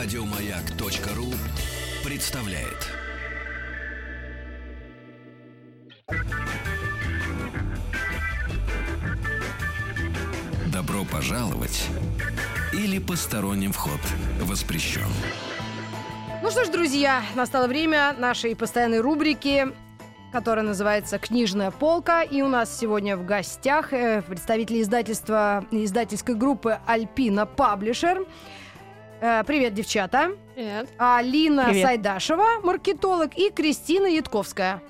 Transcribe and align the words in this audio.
Радиомаяк.ру 0.00 1.26
представляет. 2.08 2.86
Добро 10.72 11.04
пожаловать 11.04 11.88
или 12.72 13.00
посторонним 13.00 13.72
вход 13.72 13.98
воспрещен. 14.40 15.02
Ну 16.44 16.50
что 16.52 16.64
ж, 16.64 16.68
друзья, 16.68 17.24
настало 17.34 17.66
время 17.66 18.14
нашей 18.16 18.54
постоянной 18.54 19.00
рубрики, 19.00 19.66
которая 20.30 20.64
называется 20.64 21.18
«Книжная 21.18 21.72
полка». 21.72 22.22
И 22.22 22.40
у 22.42 22.46
нас 22.46 22.78
сегодня 22.78 23.16
в 23.16 23.26
гостях 23.26 23.92
э, 23.92 24.22
представители 24.22 24.80
издательства, 24.80 25.66
издательской 25.72 26.36
группы 26.36 26.78
«Альпина 26.86 27.46
Паблишер». 27.46 28.24
Э, 29.20 29.42
Привет, 29.44 29.74
девчата. 29.74 30.30
Привет. 30.54 30.88
Алина 30.96 31.66
Привет. 31.66 31.86
Сайдашева, 31.86 32.60
маркетолог, 32.62 33.36
и 33.36 33.50
Кристина 33.50 34.06
Ятковская. 34.06 34.80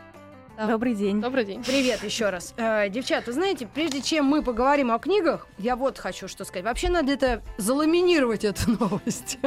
Добрый 0.59 0.95
день. 0.95 1.20
Добрый 1.20 1.45
день. 1.45 1.62
Привет 1.64 2.02
еще 2.02 2.28
раз. 2.28 2.52
Э, 2.56 2.88
девчата, 2.91 3.32
знаете, 3.32 3.66
прежде 3.73 4.02
чем 4.02 4.27
мы 4.27 4.42
поговорим 4.42 4.91
о 4.91 4.98
книгах, 4.98 5.46
я 5.56 5.77
вот 5.77 5.98
хочу 5.98 6.28
что 6.28 6.45
сказать. 6.45 6.64
Вообще 6.66 6.91
надо 6.91 7.12
это 7.12 7.42
заламинировать, 7.56 8.45
эту 8.45 8.70
новость. 8.80 9.38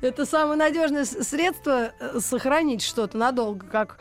Это 0.00 0.26
самое 0.26 0.58
надежное 0.58 1.04
средство 1.04 1.92
э, 2.00 2.18
сохранить 2.18 2.82
что-то 2.82 3.16
надолго, 3.18 3.66
как 3.66 4.00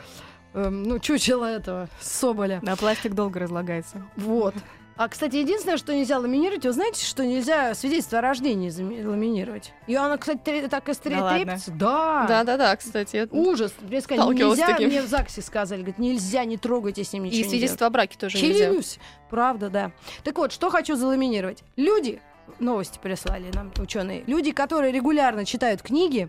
эм, 0.53 0.83
ну, 0.83 0.97
чучело 0.99 1.45
этого 1.45 1.89
Соболя. 1.99 2.59
Да, 2.63 2.75
пластик 2.75 3.13
долго 3.13 3.39
разлагается. 3.39 4.01
Вот. 4.15 4.55
А, 5.01 5.07
кстати, 5.07 5.37
единственное, 5.37 5.77
что 5.77 5.95
нельзя 5.95 6.19
ламинировать, 6.19 6.65
вы 6.65 6.73
знаете, 6.73 7.05
что 7.05 7.25
нельзя 7.25 7.73
свидетельство 7.73 8.17
о 8.17 8.21
рождении 8.21 8.69
ламинировать? 9.01 9.71
И 9.87 9.95
она, 9.95 10.17
кстати, 10.17 10.67
так 10.69 10.89
и 10.89 10.91
стре- 10.91 11.17
Да 11.17 11.33
трепится. 11.37 11.71
Да. 11.71 12.25
Да-да-да, 12.27 12.75
кстати. 12.75 13.15
это- 13.15 13.33
Ужас. 13.33 13.73
Мне 13.79 14.01
сказали, 14.01 14.33
нельзя, 14.35 14.67
таким. 14.67 14.89
мне 14.89 15.01
в 15.01 15.05
ЗАГСе 15.07 15.41
сказали, 15.41 15.79
говорит, 15.83 15.99
нельзя, 15.99 16.43
не 16.43 16.57
трогайте 16.57 17.05
с 17.05 17.13
ним 17.13 17.23
ничего. 17.23 17.39
И 17.45 17.49
свидетельство 17.49 17.87
о 17.87 17.89
браке 17.91 18.17
тоже 18.19 18.37
делайте. 18.37 18.69
нельзя. 18.71 18.99
Правда, 19.29 19.69
да. 19.69 19.91
Так 20.25 20.37
вот, 20.37 20.51
что 20.51 20.69
хочу 20.69 20.97
заламинировать. 20.97 21.63
Люди, 21.77 22.19
новости 22.59 22.99
прислали 23.01 23.49
нам 23.53 23.71
ученые, 23.79 24.25
люди, 24.27 24.51
которые 24.51 24.91
регулярно 24.91 25.45
читают 25.45 25.81
книги, 25.81 26.27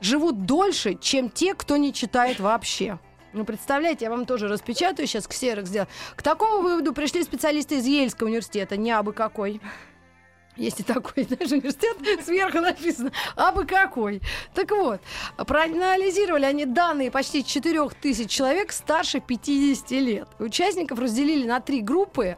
живут 0.00 0.44
дольше, 0.44 0.96
чем 1.00 1.30
те, 1.30 1.54
кто 1.54 1.76
не 1.76 1.92
читает 1.92 2.40
вообще. 2.40 2.98
Ну, 3.32 3.44
представляете, 3.44 4.06
я 4.06 4.10
вам 4.10 4.26
тоже 4.26 4.48
распечатаю, 4.48 5.06
сейчас 5.06 5.26
ксерок 5.26 5.66
сделаю. 5.66 5.88
К 6.16 6.22
такому 6.22 6.62
выводу 6.62 6.92
пришли 6.92 7.22
специалисты 7.22 7.76
из 7.76 7.86
Ельского 7.86 8.26
университета, 8.26 8.76
не 8.76 8.90
абы 8.90 9.12
какой. 9.12 9.60
Есть 10.56 10.80
и 10.80 10.82
такой, 10.82 11.24
знаешь, 11.28 11.52
университет, 11.52 11.96
сверху 12.24 12.58
написано, 12.58 13.12
абы 13.36 13.64
какой. 13.66 14.20
Так 14.52 14.70
вот, 14.72 15.00
проанализировали 15.36 16.44
они 16.44 16.66
данные 16.66 17.10
почти 17.10 17.44
4000 17.44 18.26
человек 18.26 18.72
старше 18.72 19.20
50 19.20 19.90
лет. 19.92 20.28
Участников 20.38 20.98
разделили 20.98 21.46
на 21.46 21.60
три 21.60 21.80
группы. 21.80 22.36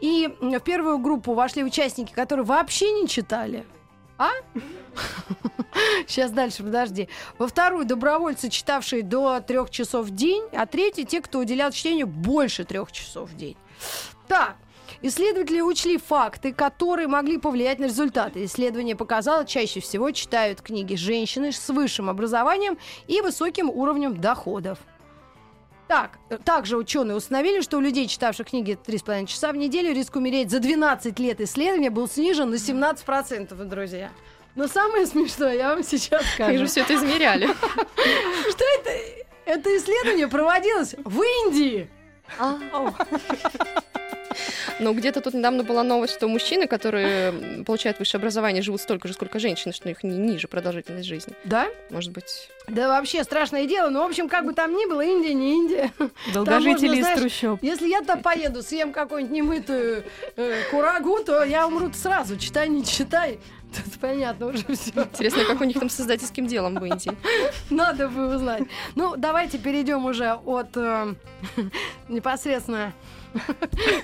И 0.00 0.28
в 0.40 0.60
первую 0.60 0.98
группу 0.98 1.34
вошли 1.34 1.62
участники, 1.62 2.12
которые 2.12 2.44
вообще 2.44 2.90
не 2.90 3.06
читали. 3.06 3.64
А? 4.22 4.30
Сейчас 6.06 6.30
дальше, 6.30 6.62
подожди. 6.62 7.08
Во 7.38 7.48
вторую 7.48 7.84
добровольцы, 7.84 8.50
читавшие 8.50 9.02
до 9.02 9.40
трех 9.40 9.70
часов 9.70 10.06
в 10.06 10.14
день, 10.14 10.44
а 10.52 10.66
третий 10.66 11.04
те, 11.04 11.20
кто 11.20 11.40
уделял 11.40 11.72
чтению 11.72 12.06
больше 12.06 12.64
трех 12.64 12.92
часов 12.92 13.30
в 13.30 13.36
день. 13.36 13.56
Так, 14.28 14.56
Исследователи 15.04 15.60
учли 15.60 15.98
факты, 15.98 16.52
которые 16.52 17.08
могли 17.08 17.38
повлиять 17.38 17.80
на 17.80 17.86
результаты. 17.86 18.44
Исследование 18.44 18.94
показало, 18.94 19.44
чаще 19.44 19.80
всего 19.80 20.12
читают 20.12 20.60
книги 20.60 20.94
женщины 20.94 21.50
с 21.50 21.68
высшим 21.70 22.08
образованием 22.08 22.78
и 23.08 23.20
высоким 23.20 23.68
уровнем 23.68 24.20
доходов. 24.20 24.78
Так, 25.92 26.12
э, 26.30 26.38
также 26.38 26.78
ученые 26.78 27.16
установили, 27.16 27.60
что 27.60 27.76
у 27.76 27.80
людей, 27.80 28.08
читавших 28.08 28.48
книги 28.48 28.78
3,5 28.82 29.26
часа 29.26 29.52
в 29.52 29.56
неделю, 29.56 29.92
риск 29.92 30.16
умереть 30.16 30.50
за 30.50 30.58
12 30.58 31.18
лет 31.18 31.38
исследования 31.42 31.90
был 31.90 32.08
снижен 32.08 32.48
на 32.48 32.54
17%, 32.54 33.62
друзья. 33.66 34.10
Но 34.54 34.68
самое 34.68 35.04
смешное, 35.12 35.54
я 35.54 35.68
вам 35.74 35.84
сейчас 35.84 36.22
Как 36.38 36.56
же 36.56 36.66
скажу, 36.66 36.66
все 36.66 36.80
это 36.80 36.94
измеряли? 36.94 37.46
что 38.50 38.64
это, 38.78 38.90
это 39.44 39.76
исследование 39.76 40.28
проводилось 40.28 40.94
в 41.04 41.20
Индии. 41.20 41.90
Но 44.82 44.92
где-то 44.92 45.20
тут 45.20 45.34
недавно 45.34 45.62
была 45.62 45.84
новость, 45.84 46.14
что 46.14 46.26
мужчины, 46.26 46.66
которые 46.66 47.62
получают 47.64 48.00
высшее 48.00 48.18
образование, 48.18 48.62
живут 48.62 48.80
столько 48.80 49.06
же, 49.06 49.14
сколько 49.14 49.38
женщины, 49.38 49.72
что 49.72 49.86
у 49.86 49.88
них 49.88 50.02
ни- 50.02 50.14
ниже 50.14 50.48
продолжительность 50.48 51.06
жизни. 51.06 51.34
Да? 51.44 51.68
Может 51.90 52.10
быть... 52.10 52.50
Да 52.66 52.88
вообще 52.88 53.22
страшное 53.22 53.66
дело. 53.66 53.90
Но, 53.90 54.02
в 54.02 54.08
общем, 54.08 54.28
как 54.28 54.44
бы 54.44 54.54
там 54.54 54.76
ни 54.76 54.88
было, 54.88 55.02
Индия 55.02 55.34
не 55.34 55.54
Индия. 55.54 55.92
Долгожители 56.34 56.88
можно, 56.88 56.94
из 56.94 57.04
знаешь, 57.04 57.20
трущоб. 57.20 57.62
Если 57.62 57.88
я 57.88 58.00
туда 58.00 58.16
поеду, 58.16 58.62
съем 58.62 58.92
какую-нибудь 58.92 59.36
немытую 59.36 60.04
э, 60.36 60.62
курагу, 60.70 61.18
то 61.24 61.44
я 61.44 61.66
умру 61.66 61.92
сразу. 61.92 62.36
Читай, 62.36 62.68
не 62.68 62.84
читай. 62.84 63.38
Тут 63.84 64.00
понятно 64.00 64.46
уже 64.46 64.64
все. 64.74 64.90
Интересно, 65.02 65.44
как 65.44 65.60
у 65.60 65.64
них 65.64 65.78
там 65.78 65.88
с 65.88 66.00
издательским 66.00 66.46
делом 66.46 66.74
в 66.74 66.84
Индии. 66.84 67.12
Надо 67.70 68.08
бы 68.08 68.34
узнать. 68.34 68.64
Ну, 68.94 69.14
давайте 69.16 69.58
перейдем 69.58 70.04
уже 70.06 70.32
от 70.32 70.76
э, 70.76 71.14
непосредственно 72.08 72.92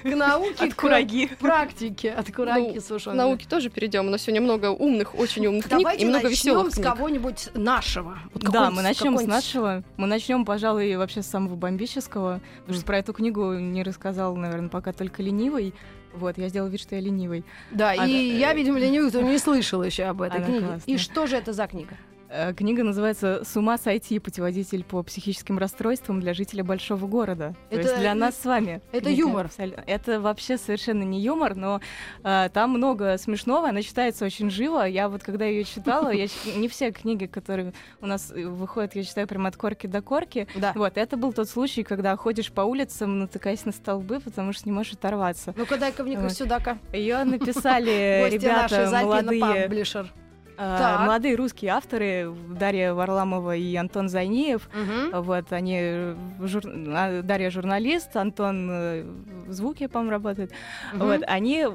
к 0.02 0.04
науке, 0.16 0.64
От 0.64 0.74
к 0.74 0.80
кураги. 0.80 1.28
практике, 1.38 2.10
от 2.12 2.32
кураги 2.34 2.72
Ну, 2.76 2.80
сушеной. 2.80 3.16
К 3.16 3.18
науке 3.18 3.46
тоже 3.48 3.70
перейдем. 3.70 4.06
У 4.06 4.10
нас 4.10 4.22
сегодня 4.22 4.40
много 4.40 4.66
умных, 4.70 5.14
очень 5.18 5.46
умных 5.46 5.66
книг 5.68 5.78
Давайте 5.80 6.04
и 6.04 6.08
много 6.08 6.28
веселых 6.28 6.74
с 6.74 6.80
кого-нибудь 6.80 7.50
нашего. 7.54 8.18
Вот 8.34 8.42
Да, 8.44 8.70
мы 8.70 8.82
начнем 8.82 9.16
с 9.18 9.24
нашего. 9.26 9.82
Мы 9.96 10.06
начнем, 10.06 10.44
пожалуй, 10.44 10.96
вообще 10.96 11.22
с 11.22 11.26
самого 11.26 11.54
бомбического. 11.56 12.40
Потому 12.60 12.76
что 12.76 12.86
про 12.86 12.98
эту 12.98 13.12
книгу 13.12 13.54
не 13.54 13.82
рассказал, 13.82 14.34
наверное, 14.36 14.68
пока 14.68 14.92
только 14.92 15.22
ленивый. 15.22 15.74
Вот, 16.14 16.38
я 16.38 16.48
сделала 16.48 16.68
вид, 16.68 16.80
что 16.80 16.94
я 16.96 17.00
ленивый. 17.02 17.44
Да, 17.70 17.90
Она- 17.92 18.06
и 18.06 18.12
я, 18.38 18.54
видимо, 18.54 18.78
ленивый, 18.78 19.10
кто 19.10 19.20
не 19.20 19.38
слышал 19.38 19.82
еще 19.82 20.04
об 20.04 20.22
этой 20.22 20.38
Она 20.38 20.46
книге. 20.46 20.66
классная. 20.66 20.94
И 20.94 20.98
что 20.98 21.26
же 21.26 21.36
это 21.36 21.52
за 21.52 21.66
книга? 21.66 21.96
Э, 22.30 22.52
Книга 22.52 22.82
называется 22.84 23.42
«С 23.44 23.56
ума 23.56 23.78
сойти. 23.78 24.18
Путеводитель 24.18 24.84
по 24.84 25.02
психическим 25.02 25.58
расстройствам 25.58 26.20
для 26.20 26.34
жителя 26.34 26.62
большого 26.62 27.06
города». 27.06 27.54
То 27.70 27.76
Это- 27.76 27.88
есть 27.88 28.00
для 28.00 28.14
нас 28.14 28.36
с 28.38 28.44
вами. 28.44 28.82
это 28.92 29.06
книга 29.06 29.20
юмор. 29.20 29.50
Это 29.86 30.20
вообще 30.20 30.58
совершенно 30.58 31.02
не 31.04 31.20
юмор, 31.22 31.54
но 31.54 31.80
э, 32.22 32.50
там 32.52 32.70
много 32.70 33.16
смешного, 33.16 33.68
она 33.70 33.82
читается 33.82 34.26
очень 34.26 34.50
живо. 34.50 34.84
Я 34.84 35.08
вот 35.08 35.22
когда 35.22 35.46
ее 35.46 35.64
читала, 35.64 36.10
я 36.10 36.26
не 36.56 36.68
все 36.68 36.90
книги, 36.92 37.26
которые 37.26 37.72
у 38.00 38.06
нас 38.06 38.30
э, 38.30 38.44
выходят, 38.46 38.94
я 38.94 39.04
читаю 39.04 39.26
прям 39.26 39.46
от 39.46 39.56
корки 39.56 39.86
до 39.86 40.02
корки. 40.02 40.46
Да. 40.54 40.72
Вот, 40.74 40.98
это 40.98 41.16
был 41.16 41.32
тот 41.32 41.48
случай, 41.48 41.82
когда 41.82 42.14
ходишь 42.16 42.52
по 42.52 42.60
улицам, 42.62 43.20
натыкаясь 43.20 43.64
на 43.64 43.72
столбы, 43.72 44.20
потому 44.20 44.52
что 44.52 44.68
не 44.68 44.72
можешь 44.72 44.92
оторваться. 44.92 45.54
Ну-ка, 45.56 45.78
дай-ка 45.78 46.02
мне 46.02 46.18
Вот. 46.18 46.32
сюда-ка. 46.32 46.78
Ее 46.92 47.24
написали 47.24 48.28
ребята 48.30 48.90
молодые, 48.92 49.68
Так. 50.58 51.00
молодые 51.06 51.36
русские 51.36 51.70
авторы 51.70 52.34
Дарья 52.58 52.92
Варламова 52.92 53.54
и 53.54 53.76
Антон 53.76 54.08
Зайниев. 54.08 54.68
Вот 55.12 55.52
они 55.52 55.78
э, 55.80 56.16
жур- 56.40 56.66
а, 56.66 57.22
Дарья 57.22 57.50
журналист, 57.50 58.16
Антон 58.16 58.68
э, 58.70 59.04
в 59.46 59.52
звуке, 59.52 59.88
по-моему, 59.88 60.10
работает. 60.10 60.50
Вот 60.94 61.22
они 61.26 61.66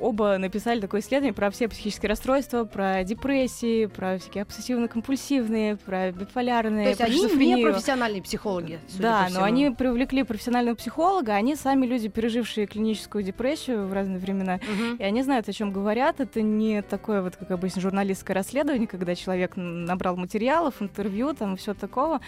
оба 0.00 0.38
написали 0.38 0.80
такое 0.80 1.00
исследование 1.00 1.32
про 1.32 1.50
все 1.50 1.68
психические 1.68 2.08
расстройства, 2.10 2.64
про 2.64 3.04
депрессии, 3.04 3.86
про 3.86 4.18
всякие 4.18 4.44
обсессивно-компульсивные, 4.44 5.76
про 5.76 6.12
биполярные, 6.12 6.84
То 6.84 6.88
есть 6.90 6.98
про 7.00 7.06
они 7.06 7.56
не 7.56 7.62
профессиональные 7.64 8.22
психологи. 8.22 8.78
Да, 8.98 9.28
но 9.32 9.42
они 9.42 9.70
привлекли 9.70 10.22
профессионального 10.22 10.74
психолога, 10.74 11.34
они 11.34 11.56
сами 11.56 11.86
люди, 11.86 12.08
пережившие 12.08 12.66
клиническую 12.66 13.24
депрессию 13.24 13.86
в 13.86 13.92
разные 13.92 14.18
времена, 14.18 14.60
Мгм. 14.68 14.96
и 14.96 15.02
они 15.02 15.22
знают, 15.22 15.48
о 15.48 15.52
чем 15.52 15.72
говорят. 15.72 16.20
Это 16.20 16.42
не 16.42 16.82
такое 16.82 17.22
вот, 17.22 17.36
как 17.36 17.50
обычно, 17.50 17.80
журналистское 17.80 18.34
расследование, 18.34 18.86
когда 18.86 19.14
человек 19.14 19.52
набрал 19.56 20.16
материалов, 20.16 20.74
интервью, 20.80 21.34
там 21.34 21.56
все 21.56 21.74
такого. 21.74 22.20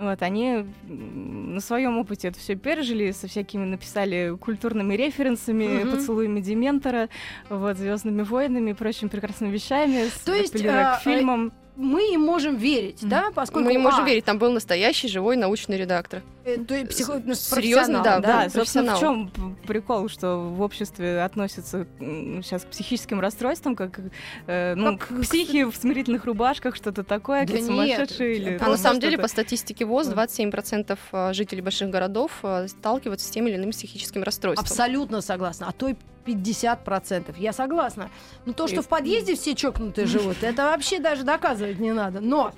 Вот, 0.00 0.22
они 0.22 0.64
на 0.88 1.60
своем 1.60 1.98
опыте 1.98 2.28
это 2.28 2.38
все 2.38 2.54
пережили, 2.54 3.10
со 3.10 3.28
всякими 3.28 3.66
написали 3.66 4.34
культурными 4.40 4.94
референсами, 4.94 5.82
Мгм. 5.84 5.90
поцелуями 5.90 6.40
Дементора, 6.40 7.10
вот, 7.50 7.76
Звездными 7.76 8.22
войнами 8.22 8.70
и 8.70 8.72
прочими 8.72 9.10
прекрасными 9.10 9.52
вещами, 9.52 10.08
с- 10.08 10.24
То 10.24 10.32
есть, 10.34 10.54
апеллируя 10.54 10.92
а, 10.94 10.96
к 10.96 11.02
фильмам. 11.02 11.52
Мы 11.80 12.12
им 12.14 12.20
можем 12.20 12.56
верить, 12.56 13.00
Мгм. 13.00 13.08
да, 13.10 13.30
поскольку... 13.34 13.66
Мы 13.68 13.72
не 13.72 13.78
можем 13.78 14.04
а, 14.04 14.06
верить, 14.06 14.24
там 14.26 14.38
был 14.38 14.52
настоящий 14.52 15.08
живой 15.08 15.36
научный 15.36 15.78
редактор. 15.78 16.22
э, 16.44 16.58
то 16.58 16.74
есть 16.74 16.90
психо- 16.90 17.22
Серьезно, 17.34 18.02
да, 18.02 18.18
Да, 18.20 18.44
да, 18.44 18.50
собственно, 18.50 18.96
в 18.96 19.00
чем 19.00 19.30
прикол, 19.66 20.08
что 20.08 20.36
в 20.38 20.60
обществе 20.60 21.22
относятся 21.22 21.86
сейчас 21.98 22.62
к 22.64 22.66
психическим 22.66 23.18
расстройствам, 23.20 23.76
как, 23.76 23.98
э, 24.46 24.74
ну, 24.74 24.98
Как 24.98 25.08
к 25.08 25.16
к- 25.16 25.22
психи 25.22 25.64
в 25.64 25.74
смирительных 25.74 26.26
рубашках, 26.26 26.76
что-то 26.76 27.02
такое, 27.02 27.40
Да 27.46 27.52
как 27.52 27.56
нет, 27.56 27.66
сумасшедшие 27.66 28.36
или 28.36 28.58
А 28.60 28.68
на 28.68 28.76
самом 28.76 29.00
деле, 29.00 29.16
по 29.16 29.28
статистике 29.28 29.84
ВОЗ, 29.86 30.08
Вот. 30.08 30.16
27% 30.16 30.98
э, 31.12 31.32
жителей 31.32 31.62
больших 31.62 31.88
городов 31.88 32.32
э, 32.42 32.68
сталкиваются 32.68 33.26
с 33.26 33.30
тем 33.30 33.46
или 33.48 33.56
иным 33.56 33.70
психическим 33.70 34.22
расстройством. 34.22 34.64
Абсолютно 34.64 35.20
согласна. 35.22 35.66
А 35.68 35.72
то 35.72 35.88
и 35.88 35.94
50%. 36.24 37.34
Я 37.38 37.52
согласна. 37.52 38.10
Но 38.46 38.52
то, 38.52 38.68
что 38.68 38.82
в 38.82 38.88
подъезде 38.88 39.34
все 39.34 39.54
чокнутые 39.54 40.06
живут, 40.06 40.36
это 40.42 40.64
вообще 40.64 40.98
даже 40.98 41.22
доказывать 41.24 41.78
не 41.78 41.92
надо. 41.92 42.20
Но... 42.20 42.52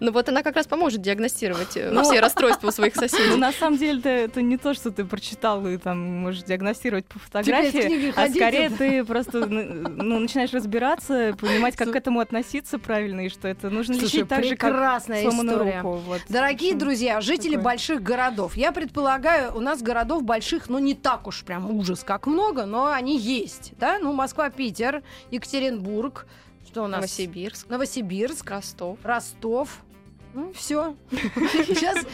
Ну 0.00 0.12
вот 0.12 0.28
она 0.28 0.42
как 0.42 0.56
раз 0.56 0.66
поможет 0.66 1.00
диагностировать 1.02 1.76
э, 1.76 2.02
все 2.02 2.20
расстройства 2.20 2.68
у 2.68 2.70
своих 2.70 2.94
Ну, 2.96 3.02
соседей. 3.02 3.36
на 3.36 3.52
самом 3.52 3.78
деле, 3.78 4.00
это, 4.04 4.42
не 4.42 4.56
то, 4.56 4.74
что 4.74 4.90
ты 4.90 5.04
прочитал 5.04 5.66
и 5.66 5.76
там 5.76 5.98
можешь 5.98 6.42
диагностировать 6.42 7.06
по 7.06 7.18
фотографии, 7.18 8.12
а 8.16 8.28
скорее 8.28 8.70
ты 8.70 9.04
просто 9.04 9.46
ну, 9.46 10.18
начинаешь 10.18 10.52
разбираться, 10.52 11.34
понимать, 11.38 11.76
как 11.76 11.92
к 11.92 11.96
этому 11.96 12.20
относиться 12.20 12.78
правильно, 12.78 13.26
и 13.26 13.28
что 13.28 13.48
это 13.48 13.70
нужно 13.70 13.94
лечить 13.94 14.28
так 14.28 14.44
же, 14.44 14.56
как 14.56 14.70
прекрасная 14.70 15.22
сломанную 15.22 15.56
история. 15.58 15.80
руку. 15.82 16.02
Дорогие 16.28 16.74
друзья, 16.74 17.20
жители 17.20 17.56
больших 17.56 18.02
городов. 18.02 18.56
Я 18.56 18.72
предполагаю, 18.72 19.56
у 19.56 19.60
нас 19.60 19.82
городов 19.82 20.22
больших, 20.22 20.68
ну, 20.68 20.78
не 20.78 20.94
так 20.94 21.26
уж 21.26 21.42
прям 21.44 21.70
ужас, 21.70 22.02
как 22.04 22.26
много, 22.26 22.66
но 22.66 22.86
они 22.86 23.13
есть. 23.16 23.72
Да? 23.78 23.98
Ну, 23.98 24.12
Москва, 24.12 24.50
Питер, 24.50 25.02
Екатеринбург. 25.30 26.26
Что 26.66 26.84
у 26.84 26.86
нас? 26.86 26.96
Новосибирск, 26.96 27.68
Новосибирск, 27.68 28.50
Ростов. 28.50 28.98
Ростов. 29.04 29.83
Ну, 30.34 30.52
все. 30.52 30.96
Сейчас 31.12 32.04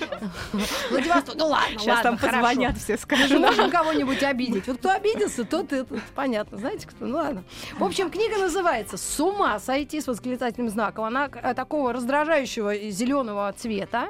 Владивосток. 0.91 1.35
Ну 1.37 1.47
ладно, 1.47 1.79
Сейчас 1.79 1.87
ладно, 1.97 2.03
там 2.03 2.19
хорошо. 2.19 2.37
позвонят, 2.39 2.77
все 2.77 2.93
Мы 2.93 2.97
же 2.99 3.03
скажут. 3.03 3.41
можем 3.41 3.71
кого-нибудь 3.71 4.23
обидеть. 4.23 4.67
Вот 4.67 4.77
кто 4.79 4.91
обиделся, 4.91 5.45
тот 5.45 5.73
это 5.73 5.87
понятно. 6.15 6.59
Знаете 6.59 6.87
кто? 6.87 7.07
Ну 7.07 7.17
ладно. 7.17 7.45
В 7.79 7.85
общем, 7.85 8.11
книга 8.11 8.37
называется 8.39 8.99
«С 8.99 9.21
ума 9.21 9.59
сойти» 9.59 10.01
с 10.03 10.07
восклицательным 10.07 10.69
знаком. 10.69 11.05
Она 11.05 11.31
э, 11.33 11.55
такого 11.55 11.93
раздражающего 11.95 12.91
зеленого 12.91 13.51
цвета 13.57 14.09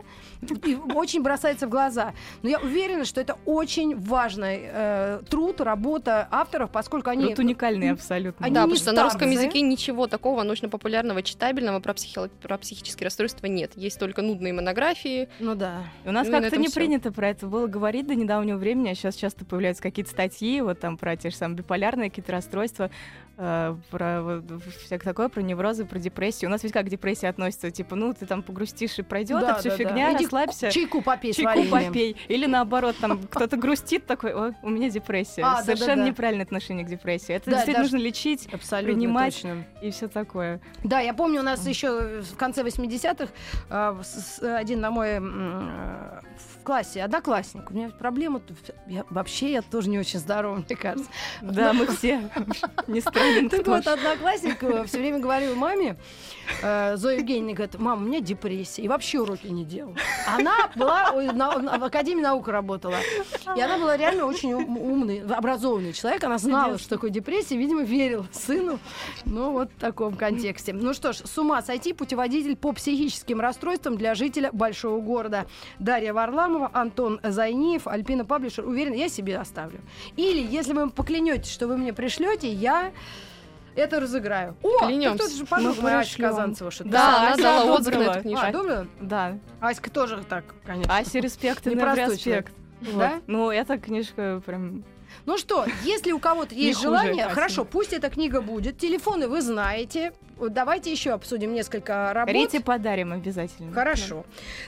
и 0.67 0.77
очень 0.95 1.23
бросается 1.23 1.67
в 1.67 1.71
глаза. 1.71 2.13
Но 2.43 2.49
я 2.49 2.59
уверена, 2.59 3.05
что 3.05 3.21
это 3.21 3.37
очень 3.45 3.97
важный 3.97 4.61
э, 4.63 5.21
труд, 5.31 5.61
работа 5.61 6.27
авторов, 6.33 6.71
поскольку 6.73 7.11
они... 7.11 7.27
Вот 7.27 7.39
уникальный 7.39 7.91
абсолютно. 7.91 8.45
Они 8.45 8.55
да, 8.55 8.63
потому 8.63 8.77
что 8.77 8.93
на 8.93 9.05
русском 9.05 9.31
языке 9.31 9.61
ничего 9.61 10.09
такого 10.09 10.43
научно-популярного, 10.43 11.23
читабельного 11.23 11.79
про, 11.81 11.93
психи- 11.95 12.31
про 12.43 12.59
психические 12.59 13.05
расстройства 13.07 13.47
нет. 13.47 13.73
Есть 13.77 14.00
только 14.01 14.23
нудные 14.23 14.53
монографии. 14.53 15.29
Ну 15.39 15.55
да. 15.55 15.85
У 16.05 16.11
нас 16.11 16.27
Ну 16.27 16.33
на 16.33 16.41
как-то 16.41 16.57
не 16.57 16.67
всё. 16.67 16.75
принято 16.75 17.13
про 17.13 17.29
это 17.29 17.47
было 17.47 17.69
говорить 17.69 18.07
до 18.09 18.17
недавнего 18.17 18.57
времени, 18.57 18.89
а 18.89 18.95
сейчас 18.97 19.15
часто 19.15 19.45
появляются 19.45 19.83
какие-то 19.83 20.11
статьи, 20.11 20.61
вот 20.61 20.81
там 20.81 20.97
про 20.97 21.17
те 21.17 21.31
же 21.31 21.37
самые 21.37 21.59
биполярные 21.59 22.11
какие-то 22.11 22.33
расстройства, 22.33 22.91
э, 23.41 23.77
про 23.91 24.43
всякое 24.85 25.05
такое, 25.05 25.29
про 25.29 25.41
неврозы, 25.41 25.85
про 25.85 25.99
депрессию. 25.99 26.49
У 26.49 26.53
нас 26.53 26.63
ведь 26.63 26.73
как 26.73 26.87
к 26.87 26.89
депрессии 26.89 27.27
относится, 27.27 27.71
типа, 27.71 27.97
ну, 27.97 28.13
ты 28.13 28.27
там 28.27 28.43
погрустишь 28.43 28.99
и 28.99 29.03
пройдет, 29.03 29.41
Да, 29.41 29.55
а 29.55 29.59
все 29.59 29.71
да, 29.71 29.77
да. 29.77 29.85
фигня, 29.85 30.15
Иди 30.15 30.25
расслабься. 30.25 30.71
Чайку 30.71 31.03
попей 31.03 31.33
Чайку 31.33 31.71
попей. 31.71 32.17
Или 32.29 32.47
наоборот, 32.47 32.97
там 33.01 33.19
кто-то 33.31 33.57
грустит 33.57 34.07
такой, 34.07 34.33
о, 34.33 34.55
у 34.63 34.69
меня 34.69 34.91
депрессия. 34.91 35.43
А, 35.43 35.51
да, 35.51 35.57
да, 35.59 35.65
Совершенно 35.65 36.03
да. 36.05 36.09
неправильное 36.11 36.45
отношение 36.45 36.85
к 36.85 36.89
депрессии. 36.89 37.35
Это 37.35 37.51
Да, 37.51 37.57
действительно 37.57 37.83
нужно 37.85 37.97
лечить 37.97 38.49
Абсолютно 38.53 38.95
принимать. 38.95 39.35
точно. 39.35 39.65
и 39.81 39.91
все 39.91 40.09
такое. 40.09 40.61
Да, 40.85 41.01
я 41.01 41.15
помню, 41.15 41.41
у 41.41 41.45
нас 41.45 41.67
еще 41.67 42.21
в 42.23 42.37
конце 42.37 42.63
80-х 42.63 43.29
э, 43.71 44.55
один 44.57 44.81
на 44.81 44.91
мой 44.91 45.19
э, 45.21 46.21
в 46.61 46.63
классе 46.63 47.03
одноклассник. 47.03 47.71
У 47.71 47.75
меня 47.75 47.91
проблема. 47.91 48.41
Я, 48.87 49.05
вообще 49.11 49.53
я 49.53 49.63
тоже 49.63 49.89
не 49.89 49.99
очень 49.99 50.19
здорова, 50.19 50.57
мне 50.57 50.77
кажется. 50.77 51.11
Да, 51.41 51.73
мы 51.73 51.87
все. 51.87 52.29
Не 52.87 53.01
странен 53.01 53.49
Так 53.49 53.67
вот, 53.67 53.87
одноклассник 53.87 54.59
все 54.87 54.99
время 54.99 55.19
говорил 55.19 55.55
маме, 55.55 55.97
э, 56.63 56.97
Зоя 56.97 57.17
Евгеньевна 57.17 57.55
говорит, 57.55 57.79
мама, 57.79 58.03
у 58.03 58.05
меня 58.07 58.21
депрессия. 58.21 58.83
И 58.83 58.89
вообще 58.89 59.21
уроки 59.21 59.47
не 59.47 59.65
делала. 59.65 59.97
Она 60.27 60.71
была 60.77 61.13
в 61.13 61.85
Академии 61.85 62.23
наук 62.23 62.49
работала. 62.49 62.97
И 63.57 63.61
она 63.61 63.79
была 63.79 63.97
реально 63.97 64.27
очень 64.27 64.53
ум- 64.53 64.77
умный, 64.77 65.23
образованный 65.23 65.93
человек. 65.93 66.23
Она 66.25 66.39
знала, 66.39 66.79
что 66.79 66.91
такое 66.91 67.11
депрессия, 67.11 67.57
видимо, 67.57 67.83
верила 67.83 68.27
сыну. 68.33 68.79
Ну, 69.25 69.53
вот 69.53 69.71
в 69.73 69.81
таком 69.81 70.15
контексте. 70.15 70.73
Ну 70.73 70.93
что 70.93 71.13
ж, 71.13 71.17
с 71.25 71.39
ума 71.39 71.63
сойти 71.63 71.93
путеводитель 71.93 72.57
по 72.57 72.73
психическим 72.73 73.41
расстройствам 73.41 73.97
для 73.97 74.15
жителя 74.15 74.51
большого 74.53 75.01
города. 75.01 75.47
Дарья 75.79 76.13
Варламова, 76.51 76.71
Антон 76.73 77.21
Зайниев, 77.23 77.87
Альпина 77.87 78.25
Паблишер. 78.25 78.67
Уверен, 78.67 78.93
я 78.93 79.09
себе 79.09 79.39
оставлю. 79.39 79.81
Или, 80.17 80.41
если 80.45 80.73
вы 80.73 80.91
поклянетесь, 80.91 81.51
что 81.51 81.67
вы 81.69 81.77
мне 81.77 81.93
пришлете, 81.93 82.53
я 82.53 82.93
это 83.77 84.01
разыграю. 84.01 84.57
О, 84.63 84.79
так 84.81 84.89
Клянемся. 84.89 85.19
кто-то 85.19 85.35
же 85.37 85.47
подумал, 85.47 85.75
Мы 85.81 85.99
Ася. 85.99 86.19
Казанцева 86.23 86.71
что-то. 86.71 86.91
Да, 86.91 87.21
она 87.29 87.37
дала 87.37 87.75
отзыв 87.75 87.95
на 87.95 88.03
эту 88.03 88.11
А, 88.19 88.23
книжку. 88.23 88.47
одобрила? 88.47 88.87
Да. 89.01 89.39
Аська 89.61 89.91
тоже 89.91 90.23
так, 90.29 90.45
конечно. 90.67 90.95
Ася 90.97 91.21
респект 91.21 91.67
и 91.67 91.71
Непростой 91.71 92.15
респект. 92.15 92.53
Да? 92.81 93.21
Ну, 93.27 93.51
эта 93.51 93.79
книжка 93.79 94.43
прям... 94.45 94.83
Ну 95.27 95.39
что, 95.39 95.67
если 95.85 96.13
у 96.13 96.19
кого-то 96.19 96.55
есть 96.55 96.81
желание, 96.81 97.29
хорошо, 97.29 97.65
пусть 97.65 97.93
эта 97.93 98.09
книга 98.11 98.41
будет. 98.41 98.79
Телефоны 98.79 99.29
вы 99.29 99.41
знаете. 99.43 100.13
Давайте 100.41 100.91
еще 100.91 101.11
обсудим 101.11 101.53
несколько 101.53 102.13
работ. 102.15 102.35
Рите 102.35 102.61
подарим 102.61 103.13
обязательно. 103.13 103.73
Хорошо. 103.75 104.25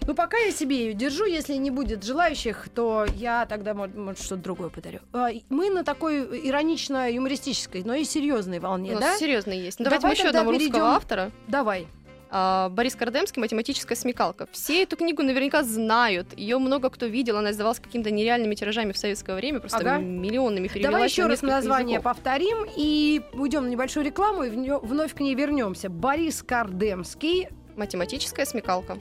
Ну, 0.07 0.15
пока 0.15 0.37
я 0.37 0.53
себе 0.53 0.77
ее 0.77 0.93
держу, 0.93 1.25
если 1.25 1.55
не 1.55 1.71
будет 1.71 2.05
желающих, 2.05 2.69
то 2.75 3.07
я 3.15 3.47
тогда, 3.47 3.73
может, 3.73 3.97
может, 3.97 4.23
что-то 4.23 4.43
другое 4.43 4.69
подарю. 4.69 4.99
А, 5.15 5.31
Мы 5.49 5.71
на 5.71 5.83
такой 5.83 6.25
иронично-юмористической, 6.47 7.85
но 7.85 7.95
и 7.95 8.05
серьезной 8.05 8.59
волне, 8.59 8.93
У 8.93 9.01
да? 9.01 9.13
нас 9.13 9.19
серьезно 9.19 9.53
есть. 9.53 9.79
Ну, 9.79 9.85
Давай 9.85 9.99
Давайте 10.01 10.23
мы 10.25 10.29
еще 10.29 10.37
одного 10.37 10.53
перейдем. 10.53 10.73
русского 10.75 10.91
автора. 10.95 11.31
Давай. 11.49 11.87
А, 12.35 12.71
Борис 12.71 12.97
Кардемский 12.97 13.41
«Математическая 13.41 13.95
смекалка». 13.95 14.49
Все 14.53 14.85
эту 14.85 14.97
книгу 14.97 15.23
наверняка 15.23 15.63
знают. 15.63 16.29
Ее 16.35 16.57
много 16.57 16.89
кто 16.89 17.05
видел. 17.05 17.37
Она 17.37 17.51
издавалась 17.51 17.79
какими-то 17.79 18.11
нереальными 18.11 18.55
тиражами 18.55 18.93
в 18.93 18.97
советское 18.97 19.37
время. 19.37 19.61
Просто 19.61 19.79
Ага. 19.81 19.99
миллионами 19.99 20.67
перевелась 20.69 20.93
Давай 20.93 21.09
еще 21.09 21.27
раз 21.27 21.43
название 21.43 21.97
языков. 21.97 22.15
повторим 22.15 22.67
и 22.75 23.21
уйдем 23.35 23.65
на 23.65 23.69
небольшую 23.69 24.07
рекламу 24.07 24.45
и 24.45 24.51
вновь 24.51 25.15
к 25.15 25.21
ней 25.21 25.35
вернемся. 25.35 25.91
Борис 25.91 26.43
Кардемский. 26.43 27.49
«Математическая 27.77 28.45
смекалка». 28.47 28.99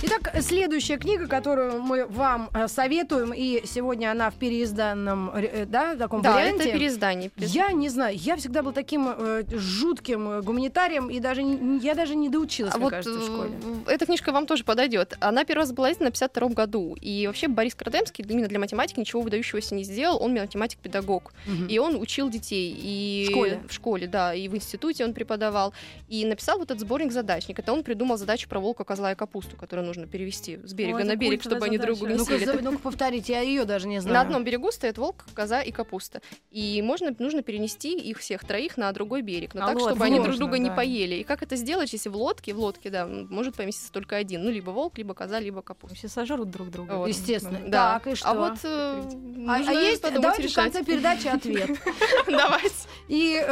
Итак, 0.00 0.34
следующая 0.40 0.96
книга, 0.96 1.26
которую 1.28 1.80
мы 1.82 2.06
вам 2.06 2.50
э, 2.54 2.66
советуем, 2.66 3.32
и 3.34 3.62
сегодня 3.66 4.10
она 4.10 4.30
в 4.30 4.34
переизданном, 4.34 5.30
э, 5.34 5.64
да, 5.66 5.94
таком 5.96 6.22
Да, 6.22 6.32
варианте. 6.34 6.64
это 6.64 6.72
переиздание. 6.72 7.30
Я 7.36 7.70
не 7.72 7.88
знаю, 7.88 8.16
я 8.16 8.36
всегда 8.36 8.62
был 8.62 8.72
таким 8.72 9.08
э, 9.08 9.44
жутким 9.52 10.28
э, 10.28 10.42
гуманитарием, 10.42 11.08
и 11.08 11.20
даже 11.20 11.42
я 11.42 11.94
даже 11.94 12.16
не 12.16 12.28
доучилась, 12.28 12.74
А 12.74 12.78
мне 12.78 12.84
вот 12.84 12.90
кажется, 12.90 13.18
в 13.18 13.24
школе. 13.24 13.50
эта 13.86 14.06
книжка 14.06 14.32
вам 14.32 14.46
тоже 14.46 14.64
подойдет. 14.64 15.16
Она 15.20 15.44
первый 15.44 15.60
раз 15.60 15.72
была 15.72 15.92
издана 15.92 16.10
в 16.10 16.14
52 16.14 16.48
году. 16.48 16.96
И 17.00 17.26
вообще 17.26 17.46
Борис 17.48 17.74
Крадемский 17.74 18.24
именно 18.28 18.48
для 18.48 18.58
математики 18.58 18.98
ничего 18.98 19.20
выдающегося 19.22 19.74
не 19.74 19.84
сделал. 19.84 20.20
Он 20.22 20.32
математик-педагог. 20.34 21.32
Мгм. 21.46 21.66
И 21.66 21.78
он 21.78 21.94
учил 21.96 22.28
детей. 22.28 22.74
И 22.76 23.26
В 23.28 23.30
школе? 23.30 23.60
В 23.68 23.72
школе, 23.72 24.06
да. 24.08 24.34
И 24.34 24.48
в 24.48 24.56
институте 24.56 25.04
он 25.04 25.12
преподавал. 25.14 25.74
И 26.08 26.24
написал 26.24 26.58
вот 26.58 26.70
этот 26.70 26.80
сборник 26.80 27.12
задачник. 27.12 27.58
Это 27.58 27.72
он 27.72 27.82
придумал 27.84 28.16
задачу 28.16 28.48
про 28.48 28.58
волка, 28.58 28.82
козла 28.84 29.12
и 29.12 29.14
капусту, 29.14 29.56
которую 29.56 29.81
нужно 29.82 30.06
перевести 30.06 30.58
с 30.64 30.72
берега 30.74 30.96
Ой, 30.98 31.04
на 31.04 31.16
берег, 31.16 31.42
чтобы 31.42 31.64
они 31.66 31.78
друг 31.78 31.98
друга 31.98 32.12
не 32.14 32.18
съели. 32.24 32.60
ну-ка, 32.62 32.78
повторите, 32.78 33.32
я 33.32 33.40
ее 33.40 33.64
даже 33.64 33.88
не 33.88 34.00
знаю. 34.00 34.14
на 34.14 34.20
одном 34.22 34.44
берегу 34.44 34.70
стоят 34.72 34.98
волк, 34.98 35.24
коза 35.34 35.62
и 35.62 35.70
капуста. 35.72 36.20
И 36.50 36.80
можно, 36.82 37.14
нужно 37.18 37.42
перенести 37.42 37.96
их 37.98 38.18
всех 38.18 38.44
троих 38.44 38.76
на 38.76 38.90
другой 38.92 39.22
берег. 39.22 39.54
Но 39.54 39.64
А 39.64 39.66
так, 39.68 39.74
вот, 39.76 39.90
чтобы 39.90 40.04
они 40.04 40.20
друг 40.20 40.36
друга 40.36 40.58
не 40.58 40.68
да. 40.68 40.74
поели. 40.76 41.16
И 41.16 41.24
как 41.24 41.42
это 41.42 41.56
сделать, 41.56 41.92
если 41.92 42.08
в 42.08 42.16
лодке, 42.16 42.54
в 42.54 42.58
лодке, 42.58 42.90
да, 42.90 43.06
может 43.06 43.56
поместиться 43.56 43.92
только 43.92 44.16
один. 44.16 44.44
Ну, 44.44 44.50
либо 44.50 44.70
волк, 44.70 44.98
либо 44.98 45.14
коза, 45.14 45.38
либо 45.40 45.62
капуста. 45.62 45.96
Все 45.96 46.08
сожрут 46.08 46.50
друг 46.50 46.70
друга. 46.70 46.92
Вот. 46.94 47.08
Естественно. 47.08 47.60
Да. 47.66 47.94
Так, 47.94 48.06
и 48.12 48.14
что? 48.14 48.28
А 48.30 48.34
вот 48.34 48.58
э, 48.64 49.02
А- 49.48 49.54
а 49.56 49.72
есть, 49.72 50.02
давайте 50.02 50.42
в 50.42 50.44
решать. 50.44 50.72
конце 50.72 50.84
передачи 50.84 51.26
ответ. 51.28 51.70
Давайте. 52.26 52.74
И, 53.08 53.36
э, 53.36 53.44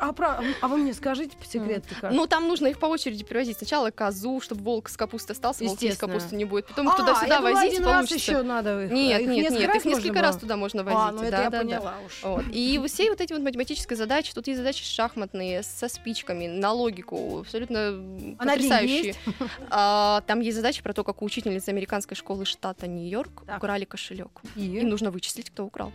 а, 0.00 0.14
а 0.60 0.68
вы 0.68 0.76
мне 0.78 0.94
скажите 0.94 1.36
по 1.36 1.44
секрету 1.44 1.88
как? 2.00 2.12
Ну, 2.12 2.26
там 2.26 2.48
нужно 2.48 2.68
их 2.68 2.78
по 2.78 2.86
очереди 2.86 3.24
перевозить. 3.24 3.58
Сначала 3.58 3.90
козу, 3.90 4.40
чтобы 4.40 4.62
волк 4.62 4.88
с 4.88 4.96
капустой 4.96 5.31
остался, 5.32 5.64
есть 5.64 5.74
Естественно. 5.82 6.12
капусты 6.14 6.36
не 6.36 6.44
будет. 6.44 6.66
Потом 6.66 6.88
А, 6.88 6.96
туда-сюда 6.96 7.26
я 7.26 7.36
думала, 7.40 7.54
возить 7.54 7.72
один 7.72 7.84
раз 7.84 7.92
получится. 8.08 8.32
еще 8.32 8.42
надо 8.42 8.84
их. 8.84 8.90
Нет, 8.92 9.20
их 9.22 9.28
нет, 9.28 9.50
нет, 9.50 9.66
раз 9.68 9.76
их 9.78 9.84
несколько 9.84 10.22
раз 10.22 10.36
туда 10.36 10.56
можно 10.56 10.84
возить. 10.84 10.98
А, 11.00 11.12
ну 11.12 11.22
это 11.22 11.30
да, 11.30 11.42
я 11.42 11.50
да, 11.50 11.58
да. 11.58 11.64
поняла 11.64 11.94
уж. 12.06 12.20
Вот. 12.22 12.44
И 12.52 12.80
все 12.86 13.10
вот 13.10 13.20
эти 13.20 13.32
вот 13.32 13.42
математические 13.42 13.96
задачи, 13.96 14.32
тут 14.34 14.46
есть 14.46 14.58
задачи 14.58 14.84
шахматные, 14.84 15.62
со 15.62 15.88
спичками, 15.88 16.46
на 16.46 16.72
логику, 16.72 17.40
абсолютно 17.40 17.76
м, 17.78 18.36
А 18.38 18.44
потрясающие. 18.44 19.02
есть? 19.08 19.18
А, 19.70 20.22
там 20.26 20.40
есть 20.40 20.56
задачи 20.56 20.82
про 20.82 20.92
то, 20.92 21.04
как 21.04 21.22
у 21.22 21.24
учительницы 21.24 21.70
американской 21.70 22.16
школы 22.16 22.44
штата 22.44 22.86
Нью-Йорк 22.86 23.42
украли 23.56 23.84
кошелек. 23.84 24.40
И? 24.56 24.78
И 24.78 24.82
нужно 24.82 25.10
вычислить, 25.10 25.50
кто 25.50 25.64
украл. 25.64 25.92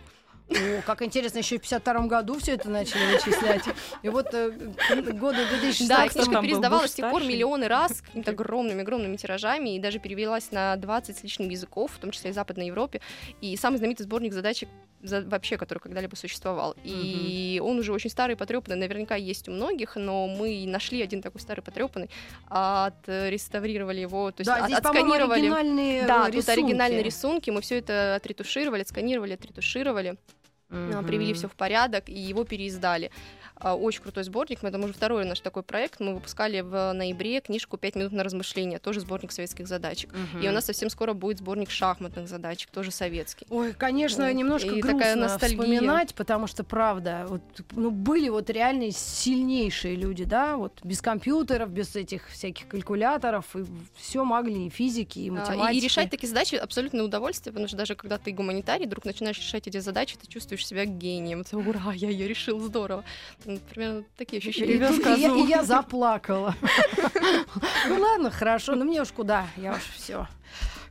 О, 0.50 0.82
как 0.86 1.02
интересно, 1.02 1.38
еще 1.38 1.58
в 1.58 1.60
52 1.62 2.06
году 2.06 2.38
все 2.38 2.52
это 2.54 2.70
начали 2.70 3.12
вычислять. 3.14 3.64
И 4.02 4.08
вот 4.08 4.32
э, 4.32 4.50
к 4.50 5.12
году 5.12 5.38
2016 5.60 5.88
Да, 5.88 6.04
и 6.04 6.08
книжка 6.08 6.70
Буш 6.70 6.88
с 6.90 6.94
тех 6.94 7.10
пор 7.10 7.22
миллионы 7.22 7.68
раз 7.68 8.00
какими-то 8.00 8.30
огромными-огромными 8.30 9.16
тиражами 9.16 9.76
и 9.76 9.78
даже 9.78 9.98
перевелась 9.98 10.50
на 10.50 10.74
20 10.76 11.18
с 11.18 11.22
лишним 11.22 11.50
языков, 11.50 11.92
в 11.94 11.98
том 11.98 12.10
числе 12.12 12.30
и 12.30 12.32
Западной 12.32 12.66
Европе. 12.66 13.00
И 13.40 13.56
самый 13.56 13.76
знаменитый 13.76 14.04
сборник 14.04 14.32
задачек 14.32 14.68
за- 15.02 15.20
вообще, 15.22 15.56
который 15.58 15.78
когда-либо 15.80 16.14
существовал. 16.16 16.74
И 16.82 17.60
он 17.62 17.78
уже 17.78 17.92
очень 17.92 18.10
старый, 18.10 18.34
потрепанный, 18.34 18.76
наверняка 18.76 19.16
есть 19.16 19.48
у 19.48 19.52
многих, 19.52 19.96
но 19.96 20.26
мы 20.26 20.64
нашли 20.66 21.02
один 21.02 21.20
такой 21.22 21.40
старый, 21.42 21.62
потрепанный, 21.62 22.08
отреставрировали 22.48 24.00
его, 24.00 24.30
то 24.30 24.40
есть 24.40 24.48
Да, 24.50 24.56
от- 24.56 24.64
здесь, 24.66 24.78
отсканировали. 24.78 25.40
оригинальные 25.40 26.06
Да, 26.06 26.22
э, 26.22 26.26
тут 26.26 26.34
рисунки. 26.36 26.50
оригинальные 26.60 27.02
рисунки, 27.02 27.50
мы 27.50 27.60
все 27.60 27.78
это 27.78 28.14
отретушировали, 28.16 28.82
отсканировали, 28.82 29.34
отретушировали. 29.34 30.16
Mm-hmm. 30.70 31.06
привели 31.06 31.32
все 31.32 31.48
в 31.48 31.54
порядок, 31.54 32.08
и 32.08 32.18
его 32.18 32.44
переиздали. 32.44 33.10
А, 33.60 33.74
очень 33.74 34.02
крутой 34.02 34.24
сборник. 34.24 34.62
Это 34.62 34.78
уже 34.78 34.92
второй 34.92 35.24
наш 35.24 35.40
такой 35.40 35.62
проект. 35.62 36.00
Мы 36.00 36.14
выпускали 36.14 36.60
в 36.60 36.92
ноябре 36.92 37.40
книжку 37.40 37.76
«Пять 37.76 37.96
минут 37.96 38.12
на 38.12 38.22
размышление», 38.22 38.78
тоже 38.78 39.00
сборник 39.00 39.32
советских 39.32 39.66
задачек. 39.66 40.10
Угу. 40.12 40.44
И 40.44 40.48
у 40.48 40.52
нас 40.52 40.66
совсем 40.66 40.90
скоро 40.90 41.12
будет 41.12 41.38
сборник 41.38 41.70
шахматных 41.70 42.28
задачек, 42.28 42.70
тоже 42.70 42.90
советский. 42.90 43.46
Ой, 43.50 43.72
конечно, 43.72 44.26
вот. 44.26 44.34
немножко 44.34 44.68
и 44.68 44.80
грустно 44.80 44.98
такая 44.98 45.16
ностальгия. 45.16 45.58
вспоминать, 45.58 46.14
потому 46.14 46.46
что, 46.46 46.62
правда, 46.64 47.26
вот, 47.28 47.42
ну, 47.72 47.90
были 47.90 48.28
вот 48.28 48.48
реально 48.50 48.90
сильнейшие 48.92 49.96
люди, 49.96 50.24
да, 50.24 50.56
вот 50.56 50.78
без 50.84 51.02
компьютеров, 51.02 51.70
без 51.70 51.96
этих 51.96 52.28
всяких 52.28 52.68
калькуляторов, 52.68 53.56
и 53.56 53.64
все 53.96 54.24
могли, 54.24 54.66
и 54.66 54.70
физики, 54.70 55.18
и 55.18 55.30
математики. 55.30 55.66
А, 55.66 55.72
и 55.72 55.80
решать 55.80 56.10
такие 56.10 56.28
задачи 56.28 56.54
абсолютно 56.54 57.02
удовольствие, 57.02 57.52
потому 57.52 57.68
что 57.68 57.76
даже 57.76 57.94
когда 57.94 58.18
ты 58.18 58.30
гуманитарий, 58.32 58.86
вдруг 58.86 59.04
начинаешь 59.04 59.38
решать 59.38 59.66
эти 59.66 59.78
задачи, 59.78 60.16
ты 60.16 60.26
чувствуешь 60.28 60.66
себя 60.66 60.84
гением. 60.84 61.44
Ура, 61.52 61.92
я 61.92 62.08
ее 62.08 62.28
решил, 62.28 62.60
здорово. 62.60 63.04
Примерно 63.70 64.04
такие 64.16 64.38
ощущения. 64.38 64.74
И, 64.74 64.76
и, 64.76 65.20
я, 65.20 65.34
и 65.34 65.46
я 65.46 65.64
заплакала. 65.64 66.54
Ну 67.88 68.00
ладно, 68.00 68.30
хорошо, 68.30 68.74
но 68.74 68.84
мне 68.84 69.02
уж 69.02 69.12
куда, 69.12 69.46
я 69.56 69.72
уж 69.72 69.82
все 69.96 70.26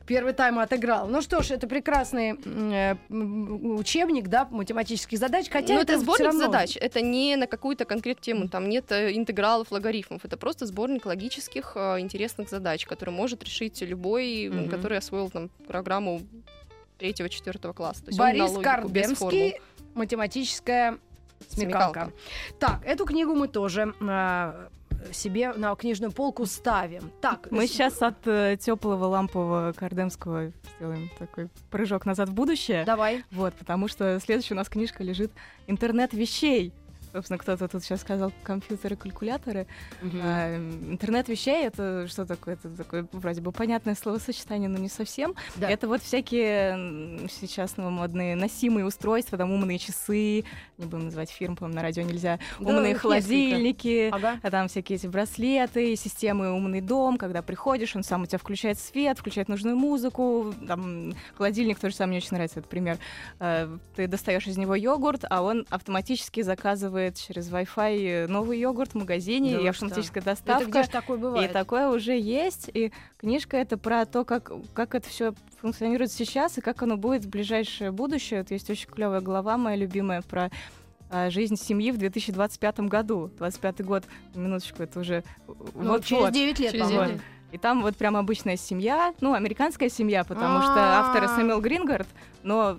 первый 0.08 0.32
тайм 0.32 0.58
отыграл. 0.58 1.06
Ну 1.06 1.20
что 1.20 1.42
ж, 1.42 1.50
это 1.52 1.68
прекрасный 1.68 2.32
э, 2.32 2.96
учебник, 3.10 4.28
да, 4.28 4.48
математических 4.50 5.18
задач. 5.18 5.48
Хотя 5.50 5.74
Но 5.74 5.82
это, 5.82 5.92
это 5.92 6.00
сборник 6.00 6.26
равно... 6.26 6.40
задач. 6.46 6.76
Это 6.80 7.02
не 7.02 7.36
на 7.36 7.46
какую-то 7.46 7.84
конкретную 7.84 8.22
тему. 8.22 8.48
Там 8.48 8.68
нет 8.68 8.90
э, 8.90 9.14
интегралов, 9.14 9.70
логарифмов. 9.70 10.24
Это 10.24 10.38
просто 10.38 10.64
сборник 10.66 11.04
логических 11.04 11.72
э, 11.76 12.00
интересных 12.00 12.48
задач, 12.48 12.86
который 12.86 13.10
может 13.10 13.44
решить 13.44 13.82
любой, 13.82 14.46
mm-hmm. 14.46 14.70
который 14.70 14.96
освоил 14.96 15.28
там 15.28 15.50
программу 15.68 16.22
третьего-четвертого 16.96 17.74
класса. 17.74 18.04
То 18.04 18.08
есть 18.08 18.18
Борис 18.18 18.52
Карбемский, 18.62 19.60
математическая 19.94 20.98
Смекалка. 21.48 22.00
Смекалка. 22.00 22.12
Так, 22.58 22.80
эту 22.84 23.04
книгу 23.04 23.34
мы 23.34 23.48
тоже 23.48 23.94
э, 24.00 24.68
себе 25.12 25.52
на 25.52 25.74
книжную 25.74 26.12
полку 26.12 26.46
ставим. 26.46 27.10
Так, 27.20 27.48
мы 27.50 27.66
с... 27.66 27.70
сейчас 27.70 28.02
от 28.02 28.26
э, 28.26 28.56
теплого 28.60 29.06
лампового 29.06 29.72
кардемского 29.72 30.52
сделаем 30.76 31.10
такой 31.18 31.48
прыжок 31.70 32.06
назад 32.06 32.28
в 32.28 32.34
будущее. 32.34 32.84
Давай. 32.84 33.24
Вот, 33.30 33.54
потому 33.54 33.88
что 33.88 34.18
следующая 34.20 34.54
у 34.54 34.56
нас 34.56 34.68
книжка 34.68 35.02
лежит 35.02 35.30
«Интернет 35.66 36.12
вещей». 36.12 36.72
Собственно, 37.12 37.38
кто-то 37.38 37.68
тут 37.68 37.82
сейчас 37.82 38.00
сказал 38.00 38.32
компьютеры, 38.42 38.96
калькуляторы. 38.96 39.66
Угу. 40.02 40.18
А, 40.22 40.56
интернет 40.56 41.28
вещей 41.28 41.66
это 41.66 42.06
что 42.08 42.26
такое? 42.26 42.54
Это 42.54 42.68
такое 42.70 43.06
вроде 43.12 43.40
бы 43.40 43.52
понятное 43.52 43.94
словосочетание, 43.94 44.68
но 44.68 44.78
не 44.78 44.88
совсем. 44.88 45.34
Да. 45.56 45.70
Это 45.70 45.88
вот 45.88 46.02
всякие 46.02 47.28
сейчас 47.28 47.76
ну, 47.76 47.90
модные 47.90 48.36
носимые 48.36 48.84
устройства, 48.84 49.38
там 49.38 49.50
умные 49.50 49.78
часы, 49.78 50.44
не 50.76 50.86
будем 50.86 51.06
называть 51.06 51.30
фирм, 51.30 51.56
по 51.56 51.66
на 51.66 51.82
радио 51.82 52.02
нельзя, 52.02 52.38
да, 52.58 52.70
умные 52.70 52.94
холодильники, 52.94 54.10
ага. 54.12 54.38
а 54.42 54.50
там 54.50 54.68
всякие 54.68 54.96
эти 54.96 55.06
браслеты, 55.06 55.96
системы 55.96 56.52
умный 56.52 56.80
дом, 56.80 57.16
когда 57.16 57.42
приходишь, 57.42 57.96
он 57.96 58.02
сам 58.02 58.22
у 58.22 58.26
тебя 58.26 58.38
включает 58.38 58.78
свет, 58.78 59.18
включает 59.18 59.48
нужную 59.48 59.76
музыку, 59.76 60.54
там 60.66 61.14
холодильник 61.36 61.78
тоже 61.78 61.94
самое 61.94 62.08
мне 62.08 62.16
очень 62.18 62.32
нравится 62.32 62.60
этот 62.60 62.70
пример. 62.70 62.98
А, 63.38 63.78
ты 63.96 64.06
достаешь 64.06 64.46
из 64.46 64.56
него 64.56 64.74
йогурт, 64.74 65.24
а 65.28 65.42
он 65.42 65.66
автоматически 65.70 66.42
заказывает 66.42 66.97
заказывает 66.98 67.16
через 67.16 67.50
Wi-Fi 67.50 68.24
э, 68.24 68.26
новый 68.26 68.58
йогурт 68.58 68.92
в 68.92 68.94
магазине, 68.96 69.56
да 69.56 69.62
и 69.62 69.66
автоматическая 69.66 70.22
что? 70.22 70.30
доставка. 70.30 70.62
Это 70.62 70.82
где 70.82 70.90
такое 70.90 71.18
бывает? 71.18 71.50
И 71.50 71.52
такое 71.52 71.88
уже 71.88 72.18
есть. 72.18 72.70
И 72.72 72.92
книжка 73.18 73.56
это 73.56 73.78
про 73.78 74.04
то, 74.06 74.24
как, 74.24 74.50
как 74.74 74.94
это 74.94 75.08
все 75.08 75.34
функционирует 75.60 76.12
сейчас 76.12 76.58
и 76.58 76.60
как 76.60 76.82
оно 76.82 76.96
будет 76.96 77.24
в 77.24 77.28
ближайшее 77.28 77.92
будущее. 77.92 78.40
Вот 78.40 78.50
есть 78.50 78.68
очень 78.70 78.88
клевая 78.88 79.20
глава, 79.20 79.56
моя 79.56 79.76
любимая, 79.76 80.22
про 80.22 80.50
а, 81.10 81.30
жизнь 81.30 81.56
семьи 81.56 81.90
в 81.90 81.98
2025 81.98 82.80
году. 82.80 83.30
25 83.38 83.84
год, 83.84 84.04
минуточку, 84.34 84.82
это 84.82 85.00
уже 85.00 85.24
ну, 85.46 85.90
вот 85.90 86.04
через 86.04 86.32
9 86.32 86.58
лет, 86.58 86.72
через 86.72 86.88
9 86.88 87.08
лет. 87.08 87.20
И 87.50 87.56
там 87.56 87.80
вот 87.80 87.96
прям 87.96 88.14
обычная 88.16 88.58
семья, 88.58 89.14
ну, 89.22 89.32
американская 89.32 89.88
семья, 89.88 90.22
потому 90.22 90.60
что 90.60 90.74
автор 90.76 91.28
Сэмюэл 91.28 91.62
Грингард, 91.62 92.06
но 92.42 92.78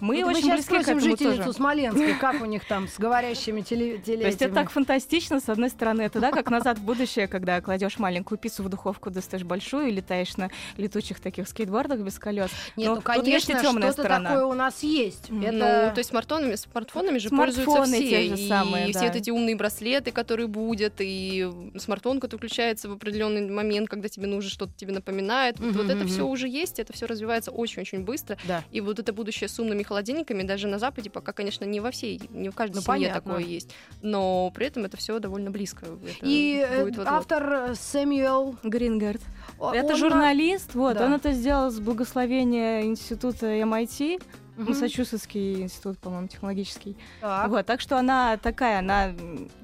мы 0.00 0.24
очень 0.24 0.48
мы 0.48 0.54
близки 0.54 0.78
к 0.78 0.80
этому 0.80 1.00
жительницу 1.00 1.38
тоже. 1.38 1.52
Смоленской, 1.52 2.14
как 2.14 2.42
у 2.42 2.44
них 2.44 2.66
там 2.66 2.88
с 2.88 2.98
говорящими 2.98 3.60
теле, 3.60 3.98
То 4.04 4.12
есть 4.12 4.42
это 4.42 4.54
так 4.54 4.70
фантастично, 4.70 5.40
с 5.40 5.48
одной 5.48 5.70
стороны, 5.70 6.02
это 6.02 6.20
да, 6.20 6.30
как 6.30 6.50
назад 6.50 6.78
в 6.78 6.82
будущее, 6.82 7.28
когда 7.28 7.60
кладешь 7.60 7.98
маленькую 7.98 8.38
пиццу 8.38 8.62
в 8.64 8.68
духовку, 8.68 9.10
достаешь 9.10 9.44
большую 9.44 9.88
и 9.88 9.92
летаешь 9.92 10.36
на 10.36 10.50
летучих 10.76 11.20
таких 11.20 11.48
скейтбордах 11.48 12.00
без 12.00 12.18
колес. 12.18 12.50
Нет, 12.76 12.88
ну, 12.94 13.00
конечно, 13.00 13.58
что-то 13.58 13.92
сторона. 13.92 14.30
такое 14.30 14.46
у 14.46 14.54
нас 14.54 14.82
есть. 14.82 15.30
Это... 15.30 15.52
Ну, 15.52 15.94
то 15.94 15.98
есть 15.98 16.10
смартфонами, 16.10 16.54
смартфонами 16.56 17.18
же 17.18 17.28
Смартфоны 17.28 17.66
пользуются 17.66 17.96
все. 17.96 18.28
Те 18.28 18.36
же 18.36 18.48
самые, 18.48 18.88
и 18.88 18.92
да. 18.92 18.98
все 18.98 19.08
вот 19.08 19.16
эти 19.16 19.30
умные 19.30 19.56
браслеты, 19.56 20.10
которые 20.10 20.46
будут, 20.46 20.94
и 20.98 21.48
смартфон, 21.76 22.20
который 22.20 22.40
включается 22.40 22.88
в 22.88 22.92
определенный 22.92 23.48
момент, 23.48 23.88
когда 23.88 24.08
тебе 24.08 24.26
нужно 24.26 24.50
что-то 24.50 24.72
тебе 24.76 24.92
напоминает. 24.92 25.56
Mm-hmm, 25.56 25.72
вот 25.72 25.86
это 25.86 26.04
mm-hmm. 26.04 26.06
все 26.06 26.26
уже 26.26 26.48
есть, 26.48 26.78
это 26.78 26.92
все 26.92 27.06
развивается 27.06 27.50
очень-очень 27.50 28.04
быстро. 28.04 28.36
Да. 28.44 28.51
И 28.70 28.80
вот 28.80 28.98
это 28.98 29.12
будущее 29.12 29.48
с 29.48 29.58
умными 29.58 29.82
холодильниками 29.82 30.42
даже 30.42 30.68
на 30.68 30.78
Западе 30.78 31.10
пока, 31.10 31.32
конечно, 31.32 31.64
не 31.64 31.80
во 31.80 31.90
всей, 31.90 32.20
не 32.30 32.50
в 32.50 32.54
каждой 32.54 32.76
ну, 32.76 32.80
семье 32.82 33.08
понятно. 33.08 33.20
такое 33.20 33.44
есть, 33.44 33.74
но 34.02 34.50
при 34.54 34.66
этом 34.66 34.84
это 34.84 34.96
все 34.96 35.18
довольно 35.18 35.50
близко. 35.50 35.86
Это 35.86 36.16
и 36.22 36.64
э, 36.66 36.90
автор 37.04 37.52
э, 37.52 37.74
Сэмюэл 37.74 38.56
Грингард. 38.62 39.20
Это 39.58 39.92
он 39.92 39.96
журналист, 39.96 40.74
вот, 40.74 40.96
да. 40.96 41.06
он 41.06 41.14
это 41.14 41.32
сделал 41.32 41.70
с 41.70 41.78
благословения 41.80 42.82
института 42.82 43.46
MIT. 43.46 44.22
Mm-hmm. 44.52 44.68
Массачусетский 44.68 45.62
институт, 45.62 45.98
по-моему, 45.98 46.28
технологический. 46.28 46.94
Так. 47.22 47.48
Вот, 47.48 47.64
так 47.64 47.80
что 47.80 47.96
она 47.96 48.36
такая, 48.36 48.80
она 48.80 49.12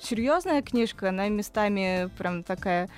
серьезная 0.01 0.63
книжка, 0.63 1.11
она 1.11 1.29
местами 1.29 2.09
прям 2.17 2.43
такая 2.43 2.89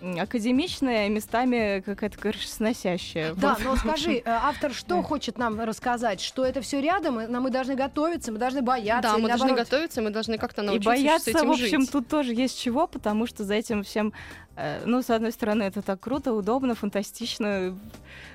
академичная, 0.00 1.08
местами 1.08 1.82
какая-то 1.84 2.18
крышесносящая. 2.18 3.34
Да, 3.34 3.56
но 3.62 3.76
скажи, 3.76 4.16
э, 4.16 4.22
автор 4.26 4.72
что 4.72 5.02
хочет 5.02 5.38
нам 5.38 5.60
рассказать? 5.60 6.20
Что 6.20 6.44
это 6.44 6.60
все 6.60 6.80
рядом, 6.80 7.20
и 7.20 7.26
мы 7.26 7.50
должны 7.50 7.74
готовиться, 7.74 8.32
мы 8.32 8.38
должны 8.38 8.62
бояться? 8.62 9.12
Да, 9.12 9.18
мы 9.18 9.28
должны 9.28 9.52
готовиться, 9.52 10.02
мы 10.02 10.10
должны 10.10 10.38
как-то 10.38 10.62
научиться 10.62 10.90
И 10.90 10.96
бояться, 10.96 11.30
с 11.30 11.34
этим 11.34 11.48
в 11.48 11.50
общем, 11.52 11.80
жить. 11.82 11.92
тут 11.92 12.08
тоже 12.08 12.34
есть 12.34 12.60
чего, 12.60 12.86
потому 12.86 13.26
что 13.26 13.44
за 13.44 13.54
этим 13.54 13.82
всем 13.82 14.12
ну, 14.84 15.02
с 15.02 15.10
одной 15.10 15.32
стороны, 15.32 15.64
это 15.64 15.82
так 15.82 16.00
круто, 16.00 16.32
удобно, 16.32 16.74
фантастично, 16.74 17.76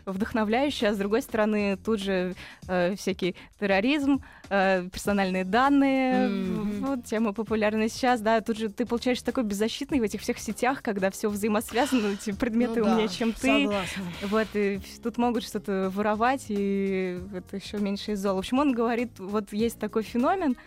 вдохновляюще, 0.05 0.87
а 0.87 0.93
с 0.93 0.97
другой 0.97 1.21
стороны, 1.21 1.77
тут 1.77 1.99
же 1.99 2.35
э, 2.67 2.95
всякий 2.95 3.35
терроризм, 3.59 4.23
э, 4.49 4.87
персональные 4.91 5.45
данные, 5.45 6.27
mm-hmm. 6.27 6.85
вот 6.85 7.05
тема 7.05 7.33
популярная 7.33 7.89
сейчас, 7.89 8.21
да, 8.21 8.41
тут 8.41 8.57
же 8.57 8.69
ты 8.69 8.85
получаешь 8.85 9.21
такой 9.21 9.43
беззащитный 9.43 9.99
в 9.99 10.03
этих 10.03 10.21
всех 10.21 10.37
сетях, 10.39 10.81
когда 10.81 11.09
все 11.09 11.29
взаимосвязано, 11.29 12.13
эти 12.13 12.31
предметы 12.31 12.83
ну, 12.83 12.91
умнее, 12.91 13.07
да, 13.07 13.13
чем 13.13 13.33
ты. 13.33 13.63
Согласна. 13.63 14.03
Вот, 14.23 14.47
и 14.53 14.79
тут 15.03 15.17
могут 15.17 15.43
что-то 15.43 15.91
воровать, 15.93 16.45
и 16.49 17.19
это 17.33 17.57
еще 17.57 17.77
меньше 17.77 18.11
из 18.11 18.19
зола. 18.19 18.35
В 18.35 18.39
общем, 18.39 18.59
он 18.59 18.73
говорит, 18.73 19.11
вот 19.19 19.53
есть 19.53 19.79
такой 19.79 20.03
феномен, 20.03 20.55
Э, 20.55 20.57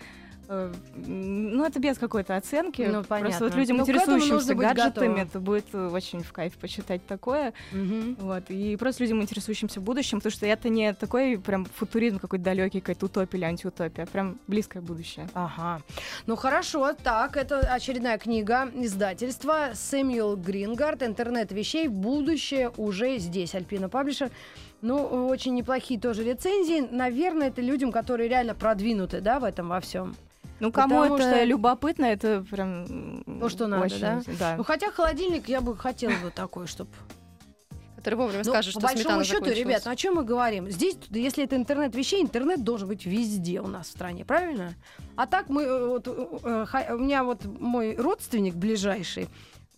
ну, 0.48 1.64
это 1.64 1.78
без 1.78 1.98
какой-то 1.98 2.36
оценки. 2.36 2.82
Ну, 2.82 3.04
понятно. 3.04 3.30
Просто 3.30 3.44
вот 3.44 3.54
людям, 3.54 3.76
Но 3.78 3.82
интересующимся 3.82 4.54
гаджетами, 4.54 5.20
это 5.20 5.40
будет 5.40 5.66
э, 5.72 5.88
очень 5.88 6.22
в 6.22 6.32
кайф 6.32 6.54
почитать 6.54 7.06
такое. 7.06 7.52
Угу. 7.72 8.16
Вот. 8.18 8.50
И 8.50 8.76
просто 8.76 9.02
людям, 9.02 9.22
интересующимся 9.22 9.80
будущим, 9.80 10.18
потому 10.18 10.32
что 10.32 10.46
это 10.46 10.68
не 10.68 10.92
такой 10.92 11.38
прям 11.38 11.64
футуризм 11.64 12.18
какой-то 12.18 12.44
далекий, 12.44 12.80
какая-то 12.80 13.06
утопия 13.06 13.38
или 13.38 13.44
антиутопия, 13.44 14.04
а 14.04 14.06
прям 14.06 14.38
близкое 14.46 14.80
будущее. 14.80 15.28
Ага. 15.34 15.82
Ну, 16.26 16.36
хорошо. 16.36 16.92
Так, 16.92 17.36
это 17.36 17.60
очередная 17.60 18.18
книга 18.18 18.70
издательства 18.74 19.70
Сэмюэл 19.74 20.36
Грингард 20.36 21.02
«Интернет 21.02 21.52
вещей. 21.52 21.88
Будущее 21.88 22.70
уже 22.76 23.18
здесь». 23.18 23.54
Альпина 23.54 23.88
Паблишер. 23.88 24.30
Ну, 24.82 25.26
очень 25.28 25.54
неплохие 25.54 25.98
тоже 25.98 26.24
рецензии. 26.24 26.86
Наверное, 26.90 27.48
это 27.48 27.62
людям, 27.62 27.90
которые 27.90 28.28
реально 28.28 28.54
продвинуты, 28.54 29.22
да, 29.22 29.40
в 29.40 29.44
этом 29.44 29.68
во 29.68 29.80
всем. 29.80 30.14
Ну, 30.60 30.70
кому 30.70 31.00
Потому 31.00 31.16
это 31.16 31.30
что... 31.30 31.44
любопытно, 31.44 32.04
это 32.04 32.44
прям 32.48 33.24
то, 33.40 33.48
что 33.48 33.66
надо, 33.66 33.84
очень, 33.84 34.00
да? 34.00 34.22
да? 34.38 34.54
Ну, 34.56 34.64
хотя 34.64 34.90
холодильник 34.90 35.48
я 35.48 35.60
бы 35.60 35.76
хотела 35.76 36.12
бы 36.22 36.30
такой, 36.30 36.66
чтобы 36.66 36.90
который 38.04 38.16
вовремя 38.16 38.42
ну, 38.44 38.50
скажет, 38.50 38.72
что 38.72 38.80
по 38.80 38.88
большому 38.88 39.24
счету, 39.24 39.50
ребят, 39.50 39.82
ну 39.86 39.90
о 39.90 39.96
чем 39.96 40.16
мы 40.16 40.24
говорим? 40.24 40.70
Здесь, 40.70 40.98
если 41.08 41.44
это 41.44 41.56
интернет 41.56 41.94
вещей, 41.94 42.20
интернет 42.20 42.62
должен 42.62 42.86
быть 42.86 43.06
везде 43.06 43.62
у 43.62 43.66
нас 43.66 43.86
в 43.86 43.90
стране, 43.92 44.26
правильно? 44.26 44.74
А 45.16 45.26
так 45.26 45.48
мы, 45.48 45.62
э, 45.62 45.86
вот, 45.86 46.06
э, 46.06 46.92
у 46.92 46.98
меня 46.98 47.24
вот 47.24 47.46
мой 47.46 47.96
родственник 47.96 48.56
ближайший, 48.56 49.28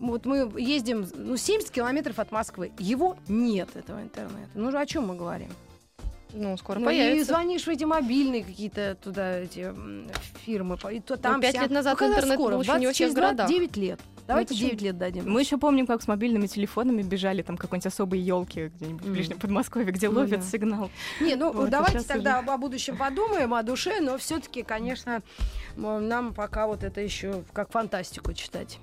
вот 0.00 0.26
мы 0.26 0.50
ездим 0.60 1.06
ну, 1.14 1.36
70 1.36 1.70
километров 1.70 2.18
от 2.18 2.32
Москвы, 2.32 2.72
его 2.78 3.16
нет 3.28 3.68
этого 3.76 4.02
интернета. 4.02 4.50
Ну 4.54 4.76
о 4.76 4.86
чем 4.86 5.06
мы 5.06 5.14
говорим? 5.14 5.50
Ну, 6.32 6.56
скоро 6.56 6.78
ну, 6.78 6.86
появится. 6.86 7.20
И 7.20 7.24
звонишь 7.24 7.64
в 7.64 7.68
эти 7.68 7.84
мобильные 7.84 8.44
какие-то 8.44 8.96
туда 9.02 9.38
эти 9.38 9.72
фирмы. 10.44 10.76
И 10.92 11.00
то, 11.00 11.16
там 11.16 11.36
ну, 11.36 11.40
пять 11.40 11.54
лет 11.60 11.70
назад 11.70 11.98
ну, 12.00 12.08
интернет 12.08 12.34
скоро? 12.34 12.54
был 12.54 12.62
еще 12.62 12.78
не 12.78 12.88
у 12.88 12.92
всех 12.92 13.12
городах. 13.12 13.48
9 13.48 13.76
лет. 13.76 14.00
Давайте 14.26 14.54
Ну, 14.54 14.60
9 14.60 14.82
лет 14.82 14.98
дадим. 14.98 15.30
Мы 15.30 15.40
еще 15.40 15.56
помним, 15.58 15.86
как 15.86 16.02
с 16.02 16.08
мобильными 16.08 16.46
телефонами 16.46 17.02
бежали 17.02 17.42
там 17.42 17.56
какой-нибудь 17.56 17.86
особой 17.86 18.18
елки 18.18 18.68
где-нибудь 18.76 19.02
в 19.02 19.04
Мгм. 19.06 19.12
ближнем 19.14 19.38
Подмосковье, 19.38 19.92
где 19.92 20.08
Ну 20.08 20.16
ловят 20.20 20.40
да. 20.40 20.46
сигнал. 20.46 20.90
Не, 21.20 21.36
ну 21.36 21.52
Вот, 21.52 21.70
давайте 21.70 22.00
тогда 22.00 22.38
о 22.40 22.58
будущем 22.58 22.96
подумаем, 22.96 23.54
о 23.54 23.62
душе, 23.62 24.00
но 24.00 24.18
все-таки, 24.18 24.62
конечно, 24.62 25.22
нам 25.76 26.34
пока 26.34 26.66
вот 26.66 26.82
это 26.82 27.00
еще 27.00 27.44
как 27.52 27.70
фантастику 27.70 28.32
читать. 28.32 28.78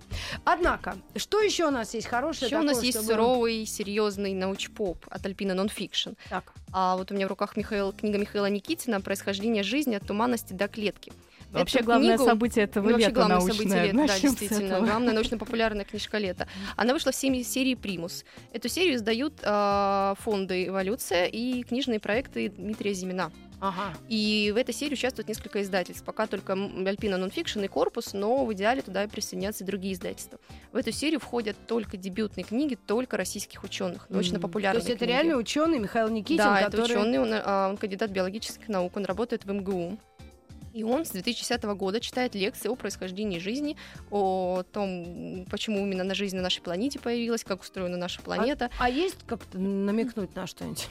Однако, 0.46 0.96
что 1.16 1.42
еще 1.42 1.68
у 1.68 1.72
нас 1.72 1.94
есть 1.94 2.08
хорошее? 2.08 2.48
Еще 2.48 2.60
у 2.60 2.64
нас 2.64 2.82
есть 2.84 2.98
чтобы- 3.00 3.14
суровый, 3.14 3.66
серьезный 3.66 4.34
научпоп 4.34 5.06
от 5.10 5.26
Альпина 5.26 5.54
Нонфикшн. 5.54 6.12
Так. 6.30 6.54
А 6.72 6.96
вот 6.98 7.12
у 7.12 7.16
меня 7.16 7.28
в 7.28 7.30
руках 7.30 7.58
Михаил, 7.58 7.92
книга 7.92 8.18
Михаила 8.18 8.50
Никитина 8.50 9.02
«Происхождение 9.02 9.64
жизни 9.64 9.96
от 9.96 10.08
туманности 10.08 10.54
до 10.54 10.68
клетки». 10.68 11.12
Вообще 11.54 11.78
Эту 11.80 11.86
главное 11.86 12.16
книгу- 12.18 12.30
событие 12.30 12.66
этого 12.66 12.84
Ну, 12.86 12.92
вообще 12.92 13.08
лета 13.08 13.16
главное 13.16 13.38
научное. 13.38 13.54
событие 13.58 13.84
лета, 13.84 13.96
да, 13.96 14.02
Начнем 14.02 14.30
действительно. 14.36 14.80
Главная 14.80 15.14
научно-популярная 15.14 15.86
книжка 15.86 16.18
лета. 16.18 16.48
Она 16.76 16.94
вышла 16.94 17.12
в 17.12 17.16
серии 17.16 17.76
«Примус». 17.76 18.26
Эту 18.52 18.70
серию 18.70 18.96
издают 18.96 19.34
а, 19.44 20.16
фонды 20.20 20.68
«Эволюция» 20.68 21.26
и 21.26 21.64
книжные 21.64 22.00
проекты 22.00 22.50
Дмитрия 22.50 22.94
Зимина. 22.94 23.32
Ага. 23.62 23.94
И 24.10 24.52
в 24.54 24.58
этой 24.58 24.74
серии 24.74 24.94
участвуют 24.94 25.30
несколько 25.30 25.62
издательств. 25.62 26.04
Пока 26.04 26.28
только 26.28 26.52
Альпина 26.54 27.16
Нонфикшн 27.18 27.62
и 27.62 27.68
Корпус, 27.70 28.12
но 28.12 28.44
в 28.46 28.52
идеале 28.54 28.82
туда 28.82 29.08
присоединятся 29.08 29.64
и 29.64 29.68
другие 29.68 29.94
издательства. 29.94 30.38
В 30.74 30.76
эту 30.76 30.92
серию 30.92 31.22
входят 31.22 31.56
только 31.66 31.96
дебютные 31.96 32.44
книги, 32.44 32.76
только 32.76 33.16
российских 33.16 33.64
ученых, 33.64 34.08
То 34.08 34.14
научно-популярные 34.16 34.80
есть 34.80 34.90
это 34.90 34.98
книги. 35.06 35.12
реально 35.12 35.38
ученый 35.38 35.80
Михаил 35.80 36.10
Никитин, 36.10 36.38
да, 36.38 36.60
это 36.60 36.72
который... 36.72 36.98
ученый, 36.98 37.20
он, 37.20 37.30
а, 37.32 37.70
он 37.70 37.78
кандидат 37.78 38.12
биологических 38.12 38.68
наук, 38.68 38.98
он 38.98 39.06
работает 39.06 39.46
в 39.46 39.52
МГУ. 39.54 39.98
И 40.74 40.84
он 40.84 41.06
с 41.06 41.12
2010 41.12 41.64
года 41.64 42.00
читает 42.00 42.34
лекции 42.34 42.68
о 42.68 42.76
происхождении 42.76 43.38
жизни, 43.38 43.78
о 44.10 44.64
том, 44.72 45.46
почему 45.50 45.80
именно 45.80 46.04
на 46.04 46.16
жизнь 46.16 46.36
на 46.36 46.42
нашей 46.42 46.62
планете 46.62 47.00
появилась, 47.00 47.44
как 47.44 47.62
устроена 47.62 47.96
наша 47.96 48.22
планета. 48.22 48.72
А 48.80 48.90
есть 48.90 49.18
как-то 49.28 49.60
намекнуть 49.60 50.36
на 50.36 50.48
что-нибудь? 50.48 50.88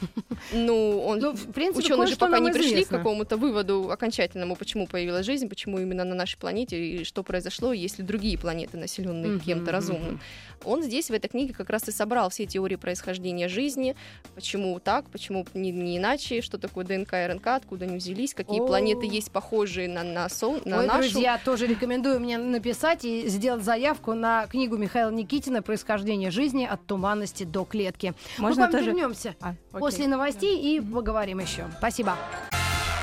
Ну, 0.53 1.01
он 1.05 1.19
Ну, 1.19 1.33
в 1.33 1.53
принципе, 1.53 1.85
Ученые 1.85 2.07
же 2.07 2.17
пока 2.17 2.39
не 2.39 2.53
пришли 2.53 2.73
известно. 2.75 2.99
к 2.99 3.01
какому-то 3.01 3.37
выводу 3.37 3.91
окончательному, 3.91 4.55
почему 4.55 4.87
появилась 4.87 5.27
жизнь, 5.27 5.49
почему 5.49 5.79
именно 5.79 6.05
на 6.05 6.15
нашей 6.15 6.39
планете 6.39 6.79
и 6.85 7.05
что 7.05 7.23
произошло, 7.25 7.73
есть 7.73 7.99
ли 7.99 8.05
другие 8.05 8.39
планеты, 8.39 8.77
населенные 8.77 9.33
Мгм, 9.33 9.41
кем-то 9.41 9.73
разумным. 9.73 10.21
Он 10.65 10.83
здесь, 10.83 11.11
в 11.11 11.13
этой 11.13 11.29
книге, 11.29 11.55
как 11.55 11.71
раз 11.71 11.89
и 11.89 11.93
собрал 11.93 12.31
все 12.31 12.47
теории 12.47 12.77
происхождения 12.77 13.49
жизни, 13.49 13.97
почему 14.35 14.79
так, 14.81 15.09
почему 15.11 15.47
не, 15.55 15.71
не 15.73 15.99
иначе, 15.99 16.41
что 16.43 16.59
такое 16.59 16.85
ДНК 16.85 17.13
и 17.15 17.27
РНК, 17.27 17.47
откуда 17.49 17.85
они 17.87 17.97
взялись, 17.97 18.35
какие 18.35 18.61
О. 18.61 18.67
планеты 18.67 19.07
есть 19.07 19.31
похожие 19.31 19.89
на, 19.89 20.03
на, 20.03 20.29
Сол- 20.29 20.63
на 20.65 20.79
Ой, 20.81 20.87
нашу. 20.87 21.11
друзья, 21.11 21.41
тоже 21.45 21.67
рекомендую 21.67 22.21
мне 22.21 22.39
написать 22.39 23.05
и 23.05 23.29
сделать 23.29 23.65
заявку 23.65 24.15
на 24.15 24.47
книгу 24.47 24.77
Михаила 24.77 25.11
Никитина 25.11 25.63
«Происхождение 25.63 26.31
жизни 26.31 26.65
от 26.65 26.87
туманности 26.87 27.45
до 27.45 27.65
клетки». 27.65 28.15
Мы 28.39 28.49
Можно 28.49 28.69
к 28.69 28.73
вам 28.73 28.79
тоже... 28.81 28.91
вернемся 28.91 29.35
А, 29.41 29.51
окей. 29.71 29.81
после 29.81 30.07
новостей 30.09 30.59
и 30.77 30.81
поговорим 30.81 31.39
еще. 31.41 31.67
Спасибо. 31.79 32.17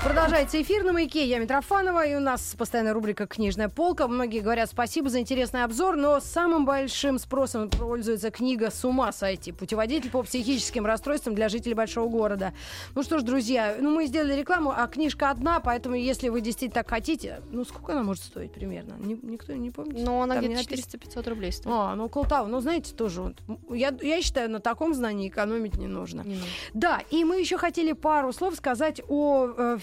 Продолжается 0.03 0.61
эфир 0.61 0.85
на 0.85 0.93
маяке. 0.93 1.25
Я 1.25 1.39
Митрофанова, 1.39 2.05
и 2.05 2.15
у 2.15 2.21
нас 2.21 2.55
постоянная 2.57 2.93
рубрика 2.93 3.27
«Книжная 3.27 3.67
полка». 3.67 4.07
Многие 4.07 4.39
говорят 4.39 4.69
спасибо 4.69 5.09
за 5.09 5.19
интересный 5.19 5.65
обзор, 5.65 5.97
но 5.97 6.21
самым 6.21 6.65
большим 6.65 7.19
спросом 7.19 7.69
пользуется 7.69 8.31
книга 8.31 8.71
«С 8.71 8.85
ума 8.85 9.11
сойти. 9.11 9.51
Путеводитель 9.51 10.09
по 10.09 10.23
психическим 10.23 10.85
расстройствам 10.85 11.35
для 11.35 11.49
жителей 11.49 11.73
большого 11.73 12.07
города». 12.07 12.53
Ну 12.95 13.03
что 13.03 13.19
ж, 13.19 13.23
друзья, 13.23 13.75
ну 13.77 13.93
мы 13.93 14.05
сделали 14.05 14.35
рекламу, 14.35 14.73
а 14.75 14.87
книжка 14.87 15.31
одна, 15.31 15.59
поэтому 15.59 15.95
если 15.95 16.29
вы 16.29 16.39
действительно 16.39 16.81
так 16.81 16.89
хотите, 16.89 17.41
ну 17.51 17.65
сколько 17.65 17.91
она 17.91 18.03
может 18.03 18.23
стоить 18.23 18.53
примерно? 18.53 18.93
Ни- 18.99 19.19
никто 19.21 19.51
не 19.51 19.69
помнит? 19.69 20.01
Но 20.01 20.21
она 20.21 20.37
где-то 20.37 20.53
не 20.53 20.55
написано. 20.55 20.97
400-500 20.97 21.29
рублей 21.29 21.51
стоит. 21.51 21.67
А, 21.75 21.95
ну 21.95 22.05
около 22.05 22.25
того. 22.25 22.47
Ну, 22.47 22.61
знаете, 22.61 22.93
тоже. 22.93 23.35
Я, 23.69 23.93
я 24.01 24.21
считаю, 24.21 24.49
на 24.49 24.61
таком 24.61 24.93
знании 24.93 25.27
экономить 25.27 25.75
не 25.75 25.87
нужно. 25.87 26.21
Не 26.21 26.35
нужно. 26.35 26.49
Да, 26.73 27.01
и 27.09 27.25
мы 27.25 27.41
еще 27.41 27.57
хотели 27.57 27.91
пару 27.91 28.31
слов 28.31 28.55
сказать 28.55 29.01
о 29.09 29.49
э, 29.57 29.77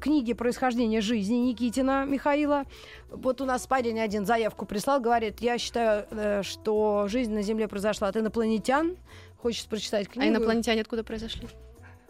книге 0.00 0.34
«Происхождение 0.34 1.00
жизни» 1.00 1.34
Никитина 1.36 2.04
Михаила. 2.04 2.64
Вот 3.10 3.40
у 3.40 3.44
нас 3.44 3.66
парень 3.66 4.00
один 4.00 4.26
заявку 4.26 4.66
прислал, 4.66 5.00
говорит, 5.00 5.40
я 5.40 5.58
считаю, 5.58 6.06
э, 6.10 6.42
что 6.42 7.06
жизнь 7.08 7.32
на 7.32 7.42
Земле 7.42 7.68
произошла 7.68 8.08
от 8.08 8.16
инопланетян. 8.16 8.96
Хочет 9.38 9.66
прочитать 9.66 10.08
книгу. 10.08 10.26
А 10.26 10.30
инопланетяне 10.36 10.82
откуда 10.82 11.02
произошли? 11.04 11.48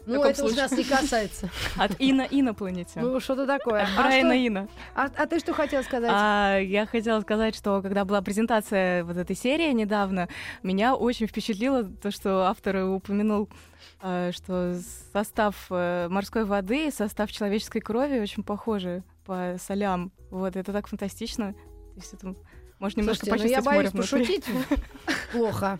Ну, 0.05 0.21
это 0.21 0.39
случае? 0.39 0.61
нас 0.63 0.71
не 0.73 0.83
касается. 0.83 1.49
От 1.77 1.93
Ина 1.99 2.27
инопланетян. 2.29 3.03
Ну, 3.03 3.19
что-то 3.21 3.47
такое. 3.47 3.83
От 3.83 3.89
А, 3.97 4.01
Брайана 4.01 4.33
что- 4.33 4.47
Ина. 4.47 4.67
а- 4.95 5.09
а 5.15 5.25
ты 5.27 5.39
что 5.39 5.53
хотела 5.53 5.81
сказать? 5.81 6.11
А, 6.13 6.57
я 6.59 6.85
хотела 6.85 7.21
сказать, 7.21 7.55
что 7.55 7.81
когда 7.81 8.03
была 8.03 8.21
презентация 8.21 9.05
вот 9.05 9.15
этой 9.15 9.35
серии 9.35 9.71
недавно, 9.71 10.27
меня 10.61 10.95
очень 10.95 11.27
впечатлило 11.27 11.85
то, 11.85 12.11
что 12.11 12.47
автор 12.47 12.83
упомянул, 12.83 13.47
а, 13.49 13.55
что 14.03 14.77
состав 15.13 15.67
э, 15.69 16.07
морской 16.09 16.43
воды 16.43 16.87
и 16.87 16.91
состав 16.91 17.31
человеческой 17.31 17.79
крови 17.79 18.19
очень 18.19 18.43
похожи 18.43 19.01
по 19.25 19.55
солям. 19.57 20.11
Вот, 20.29 20.57
это 20.57 20.73
так 20.73 20.87
фантастично. 20.87 21.53
То 21.53 21.99
есть 22.01 22.13
это 22.13 22.35
можно 22.79 22.99
немножко 22.99 23.25
Слушайте, 23.27 23.47
ну 23.47 23.61
я 23.61 23.61
боюсь 23.61 23.91
пошутить 23.91 24.43
плохо. 25.31 25.79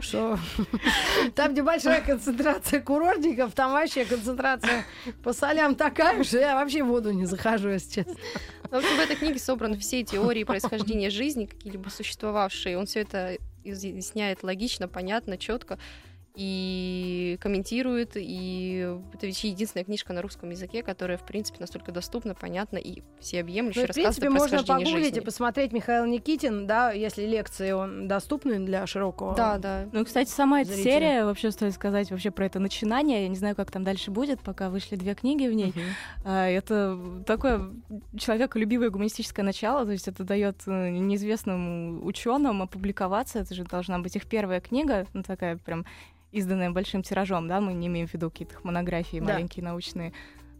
Что 0.00 0.38
там, 1.34 1.52
где 1.52 1.62
большая 1.62 2.02
концентрация 2.02 2.82
курортников, 2.82 3.54
там 3.54 3.72
вообще 3.72 4.04
концентрация 4.04 4.84
по 5.22 5.32
солям 5.32 5.74
такая, 5.74 6.22
что 6.24 6.38
я 6.38 6.56
вообще 6.56 6.82
в 6.82 6.88
воду 6.88 7.10
не 7.10 7.24
захожу, 7.24 7.70
если 7.70 8.02
честно. 8.02 8.16
Ну, 8.70 8.80
В 8.80 8.84
общем, 8.84 8.96
в 8.96 9.00
этой 9.00 9.16
книге 9.16 9.38
собраны 9.38 9.78
все 9.78 10.04
теории 10.04 10.44
происхождения 10.44 11.08
жизни, 11.08 11.46
какие-либо 11.46 11.88
существовавшие. 11.88 12.76
Он 12.76 12.84
все 12.84 13.00
это 13.00 13.38
изъясняет 13.64 14.42
логично, 14.42 14.88
понятно, 14.88 15.38
четко 15.38 15.78
и 16.34 17.36
комментирует. 17.40 18.12
И 18.16 18.88
это 19.12 19.26
ведь 19.26 19.42
единственная 19.44 19.84
книжка 19.84 20.12
на 20.12 20.22
русском 20.22 20.50
языке, 20.50 20.82
которая, 20.82 21.18
в 21.18 21.26
принципе, 21.26 21.58
настолько 21.60 21.92
доступна, 21.92 22.34
понятна 22.34 22.78
и 22.78 23.02
всеобъемлюще 23.20 23.80
Ну, 23.80 23.84
в 23.84 23.88
рассказывает 23.88 24.16
принципе, 24.16 24.30
можно 24.30 24.62
погуглить 24.64 25.04
жизни. 25.06 25.18
и 25.18 25.24
посмотреть 25.24 25.72
Михаил 25.72 26.06
Никитин, 26.06 26.66
да, 26.66 26.90
если 26.92 27.26
лекции 27.26 27.72
он 27.72 28.08
доступны 28.08 28.58
для 28.60 28.86
широкого. 28.86 29.34
Да, 29.34 29.58
да. 29.58 29.88
Ну, 29.92 30.04
кстати, 30.04 30.30
сама 30.30 30.62
эта 30.62 30.72
Зрителя. 30.72 30.92
серия, 30.92 31.24
вообще 31.24 31.50
стоит 31.50 31.74
сказать 31.74 32.10
вообще 32.10 32.30
про 32.30 32.46
это 32.46 32.58
начинание. 32.58 33.22
Я 33.22 33.28
не 33.28 33.36
знаю, 33.36 33.54
как 33.54 33.70
там 33.70 33.84
дальше 33.84 34.10
будет, 34.10 34.40
пока 34.40 34.70
вышли 34.70 34.96
две 34.96 35.14
книги 35.14 35.46
в 35.46 35.52
ней. 35.52 35.68
Мгм. 35.74 35.82
А, 36.24 36.48
Это 36.48 36.98
такое 37.26 37.70
человеколюбивое 38.18 38.90
гуманистическое 38.90 39.44
начало, 39.44 39.84
то 39.84 39.92
есть 39.92 40.08
это 40.08 40.24
дает 40.24 40.56
э, 40.66 40.90
неизвестным 40.90 42.04
ученым 42.06 42.62
опубликоваться. 42.62 43.40
Это 43.40 43.54
же 43.54 43.64
должна 43.64 43.98
быть 43.98 44.16
их 44.16 44.26
первая 44.26 44.60
книга, 44.60 45.06
ну 45.12 45.22
такая 45.22 45.56
прям 45.56 45.84
изданная 46.32 46.70
большим 46.70 47.02
тиражом, 47.02 47.46
да, 47.46 47.60
мы 47.60 47.74
не 47.74 47.86
имеем 47.86 48.08
в 48.08 48.14
виду 48.14 48.30
какие-то 48.30 48.56
монографии 48.62 49.18
Да. 49.20 49.34
маленькие 49.34 49.64
научные. 49.64 50.12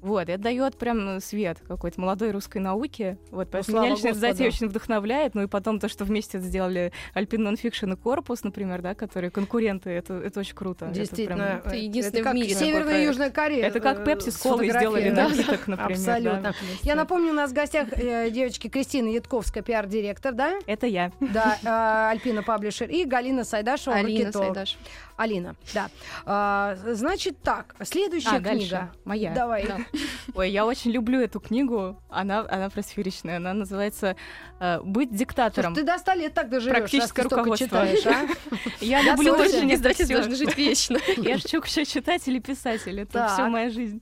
Вот, 0.02 0.28
это 0.28 0.38
дает 0.42 0.76
прям 0.76 1.20
свет 1.20 1.58
какой-то 1.66 2.00
молодой 2.00 2.32
русской 2.32 2.58
науки. 2.58 3.16
Вот, 3.30 3.48
поэтому 3.50 3.72
слава 3.78 3.84
меня 3.86 3.94
лично 3.94 4.08
эта 4.08 4.18
затея 4.18 4.48
Господу. 4.48 4.48
очень 4.48 4.68
вдохновляет. 4.68 5.34
Ну 5.34 5.42
и 5.42 5.46
потом 5.46 5.78
то, 5.80 5.88
что 5.88 6.04
вместе 6.04 6.38
это 6.38 6.46
сделали 6.46 6.92
Альпина 7.14 7.42
Нонфикшн 7.44 7.92
и 7.92 7.96
Корпус, 7.96 8.42
например, 8.44 8.82
да, 8.82 8.94
которые 8.94 9.30
конкуренты, 9.30 9.90
это, 9.90 10.14
это 10.14 10.40
очень 10.40 10.54
круто. 10.54 10.86
Это 10.86 10.92
прям- 10.94 11.04
Действительно. 11.04 11.62
Это 11.64 11.76
единственный 11.76 12.20
в 12.20 12.24
как 12.24 12.34
мире 12.34 12.54
такой 12.54 12.66
Северная 12.66 13.02
и. 13.02 13.06
Южная 13.06 13.30
Корея. 13.30 13.64
Это 13.66 13.80
как 13.80 14.00
э, 14.00 14.04
Пепси 14.04 14.30
с 14.30 14.36
колой 14.38 14.68
сделали 14.68 15.10
сфотографировали. 15.10 15.36
напиток, 15.38 15.66
например. 15.68 15.98
да, 15.98 16.14
Абсолютно. 16.14 16.54
вместе. 16.60 16.78
Я 16.88 16.94
напомню, 16.96 17.30
у 17.30 17.34
нас 17.34 17.50
в 17.50 17.54
гостях 17.54 17.88
э, 17.92 18.30
девочки 18.30 18.68
Кристина 18.68 19.08
Ятковская, 19.08 19.62
пиар-директор, 19.62 20.32
да? 20.32 20.54
Это 20.66 20.86
я. 20.86 21.12
Да, 21.20 21.58
э, 21.62 22.10
Альпина 22.12 22.42
Паблишер 22.42 22.90
и 22.90 23.04
Галина 23.04 23.44
Сайдашева, 23.44 23.94
Алина 23.96 24.24
маркетолог. 24.24 24.46
Сайдаш. 24.48 24.78
Алина, 25.16 25.54
да. 25.74 25.88
А, 26.24 26.74
значит 26.86 27.38
так, 27.42 27.76
следующая 27.84 28.36
А, 28.38 28.40
дальше. 28.40 28.66
книга. 28.68 28.92
Моя. 29.04 29.32
Давай. 29.34 29.66
Да. 29.66 29.78
Ой, 30.34 30.50
я 30.50 30.66
очень 30.66 30.90
люблю 30.90 31.20
эту 31.20 31.40
книгу. 31.40 32.00
Она, 32.08 32.46
она 32.48 32.70
просферичная. 32.70 33.36
Она 33.36 33.52
называется 33.52 34.16
э, 34.60 34.80
«Быть 34.82 35.14
диктатором». 35.14 35.74
Слушай, 35.74 35.86
ты 35.86 35.92
до 35.92 35.98
100 35.98 36.12
лет 36.14 36.34
так 36.34 36.48
доживешь, 36.48 36.76
Практическое 36.76 37.22
руководство. 37.22 37.66
читаешь, 37.66 38.06
а? 38.06 38.26
Я 38.80 39.02
люблю 39.02 39.34
очень 39.34 39.72
Издатель 39.72 40.04
всё. 40.04 40.14
должен 40.14 40.34
жить 40.34 40.56
вечно. 40.56 40.98
Я 41.16 41.36
же 41.36 41.44
вообще 41.52 41.84
читатель 41.84 42.36
и 42.36 42.40
писатель. 42.40 43.00
Это 43.00 43.28
все 43.32 43.46
моя 43.48 43.70
жизнь. 43.70 44.00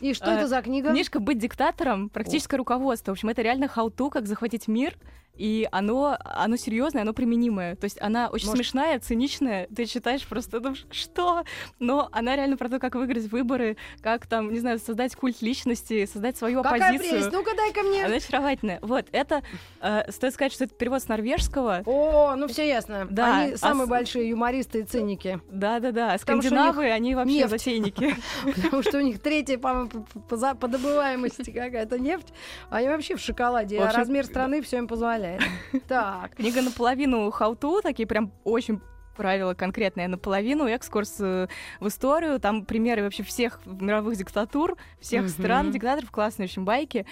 И 0.00 0.14
что 0.14 0.30
это 0.30 0.48
за 0.48 0.60
книга? 0.62 0.90
Книжка 0.90 1.20
«Быть 1.20 1.38
диктатором», 1.38 2.08
практическое 2.08 2.56
руководство. 2.56 3.12
В 3.12 3.14
общем, 3.14 3.28
это 3.28 3.42
реально 3.42 3.68
хау-ту, 3.68 4.10
как 4.10 4.26
захватить 4.26 4.68
мир. 4.68 4.96
И 5.36 5.66
оно, 5.72 6.18
оно 6.24 6.56
серьезное, 6.56 7.02
оно 7.02 7.14
применимое. 7.14 7.74
То 7.76 7.84
есть 7.84 8.00
она 8.02 8.28
очень 8.28 8.48
Может- 8.48 8.58
смешная, 8.66 9.00
циничная. 9.00 9.66
Ты 9.74 9.86
читаешь 9.86 10.26
просто 10.26 10.60
думаешь, 10.60 10.86
что? 10.90 11.44
Но 11.78 12.08
она 12.12 12.36
реально 12.36 12.58
про 12.58 12.68
то, 12.68 12.78
как 12.78 12.94
выиграть 12.96 13.30
выборы, 13.30 13.78
как 14.02 14.26
там, 14.26 14.52
не 14.52 14.58
знаю, 14.60 14.78
создать 14.78 15.16
культ 15.16 15.40
личности, 15.40 16.04
создать 16.04 16.36
свою 16.36 16.62
Какая 16.62 16.80
оппозицию. 16.90 17.10
прелесть? 17.10 17.32
Ну-ка 17.32 17.56
дай-ка 17.56 17.82
мне. 17.82 18.04
Она 18.04 18.16
очаровательная. 18.16 18.78
Вот, 18.82 19.06
это, 19.12 19.42
э, 19.80 20.10
стоит 20.12 20.34
сказать, 20.34 20.52
что 20.52 20.64
это 20.64 20.74
перевод 20.74 21.02
с 21.02 21.08
норвежского. 21.08 21.82
О, 21.86 22.34
ну 22.36 22.46
все 22.46 22.68
ясно. 22.68 23.06
Да, 23.10 23.38
Они 23.38 23.52
а 23.54 23.56
самые 23.56 23.86
с- 23.86 23.90
большие 23.90 24.28
юмористы 24.28 24.80
и 24.80 24.82
циники. 24.82 25.40
Да-да-да, 25.50 26.18
скандинавы, 26.18 26.90
они 26.90 27.14
вообще 27.14 27.34
нефть. 27.38 27.50
затейники. 27.50 28.14
Потому 28.62 28.82
что 28.82 28.98
у 28.98 29.00
них 29.00 29.18
третья, 29.20 29.56
по-моему, 29.56 29.88
по 30.28 30.68
добываемости 30.68 31.50
какая-то 31.52 31.98
нефть. 31.98 32.34
Они 32.68 32.88
вообще 32.88 33.16
в 33.16 33.20
шоколаде. 33.20 33.80
А 33.80 33.92
размер 33.92 34.26
страны 34.26 34.60
все 34.60 34.76
им 34.76 34.86
позволяет. 34.88 35.21
Так. 35.88 36.36
Книга 36.36 36.62
наполовину 36.62 37.30
хауту, 37.30 37.80
такие 37.82 38.06
прям 38.06 38.32
очень 38.44 38.80
правила 39.16 39.54
конкретные 39.54 40.08
наполовину, 40.08 40.66
экскурс 40.66 41.16
э, 41.20 41.48
в 41.80 41.88
историю, 41.88 42.40
там 42.40 42.64
примеры 42.64 43.02
вообще 43.02 43.22
всех 43.22 43.60
мировых 43.66 44.16
диктатур, 44.16 44.76
всех 45.00 45.28
стран, 45.28 45.70
диктаторов, 45.70 46.10
классные 46.10 46.46
очень 46.46 46.64
байки. 46.64 47.06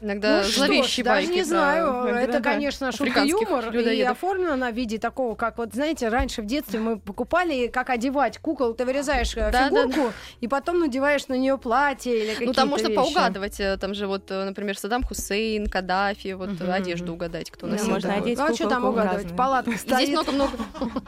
Иногда 0.00 0.42
ну, 0.42 0.48
зловещие 0.48 0.84
что 0.84 1.02
ж, 1.02 1.06
даже 1.06 1.26
не 1.28 1.42
знаю. 1.42 2.04
Это, 2.14 2.40
да, 2.40 2.52
конечно, 2.52 2.92
шутка 2.92 3.20
юмор. 3.20 3.74
И 3.76 4.02
оформлено 4.02 4.56
на 4.56 4.70
виде 4.70 4.98
такого, 4.98 5.34
как 5.34 5.58
вот, 5.58 5.74
знаете, 5.74 6.08
раньше 6.08 6.42
в 6.42 6.46
детстве 6.46 6.78
мы 6.78 6.98
покупали, 6.98 7.66
как 7.66 7.90
одевать 7.90 8.38
кукол. 8.38 8.74
Ты 8.74 8.84
вырезаешь 8.84 9.36
э, 9.36 9.50
да, 9.50 9.68
фигурку, 9.68 9.90
да, 9.90 10.06
да. 10.06 10.12
и 10.40 10.48
потом 10.48 10.78
надеваешь 10.80 11.26
на 11.28 11.34
нее 11.34 11.58
платье 11.58 12.16
или 12.16 12.30
какие-то 12.30 12.46
Ну, 12.46 12.52
там 12.52 12.68
можно 12.68 12.88
вещи. 12.88 12.96
поугадывать. 12.96 13.60
Э, 13.60 13.76
там 13.76 13.94
же 13.94 14.06
вот, 14.06 14.30
э, 14.30 14.44
например, 14.44 14.78
Саддам 14.78 15.02
Хусейн, 15.02 15.66
Каддафи, 15.66 16.32
вот 16.34 16.50
угу, 16.50 16.70
одежду 16.70 17.14
угадать, 17.14 17.50
кто 17.50 17.66
носил. 17.66 17.86
Да, 17.86 17.92
можно 17.92 18.14
одеть 18.14 18.38
Ну, 18.38 18.44
а 18.44 18.54
что 18.54 18.68
там 18.68 18.84
угадывать? 18.84 19.36
Палатка 19.36 19.76
стоит. 19.76 20.08
Здесь 20.08 20.10
много-много. 20.10 20.52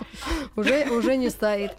уже, 0.57 0.87
уже 0.91 1.17
не 1.17 1.31
стоит. 1.31 1.73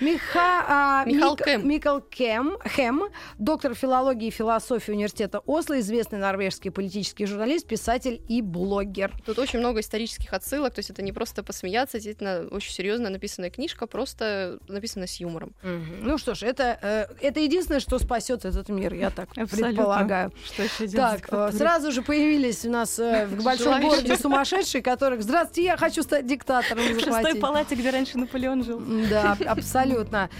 Миха, 0.00 0.64
а, 0.66 1.04
Михал 1.04 2.00
Кэм. 2.00 3.08
Доктор 3.38 3.74
филологии 3.74 4.28
и 4.28 4.30
философии 4.30 4.92
университета 4.92 5.40
Осло, 5.40 5.78
известный 5.80 6.18
норвежский 6.18 6.53
норвежский 6.54 6.70
политический 6.70 7.26
журналист, 7.26 7.66
писатель 7.66 8.22
и 8.28 8.42
блогер. 8.42 9.12
Тут 9.26 9.38
очень 9.38 9.58
много 9.58 9.80
исторических 9.80 10.32
отсылок, 10.32 10.74
то 10.74 10.78
есть 10.78 10.90
это 10.90 11.02
не 11.02 11.12
просто 11.12 11.42
посмеяться, 11.42 11.98
действительно 11.98 12.46
очень 12.50 12.72
серьезно 12.72 13.10
написанная 13.10 13.50
книжка, 13.50 13.86
просто 13.86 14.58
написана 14.68 15.06
с 15.06 15.16
юмором. 15.20 15.54
Угу. 15.62 16.02
Ну 16.02 16.18
что 16.18 16.34
ж, 16.34 16.42
это, 16.42 16.78
э, 16.80 17.06
это 17.20 17.40
единственное, 17.40 17.80
что 17.80 17.98
спасет 17.98 18.44
этот 18.44 18.68
мир, 18.68 18.94
я 18.94 19.10
так 19.10 19.28
Абсолютно. 19.30 19.66
предполагаю. 19.68 20.32
Что 20.44 20.62
еще 20.62 20.88
так, 20.88 21.28
э, 21.30 21.50
сразу 21.52 21.92
же 21.92 22.02
появились 22.02 22.64
у 22.64 22.70
нас 22.70 22.98
э, 22.98 23.26
в 23.26 23.42
большом 23.42 23.80
городе 23.80 24.16
сумасшедшие, 24.16 24.82
которых 24.82 25.22
«Здравствуйте, 25.22 25.64
я 25.64 25.76
хочу 25.76 26.02
стать 26.02 26.26
диктатором». 26.26 26.84
В 26.84 27.00
шестой 27.04 27.34
палате, 27.36 27.74
где 27.74 27.90
раньше 27.90 28.18
Наполеон 28.18 28.64
жил. 28.64 28.82
Да, 29.10 29.36
абсолютно. 29.46 30.30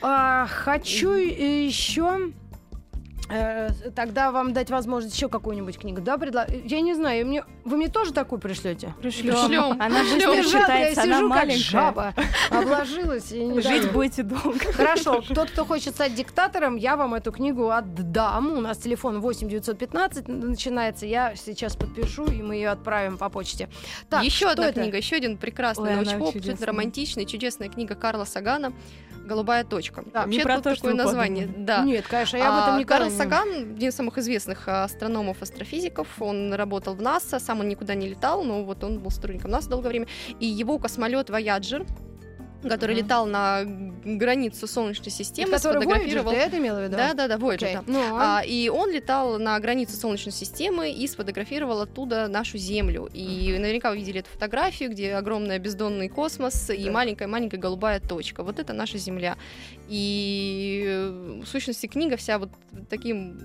А, 0.00 0.46
хочу 0.46 1.10
еще 1.10 2.32
тогда 3.94 4.30
вам 4.30 4.52
дать 4.52 4.70
возможность 4.70 5.14
еще 5.14 5.28
какую-нибудь 5.28 5.78
книгу, 5.78 6.00
да, 6.00 6.18
предла... 6.18 6.46
Я 6.48 6.80
не 6.80 6.94
знаю, 6.94 7.26
мне... 7.26 7.44
вы 7.64 7.76
мне 7.76 7.88
тоже 7.88 8.12
такую 8.12 8.40
пришлете? 8.40 8.94
Пришлем. 9.00 9.80
Она 9.80 10.02
быстро 10.02 10.42
читается, 10.42 11.02
она 11.02 11.22
маленькая. 11.22 11.58
жаба, 11.58 12.14
обложилась 12.50 13.32
и 13.32 13.44
не 13.44 13.60
Жить 13.60 13.92
будете 13.92 14.22
долго. 14.22 14.72
Хорошо, 14.72 15.22
тот, 15.22 15.50
кто 15.50 15.64
хочет 15.64 15.94
стать 15.94 16.14
диктатором, 16.14 16.76
я 16.76 16.96
вам 16.96 17.14
эту 17.14 17.32
книгу 17.32 17.70
отдам. 17.70 18.58
У 18.58 18.60
нас 18.60 18.78
телефон 18.78 19.20
8 19.20 19.48
915 19.48 20.28
начинается. 20.28 21.06
Я 21.06 21.34
сейчас 21.36 21.76
подпишу, 21.76 22.26
и 22.26 22.42
мы 22.42 22.56
ее 22.56 22.70
отправим 22.70 23.16
по 23.16 23.28
почте. 23.28 23.68
Так, 24.10 24.22
еще 24.24 24.48
одна 24.48 24.68
это? 24.68 24.80
книга, 24.80 24.96
еще 24.96 25.16
один 25.16 25.38
прекрасный 25.38 25.96
научпоп, 25.96 26.34
романтичный, 26.60 27.24
чудесная 27.24 27.68
книга 27.68 27.94
Карла 27.94 28.24
Сагана 28.24 28.72
голубая 29.24 29.64
точка. 29.64 30.04
Да, 30.12 30.22
Вообще 30.22 30.38
не 30.38 30.42
про 30.42 30.60
то, 30.60 30.74
такое 30.74 30.94
название. 30.94 31.46
Да. 31.46 31.82
Нет, 31.82 32.06
конечно, 32.06 32.36
я 32.36 32.52
об 32.52 32.62
этом 32.62 32.78
не 32.78 32.84
Карл 32.84 33.10
Саган, 33.16 33.74
один 33.76 33.90
из 33.90 33.94
самых 33.94 34.18
известных 34.18 34.66
а, 34.66 34.84
астрономов, 34.84 35.40
астрофизиков, 35.40 36.08
он 36.20 36.52
работал 36.52 36.96
в 36.96 37.02
НАСА, 37.02 37.38
сам 37.38 37.60
он 37.60 37.68
никуда 37.68 37.94
не 37.94 38.08
летал, 38.08 38.42
но 38.42 38.64
вот 38.64 38.82
он 38.82 38.98
был 38.98 39.10
сотрудником 39.12 39.52
НАСА 39.52 39.70
долгое 39.70 39.90
время, 39.90 40.08
и 40.40 40.46
его 40.46 40.78
космолет 40.78 41.30
Voyager 41.30 41.86
который 42.68 42.94
mm-hmm. 42.94 42.98
летал 42.98 43.26
на 43.26 43.62
границу 43.64 44.66
Солнечной 44.66 45.10
системы, 45.10 45.52
который 45.52 45.82
сфотографировал. 45.82 46.32
Voyager, 46.32 46.36
ты 46.36 46.40
это 46.40 46.58
имела 46.58 46.78
в 46.80 46.82
виду? 46.84 46.96
Да, 46.96 47.14
да, 47.14 47.28
да, 47.28 47.36
Voyager. 47.36 47.58
Okay. 47.58 47.74
Да. 47.74 47.84
Ну, 47.86 48.00
а... 48.00 48.38
А, 48.38 48.44
и 48.44 48.68
он 48.68 48.90
летал 48.90 49.38
на 49.38 49.58
границу 49.60 49.96
Солнечной 49.96 50.32
системы 50.32 50.90
и 50.90 51.06
сфотографировал 51.06 51.80
оттуда 51.80 52.28
нашу 52.28 52.58
Землю. 52.58 53.08
И 53.12 53.48
mm-hmm. 53.48 53.58
наверняка 53.58 53.90
вы 53.90 53.96
видели 53.96 54.20
эту 54.20 54.30
фотографию, 54.30 54.90
где 54.90 55.14
огромный 55.14 55.58
бездонный 55.58 56.08
космос 56.08 56.70
и 56.70 56.90
маленькая-маленькая 56.90 57.58
голубая 57.58 58.00
точка. 58.00 58.42
Вот 58.42 58.58
это 58.58 58.72
наша 58.72 58.98
Земля. 58.98 59.36
И 59.88 60.84
э, 60.86 61.40
в 61.44 61.46
сущности 61.46 61.86
книга 61.86 62.16
вся 62.16 62.38
вот 62.38 62.50
таким 62.88 63.38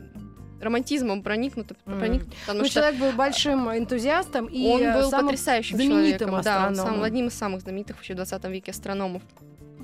романтизмом 0.62 1.24
проникнут, 1.24 1.72
mm. 1.72 2.00
проникнут 2.00 2.36
потому 2.42 2.60
ну, 2.60 2.66
что 2.66 2.74
человек 2.76 3.00
был 3.00 3.12
большим 3.12 3.70
энтузиастом 3.70 4.46
и 4.48 4.66
он 4.68 4.94
был 4.94 5.12
потрясающим 5.12 5.78
знаменитым 5.78 6.30
человеком, 6.30 6.42
да, 6.44 6.76
самым, 6.76 7.04
одним 7.04 7.28
из 7.28 7.34
самых 7.34 7.62
знаменитых 7.62 7.98
вообще 7.98 8.14
в 8.14 8.18
20 8.18 8.44
веке 8.46 8.72
астрономов. 8.72 9.22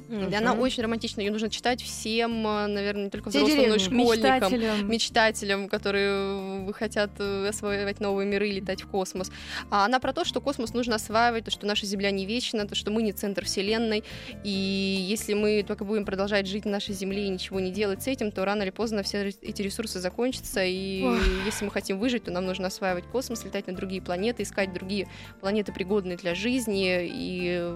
Mm-hmm. 0.07 0.31
И 0.31 0.35
она 0.35 0.53
очень 0.53 0.83
романтична, 0.83 1.21
ее 1.21 1.31
нужно 1.31 1.49
читать 1.49 1.81
всем, 1.81 2.45
э, 2.45 2.67
наверное, 2.67 3.05
не 3.05 3.09
только 3.09 3.29
взрослым, 3.29 3.69
но 3.69 3.75
и 3.75 3.79
школьникам, 3.79 4.03
мечтателям. 4.07 4.89
мечтателям, 4.89 5.69
которые 5.69 6.73
хотят 6.73 7.11
э, 7.19 7.47
осваивать 7.47 7.99
новые 7.99 8.27
миры 8.27 8.49
и 8.49 8.51
летать 8.51 8.83
в 8.83 8.87
космос. 8.87 9.31
А 9.71 9.85
она 9.85 9.99
про 9.99 10.13
то, 10.13 10.23
что 10.25 10.41
космос 10.41 10.73
нужно 10.73 10.95
осваивать, 10.95 11.45
то, 11.45 11.51
что 11.51 11.65
наша 11.65 11.85
Земля 11.85 12.11
не 12.11 12.25
вечна, 12.25 12.67
то, 12.67 12.75
что 12.75 12.91
мы 12.91 13.01
не 13.01 13.13
центр 13.13 13.45
Вселенной, 13.45 14.03
и 14.43 14.49
если 14.49 15.33
мы 15.33 15.63
только 15.67 15.85
будем 15.85 16.05
продолжать 16.05 16.47
жить 16.47 16.65
на 16.65 16.71
нашей 16.71 16.93
Земле 16.93 17.25
и 17.25 17.29
ничего 17.29 17.59
не 17.59 17.71
делать 17.71 18.03
с 18.03 18.07
этим, 18.07 18.31
то 18.31 18.45
рано 18.45 18.63
или 18.63 18.71
поздно 18.71 19.03
все 19.03 19.27
эти 19.41 19.61
ресурсы 19.61 19.99
закончатся, 19.99 20.63
и 20.63 21.03
Ох. 21.03 21.19
если 21.45 21.65
мы 21.65 21.71
хотим 21.71 21.99
выжить, 21.99 22.25
то 22.25 22.31
нам 22.31 22.45
нужно 22.45 22.67
осваивать 22.67 23.05
космос, 23.05 23.43
летать 23.43 23.67
на 23.67 23.73
другие 23.73 24.01
планеты, 24.01 24.43
искать 24.43 24.73
другие 24.73 25.07
планеты, 25.39 25.73
пригодные 25.73 26.17
для 26.17 26.35
жизни, 26.35 26.99
и 27.01 27.75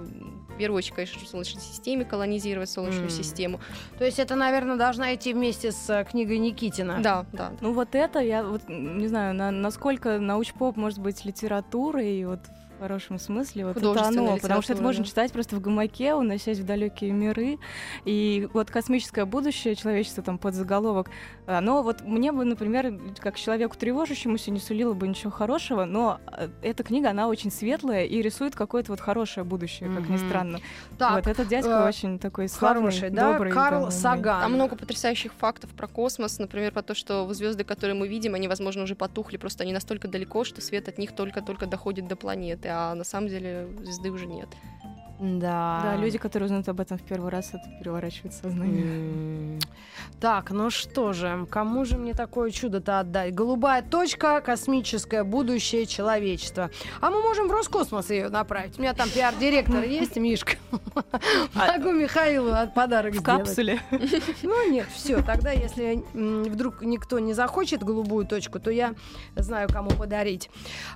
первую 0.59 0.77
очередь, 0.77 0.95
конечно, 0.95 1.19
в 1.21 1.27
Солнечной 1.27 1.63
системе, 1.63 2.05
колонизировать 2.05 2.69
Солнечную 2.69 3.07
mm. 3.07 3.17
систему. 3.17 3.59
То 3.97 4.05
есть 4.05 4.19
это, 4.19 4.35
наверное, 4.35 4.75
должна 4.75 5.15
идти 5.15 5.33
вместе 5.33 5.71
с 5.71 5.89
э, 5.89 6.03
книгой 6.03 6.37
Никитина. 6.37 6.99
Да, 7.01 7.25
да. 7.31 7.53
Ну 7.61 7.73
вот 7.73 7.95
это, 7.95 8.19
я 8.19 8.43
вот 8.43 8.63
не 8.67 9.07
знаю, 9.07 9.33
на, 9.33 9.51
насколько 9.51 10.19
научпоп 10.19 10.75
может 10.75 10.99
быть 10.99 11.23
литературой, 11.25 12.25
вот 12.25 12.41
в 12.79 12.81
хорошем 12.81 13.19
смысле. 13.19 13.65
Вот 13.65 13.77
это 13.77 14.07
оно, 14.07 14.37
потому 14.37 14.61
что 14.61 14.73
это 14.73 14.81
можно 14.81 15.03
читать 15.03 15.33
просто 15.33 15.57
в 15.57 15.61
гамаке, 15.61 16.13
уносясь 16.15 16.59
в 16.59 16.65
далекие 16.65 17.11
миры. 17.11 17.57
И 18.05 18.47
вот 18.53 18.71
космическое 18.71 19.25
будущее 19.25 19.75
человечества 19.75 20.23
там 20.23 20.37
под 20.37 20.53
заголовок, 20.53 21.09
оно 21.45 21.83
вот 21.83 22.01
мне 22.01 22.31
бы, 22.31 22.45
например, 22.45 22.97
как 23.19 23.37
человеку 23.37 23.75
тревожащемуся 23.77 24.51
не 24.51 24.59
сулило 24.59 24.93
бы 24.93 25.07
ничего 25.07 25.31
хорошего, 25.31 25.83
но 25.83 26.21
э, 26.31 26.47
эта 26.61 26.83
книга, 26.83 27.09
она 27.09 27.27
очень 27.27 27.51
светлая 27.51 28.05
и 28.05 28.21
рисует 28.21 28.55
какое-то 28.55 28.93
вот 28.93 29.01
хорошее 29.01 29.43
будущее, 29.43 29.89
как 29.89 30.05
mm-hmm. 30.05 30.11
ни 30.11 30.17
странно. 30.17 30.59
Так, 30.97 31.15
вот 31.15 31.27
этот 31.27 31.49
дядька 31.49 31.83
э, 31.83 31.87
очень 31.87 32.17
такой 32.17 32.47
славный, 32.47 32.91
хороший, 32.91 33.09
да? 33.09 33.33
добрый. 33.33 33.51
Карл 33.51 33.85
да, 33.85 33.91
Саган. 33.91 34.41
Там 34.41 34.53
много 34.53 34.77
потрясающих 34.77 35.33
фактов 35.33 35.69
про 35.71 35.87
космос, 35.87 36.39
например, 36.39 36.71
про 36.71 36.81
то, 36.81 36.95
что 36.95 37.31
звезды, 37.33 37.65
которые 37.65 37.95
мы 37.95 38.07
видим, 38.07 38.35
они, 38.35 38.47
возможно, 38.47 38.83
уже 38.83 38.95
потухли, 38.95 39.35
просто 39.35 39.63
они 39.63 39.73
настолько 39.73 40.07
далеко, 40.07 40.45
что 40.45 40.61
свет 40.61 40.87
от 40.87 40.97
них 40.97 41.13
только-только 41.13 41.65
доходит 41.65 42.07
до 42.07 42.15
планеты 42.15 42.68
а 42.69 42.95
на 42.95 43.03
самом 43.03 43.27
деле 43.27 43.67
звезды 43.83 44.11
уже 44.11 44.25
нет. 44.25 44.49
Да. 45.19 45.81
Да, 45.83 45.95
люди, 45.97 46.17
которые 46.17 46.45
узнают 46.45 46.69
об 46.69 46.79
этом 46.79 46.97
в 46.97 47.01
первый 47.01 47.29
раз, 47.29 47.49
это 47.49 47.69
переворачивает 47.77 48.33
сознание. 48.33 48.85
Mm. 48.85 49.61
Так, 50.21 50.51
ну 50.51 50.69
что 50.69 51.11
же, 51.11 51.45
кому 51.51 51.83
же 51.83 51.97
мне 51.97 52.13
такое 52.13 52.51
чудо-то 52.51 52.99
отдать? 52.99 53.33
Голубая 53.33 53.81
точка, 53.81 54.39
космическое 54.39 55.25
будущее 55.25 55.85
человечества. 55.85 56.69
А 57.01 57.09
мы 57.09 57.21
можем 57.21 57.49
в 57.49 57.51
Роскосмос 57.51 58.09
ее 58.09 58.29
направить. 58.29 58.79
У 58.79 58.81
меня 58.81 58.93
там 58.93 59.09
пиар-директор 59.09 59.83
есть, 59.83 60.15
Мишка. 60.15 60.53
А 61.55 61.77
Могу 61.77 61.91
Михаилу 61.91 62.53
подарок 62.73 63.15
сделать. 63.15 63.41
В 63.41 63.45
капсуле? 63.45 63.79
Ну 64.43 64.71
нет, 64.71 64.87
все. 64.93 65.21
Тогда, 65.21 65.51
если 65.51 66.03
вдруг 66.13 66.81
никто 66.81 67.19
не 67.19 67.33
захочет 67.33 67.83
голубую 67.83 68.25
точку, 68.25 68.59
то 68.59 68.71
я 68.71 68.95
знаю, 69.35 69.69
кому 69.71 69.89
подарить. 69.91 70.49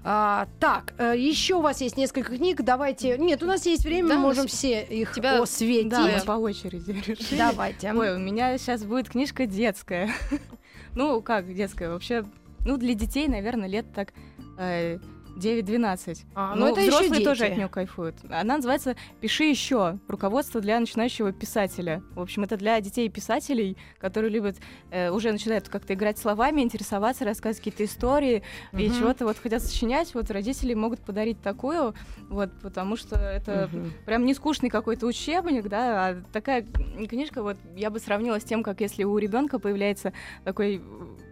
А, 0.04 0.48
так, 0.60 0.94
э, 0.98 1.16
еще 1.18 1.56
у 1.56 1.62
вас 1.62 1.82
есть 1.82 1.98
несколько 1.98 2.36
книг. 2.36 2.62
Давайте... 2.62 3.18
Нет, 3.18 3.44
у 3.44 3.46
нас 3.46 3.66
есть 3.66 3.84
время 3.84 4.10
да, 4.10 4.18
можем 4.18 4.48
все 4.48 4.84
их 4.84 5.18
осветить. 5.18 5.90
Да, 5.90 6.22
по 6.26 6.34
очереди 6.34 6.92
решили. 6.92 7.38
Давайте. 7.38 7.94
Ой, 7.94 8.16
у 8.16 8.20
меня 8.20 8.58
сейчас 8.58 8.84
будет 8.84 9.10
книжка 9.10 9.46
детская. 9.46 10.12
ну, 10.96 11.22
как 11.22 11.54
детская? 11.54 11.90
Вообще, 11.90 12.26
ну, 12.66 12.78
для 12.78 12.94
детей, 12.94 13.28
наверное, 13.28 13.68
лет 13.68 13.86
так 13.94 14.14
э, 14.58 15.00
9-12. 15.36 16.26
А, 16.36 16.56
ну, 16.56 16.68
это 16.68 16.82
взрослые 16.82 17.06
еще 17.06 17.18
дети. 17.18 17.24
тоже 17.26 17.46
от 17.46 17.58
нее 17.58 17.68
кайфуют. 17.68 18.16
Она 18.30 18.58
называется 18.58 18.96
«Пиши 19.20 19.46
еще. 19.46 20.00
Руководство 20.08 20.62
для 20.62 20.80
начинающего 20.80 21.32
писателя». 21.32 22.04
В 22.16 22.22
общем, 22.22 22.44
это 22.44 22.58
для 22.58 22.80
детей 22.82 23.10
писателей, 23.10 23.78
которые 24.00 24.32
любят, 24.32 24.58
э, 24.92 25.10
уже 25.10 25.32
начинают 25.32 25.70
как-то 25.70 25.94
играть 25.94 26.18
словами, 26.18 26.62
интересоваться, 26.62 27.26
рассказывать 27.26 27.58
какие-то 27.58 27.86
истории 27.86 28.44
угу. 28.72 28.82
и 28.82 28.90
чего-то 28.90 29.26
вот 29.26 29.38
хотят 29.38 29.62
сочинять. 29.62 30.14
Вот 30.14 30.30
родители 30.32 30.74
могут 30.74 31.00
подарить 31.02 31.42
такую, 31.42 31.94
вот, 32.30 32.52
потому 32.62 32.96
что 32.96 33.16
это 33.16 33.70
угу. 33.72 33.88
прям 34.06 34.26
не 34.26 34.34
скучный 34.34 34.70
какой-то 34.70 35.06
учебник, 35.06 35.68
да, 35.68 36.08
а 36.08 36.24
такая 36.32 36.64
книжка, 36.64 37.42
вот 37.44 37.58
я 37.76 37.90
бы 37.90 38.00
сравнила 38.00 38.40
с 38.40 38.44
тем, 38.44 38.64
как 38.64 38.82
если 38.82 39.04
у 39.04 39.18
ребенка 39.18 39.60
появляется 39.60 40.14
такой 40.44 40.82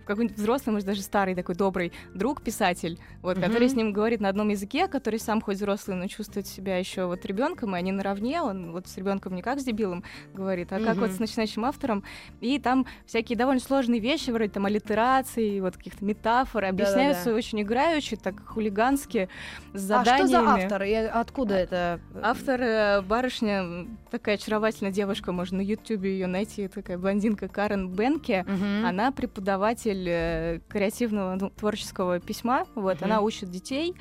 какой-нибудь 0.06 0.38
взрослый, 0.38 0.74
может, 0.74 0.88
даже 0.88 1.02
старый 1.02 1.36
такой 1.36 1.56
добрый 1.56 1.92
друг, 2.14 2.42
писатель, 2.42 3.00
вот, 3.22 3.38
mm-hmm. 3.38 3.46
который 3.46 3.70
с 3.70 3.74
ним 3.74 3.94
говорит 3.94 4.20
на 4.20 4.30
одном 4.30 4.50
языке, 4.50 4.88
который 4.88 5.20
сам 5.20 5.42
хоть 5.42 5.58
взрослый, 5.58 5.98
но 5.98 6.08
чувствует 6.08 6.48
себя 6.48 6.78
еще 6.78 7.06
вот 7.06 7.26
ребенком, 7.26 7.76
и 7.76 7.80
они 7.80 7.92
наравне, 7.92 8.42
он 8.42 8.72
вот 8.72 8.88
с 8.88 8.98
ребенком 8.98 9.36
не 9.36 9.42
как 9.42 9.60
с 9.60 9.64
дебилом 9.64 10.04
говорит, 10.34 10.72
а 10.72 10.78
mm-hmm. 10.78 10.86
как 10.86 10.98
вот 10.98 11.12
с 11.12 11.20
начинающим 11.20 11.66
автором, 11.66 12.04
и 12.40 12.60
там 12.60 12.86
всякие 13.06 13.38
довольно 13.38 13.62
сложные 13.62 14.00
вещи, 14.00 14.32
вроде 14.32 14.52
там 14.52 14.66
аллитерации, 14.66 15.60
вот 15.60 15.78
каких-то 15.78 16.04
метафор, 16.04 16.66
объясняются 16.66 17.26
Да-да-да. 17.26 17.38
очень 17.38 17.62
играючи, 17.62 18.16
так 18.16 18.46
хулигански, 18.46 19.30
с 19.74 19.82
заданиями. 19.82 20.24
А 20.24 20.28
что 20.28 20.28
за 20.28 20.64
автор? 20.64 20.84
И 20.84 20.94
откуда 20.94 21.56
это? 21.56 22.00
Автор 22.22 22.62
э, 22.62 23.02
барышня, 23.02 23.88
такая 24.10 24.36
очаровательная 24.36 24.92
девушка, 24.92 25.32
можно 25.32 25.58
на 25.58 25.62
ютюбе 25.62 26.12
ее 26.12 26.28
найти, 26.28 26.68
такая 26.68 26.98
блондинка 26.98 27.48
Карен 27.48 27.90
Бенке, 27.90 28.46
mm-hmm. 28.48 28.86
она 28.86 29.12
преподаватель 29.12 29.91
э, 30.08 30.60
креативного 30.68 31.36
ну, 31.40 31.50
творческого 31.50 32.20
письма, 32.20 32.66
вот, 32.76 32.98
mm-hmm. 32.98 33.06
она 33.06 33.22
учит 33.22 33.50
детей, 33.50 33.96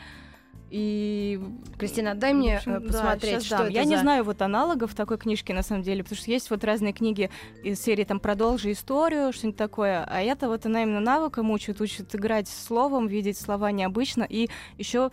и 0.71 1.41
Кристина, 1.79 2.15
дай 2.15 2.33
мне 2.33 2.59
общем, 2.59 2.75
э, 2.75 2.81
посмотреть, 2.81 3.35
да, 3.35 3.41
что 3.41 3.57
дам. 3.59 3.67
это 3.67 3.75
Я 3.75 3.83
за... 3.83 3.89
не 3.89 3.97
знаю 3.97 4.25
вот 4.25 4.41
аналогов 4.41 4.95
такой 4.95 5.19
книжки 5.19 5.51
на 5.51 5.63
самом 5.63 5.83
деле, 5.83 6.05
потому 6.05 6.21
что 6.21 6.31
есть 6.31 6.49
вот 6.51 6.63
разные 6.63 6.93
книги 6.93 7.29
из 7.65 7.81
серии 7.83 8.05
там 8.05 8.21
«Продолжи 8.21 8.71
историю», 8.71 9.33
что-нибудь 9.33 9.59
такое, 9.59 10.05
а 10.05 10.23
это 10.23 10.49
вот 10.49 10.67
она 10.67 10.83
именно 10.83 11.01
навыкам 11.01 11.51
учит, 11.51 11.81
учит 11.81 12.15
играть 12.15 12.49
словом, 12.49 13.09
видеть 13.09 13.37
слова 13.37 13.73
необычно, 13.73 14.23
и 14.23 14.49
еще 14.79 15.11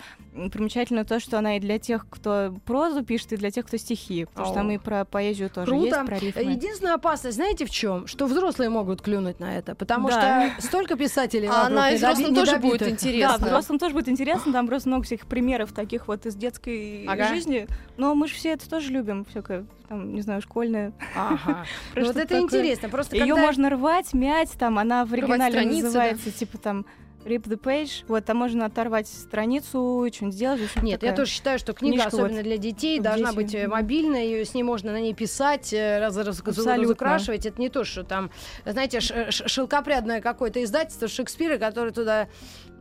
примечательно 0.52 1.06
то, 1.06 1.20
что 1.20 1.40
она 1.40 1.58
и 1.58 1.60
для 1.60 1.80
тех, 1.80 2.06
кто 2.08 2.54
прозу 2.66 3.04
пишет, 3.04 3.34
и 3.34 3.38
для 3.38 3.50
тех, 3.50 3.66
кто 3.66 3.78
стихи, 3.78 4.26
потому 4.26 4.46
О. 4.46 4.50
что 4.50 4.56
там 4.60 4.70
и 4.70 4.78
про 4.78 5.06
поэзию 5.06 5.50
тоже 5.50 5.72
Круто. 5.72 5.86
есть, 5.86 6.06
про 6.06 6.20
рифмы. 6.20 6.42
Единственная 6.44 6.94
опасность, 6.94 7.36
знаете, 7.36 7.66
в 7.66 7.72
чем? 7.72 8.06
Что 8.06 8.28
взрослые 8.28 8.70
могут 8.70 9.02
клюнуть 9.02 9.40
на 9.40 9.58
это, 9.58 9.74
потому 9.74 10.10
да. 10.10 10.52
что 10.52 10.68
столько 10.68 10.96
писателей 10.96 11.48
а 11.48 11.66
она 11.66 11.92
и 11.92 11.98
взрослым 11.98 12.36
тоже 12.36 12.58
будет 12.58 12.88
интересно. 12.88 13.38
Да, 13.40 13.46
взрослым 13.46 13.80
тоже 13.80 13.94
будет 13.96 14.10
интересно, 14.10 14.54
там 14.54 14.68
просто 14.68 14.90
много 14.90 15.04
всяких 15.04 15.26
примеров 15.26 15.47
таких 15.74 16.08
вот 16.08 16.26
из 16.26 16.36
детской 16.36 17.06
ага. 17.08 17.28
жизни. 17.28 17.68
Но 17.98 18.16
мы 18.16 18.28
же 18.28 18.36
все 18.36 18.54
это 18.54 18.70
тоже 18.70 18.92
любим, 18.92 19.26
всякое, 19.26 19.66
там, 19.88 20.14
не 20.14 20.22
знаю, 20.22 20.42
школьное. 20.42 20.94
Ага. 21.16 21.66
Ну 21.96 22.06
вот 22.06 22.18
это 22.18 22.40
интересно. 22.40 22.90
Просто 22.90 23.16
Ее 23.16 23.36
можно 23.36 23.70
рвать, 23.70 24.14
мять, 24.14 24.52
там, 24.52 24.80
она 24.80 25.06
в 25.06 25.14
оригинале 25.14 25.66
называется, 25.66 26.32
типа 26.32 26.58
там 26.58 26.86
Rip 27.28 27.44
the 27.44 27.60
page. 27.60 28.06
Вот, 28.08 28.26
там 28.26 28.38
можно 28.38 28.66
оторвать 28.66 29.08
страницу, 29.08 30.08
что-нибудь 30.14 30.36
сделать. 30.36 30.62
Нет, 30.82 31.00
такая... 31.00 31.12
я 31.12 31.16
тоже 31.16 31.32
считаю, 31.32 31.60
что 31.60 31.74
книга, 31.74 31.96
Книжка 31.96 32.08
особенно 32.10 32.38
вот 32.38 32.44
для 32.44 32.58
детей, 32.58 33.00
должна 33.00 33.34
быть 33.34 33.54
э, 33.54 33.68
мобильная, 33.68 34.24
ее 34.24 34.46
с 34.46 34.54
ней 34.54 34.64
можно 34.64 34.92
на 34.92 35.00
ней 35.00 35.14
писать, 35.14 35.74
э, 35.74 36.00
раз, 36.00 36.16
раз, 36.18 36.42
разукрашивать. 36.46 37.46
Это 37.46 37.60
не 37.60 37.70
то, 37.70 37.84
что 37.84 38.04
там, 38.04 38.32
знаете, 38.66 39.00
шелкопрядное 39.00 40.22
какое-то 40.22 40.64
издательство 40.64 41.08
Шекспира, 41.08 41.58
которое 41.58 41.92
туда 41.92 42.28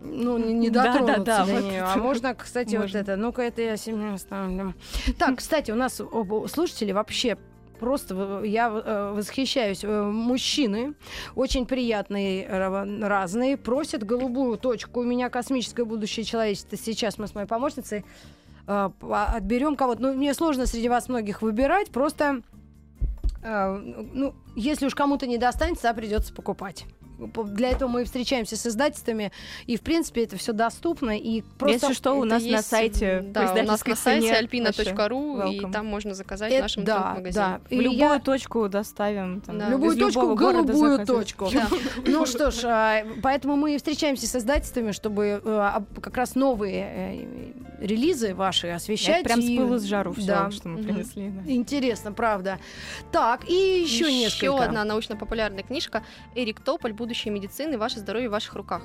ну, 0.01 0.39
не, 0.39 0.53
не 0.53 0.71
дотронуться 0.71 1.25
да, 1.25 1.25
да, 1.25 1.25
да, 1.25 1.47
до 1.47 1.53
вот 1.53 1.65
нее. 1.65 1.83
А 1.83 1.97
можно, 1.97 2.35
кстати, 2.35 2.77
можно. 2.77 2.99
вот 2.99 3.09
это. 3.09 3.17
Ну-ка, 3.17 3.43
это 3.43 3.63
я 3.63 3.77
себе 3.77 4.13
оставлю. 4.13 4.75
Так, 5.19 5.39
кстати, 5.39 5.71
у 5.71 5.77
нас 5.77 6.01
слушатели 6.49 6.93
вообще 6.93 7.39
просто 7.79 8.43
я 8.45 8.69
э, 8.69 9.13
восхищаюсь. 9.15 9.85
Э, 9.85 10.03
мужчины 10.05 10.95
очень 11.35 11.67
приятные, 11.67 12.47
разные, 12.49 13.57
просят 13.57 14.05
голубую 14.05 14.59
точку. 14.59 15.01
У 15.01 15.05
меня 15.05 15.31
космическое 15.31 15.85
будущее 15.85 16.25
человечества. 16.25 16.77
Сейчас 16.77 17.19
мы 17.19 17.27
с 17.27 17.35
моей 17.35 17.47
помощницей 17.47 18.05
э, 18.67 18.91
отберем 19.01 19.77
кого-то. 19.77 20.03
Ну, 20.03 20.15
мне 20.15 20.35
сложно 20.35 20.67
среди 20.67 20.89
вас 20.89 21.09
многих 21.09 21.43
выбирать, 21.43 21.91
просто 21.91 22.43
ну, 23.43 24.35
если 24.57 24.87
уж 24.87 24.97
кому-то 24.97 25.25
не 25.29 25.39
достанется, 25.39 25.95
придется 25.95 26.35
покупать 26.35 26.85
для 27.19 27.71
этого 27.71 27.89
мы 27.89 28.05
встречаемся 28.05 28.57
с 28.57 28.67
издательствами, 28.67 29.33
и, 29.67 29.77
в 29.77 29.81
принципе, 29.81 30.25
это 30.25 30.37
все 30.37 30.53
доступно. 30.53 31.17
И 31.17 31.43
просто... 31.59 31.87
Если 31.87 31.95
что, 31.95 32.15
у 32.15 32.25
нас 32.25 32.43
есть, 32.43 32.55
на 32.55 32.63
сайте 32.63 33.25
да, 33.27 33.53
у 33.53 33.63
нас 33.65 33.85
на 33.87 33.97
сайте 33.97 34.33
alpina.ru, 34.33 35.53
и 35.53 35.73
там 35.73 35.87
можно 35.87 36.15
заказать 36.15 36.53
это, 36.53 36.61
в 36.61 36.63
нашем 36.63 36.85
да, 36.85 37.15
магазине. 37.15 37.33
Да. 37.35 37.61
В 37.69 37.81
любую 37.81 37.99
я... 37.99 38.19
точку 38.19 38.69
доставим. 38.69 39.41
Там, 39.41 39.59
да. 39.59 39.69
Любую 39.69 39.97
точку, 39.97 40.35
голубую 40.35 41.07
точку. 41.07 41.51
Ну 42.07 42.27
что 42.27 42.51
ж, 42.51 42.65
а, 42.65 43.05
поэтому 43.23 43.57
мы 43.57 43.77
встречаемся 43.77 44.27
с 44.27 44.37
издательствами, 44.37 44.93
чтобы 44.93 45.41
э, 45.45 45.81
как 46.01 46.17
раз 46.17 46.35
новые 46.35 46.87
э, 46.89 47.53
релизы 47.81 48.35
ваши 48.35 48.69
освещать. 48.69 49.25
Прям 49.25 49.43
с 49.43 49.47
пылу 49.47 49.79
с 49.79 49.85
жару 49.85 50.13
все, 50.13 50.51
что 50.51 50.69
мы 50.69 50.83
принесли. 50.83 51.33
Интересно, 51.47 52.13
правда. 52.13 52.59
Так, 53.13 53.49
и 53.49 53.83
еще 53.83 54.13
несколько. 54.13 54.47
Еще 54.47 54.59
одна 54.59 54.85
научно-популярная 54.85 55.63
книжка 55.63 56.03
Эрик 56.35 56.61
Тополь 56.61 56.93
будущее 57.07 57.33
медицины, 57.33 57.79
ваше 57.79 58.01
здоровье 58.01 58.29
в 58.29 58.33
ваших 58.33 58.55
руках. 58.57 58.83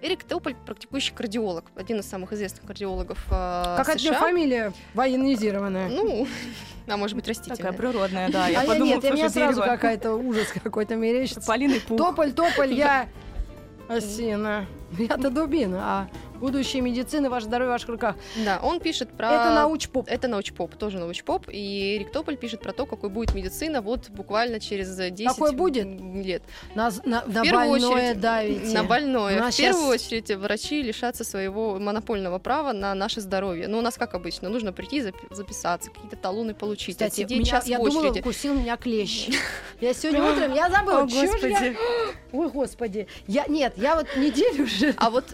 Эрик 0.00 0.22
Тополь, 0.22 0.54
практикующий 0.54 1.12
кардиолог, 1.12 1.64
один 1.74 1.98
из 1.98 2.08
самых 2.08 2.32
известных 2.32 2.64
кардиологов 2.66 3.18
э, 3.30 3.30
Как 3.30 3.98
США. 3.98 4.20
фамилия 4.20 4.72
военизированная? 4.92 5.88
Ну, 5.88 6.28
а 6.86 6.96
может 6.96 7.16
быть 7.16 7.26
растительная. 7.26 7.56
Такая 7.56 7.72
природная, 7.72 8.28
да. 8.30 8.46
Я 8.46 8.60
а 8.60 8.66
подумала, 8.66 8.90
я 8.90 8.94
нет, 8.96 9.04
у 9.04 9.12
меня 9.14 9.28
сразу 9.28 9.60
какая-то 9.60 10.14
ужас 10.14 10.48
какой-то 10.62 10.94
мерещится. 10.94 11.48
Полиный 11.48 11.80
пух. 11.80 11.98
Тополь, 11.98 12.32
тополь, 12.32 12.72
я 12.72 13.08
осина. 13.88 14.66
Я-то 14.96 15.30
дубина, 15.30 15.80
а 15.82 16.08
будущее 16.44 16.82
медицины, 16.82 17.30
ваше 17.30 17.46
здоровье 17.46 17.70
в 17.70 17.72
ваших 17.72 17.88
руках. 17.88 18.16
Да, 18.44 18.60
он 18.62 18.78
пишет 18.78 19.08
про... 19.10 19.32
Это 19.32 19.54
научпоп. 19.54 20.06
Это 20.08 20.28
научпоп, 20.28 20.74
тоже 20.76 20.98
научпоп. 20.98 21.48
И 21.50 21.96
Эрик 21.96 22.12
Тополь 22.12 22.36
пишет 22.36 22.60
про 22.60 22.72
то, 22.72 22.84
какой 22.84 23.08
будет 23.08 23.34
медицина 23.34 23.80
вот 23.80 24.10
буквально 24.10 24.60
через 24.60 24.94
10 24.94 25.26
какой 25.26 25.52
будет? 25.52 25.86
лет. 25.86 26.42
На, 26.74 26.90
на, 27.04 27.24
на 27.26 27.44
больное 27.44 27.88
очередь, 27.90 28.20
давите. 28.20 28.74
На 28.74 28.84
больное. 28.84 29.40
На 29.40 29.50
в 29.50 29.54
сейчас... 29.54 29.74
первую 29.74 29.88
очередь 29.88 30.30
врачи 30.32 30.82
лишатся 30.82 31.24
своего 31.24 31.78
монопольного 31.78 32.38
права 32.38 32.72
на 32.74 32.94
наше 32.94 33.22
здоровье. 33.22 33.66
Ну, 33.66 33.78
у 33.78 33.80
нас 33.80 33.96
как 33.96 34.14
обычно, 34.14 34.50
нужно 34.50 34.72
прийти 34.72 35.02
записаться, 35.30 35.90
какие-то 35.90 36.16
талоны 36.16 36.52
получить, 36.52 36.96
Кстати, 36.96 37.22
отсидеть 37.22 37.38
меня, 37.38 37.50
час 37.50 37.66
я 37.66 37.78
в 37.78 37.82
очереди. 37.82 38.02
думала, 38.02 38.18
укусил 38.18 38.54
меня 38.54 38.76
клещ. 38.76 39.28
Я 39.80 39.94
сегодня 39.94 40.24
утром, 40.24 40.54
я 40.54 40.70
забыла, 40.70 41.00
О, 41.00 41.06
господи. 41.06 41.76
Ой, 42.32 42.48
господи. 42.48 43.06
Я, 43.26 43.44
нет, 43.48 43.74
я 43.76 43.96
вот 43.96 44.06
неделю 44.16 44.64
уже. 44.64 44.94
А 44.96 45.10
вот, 45.10 45.24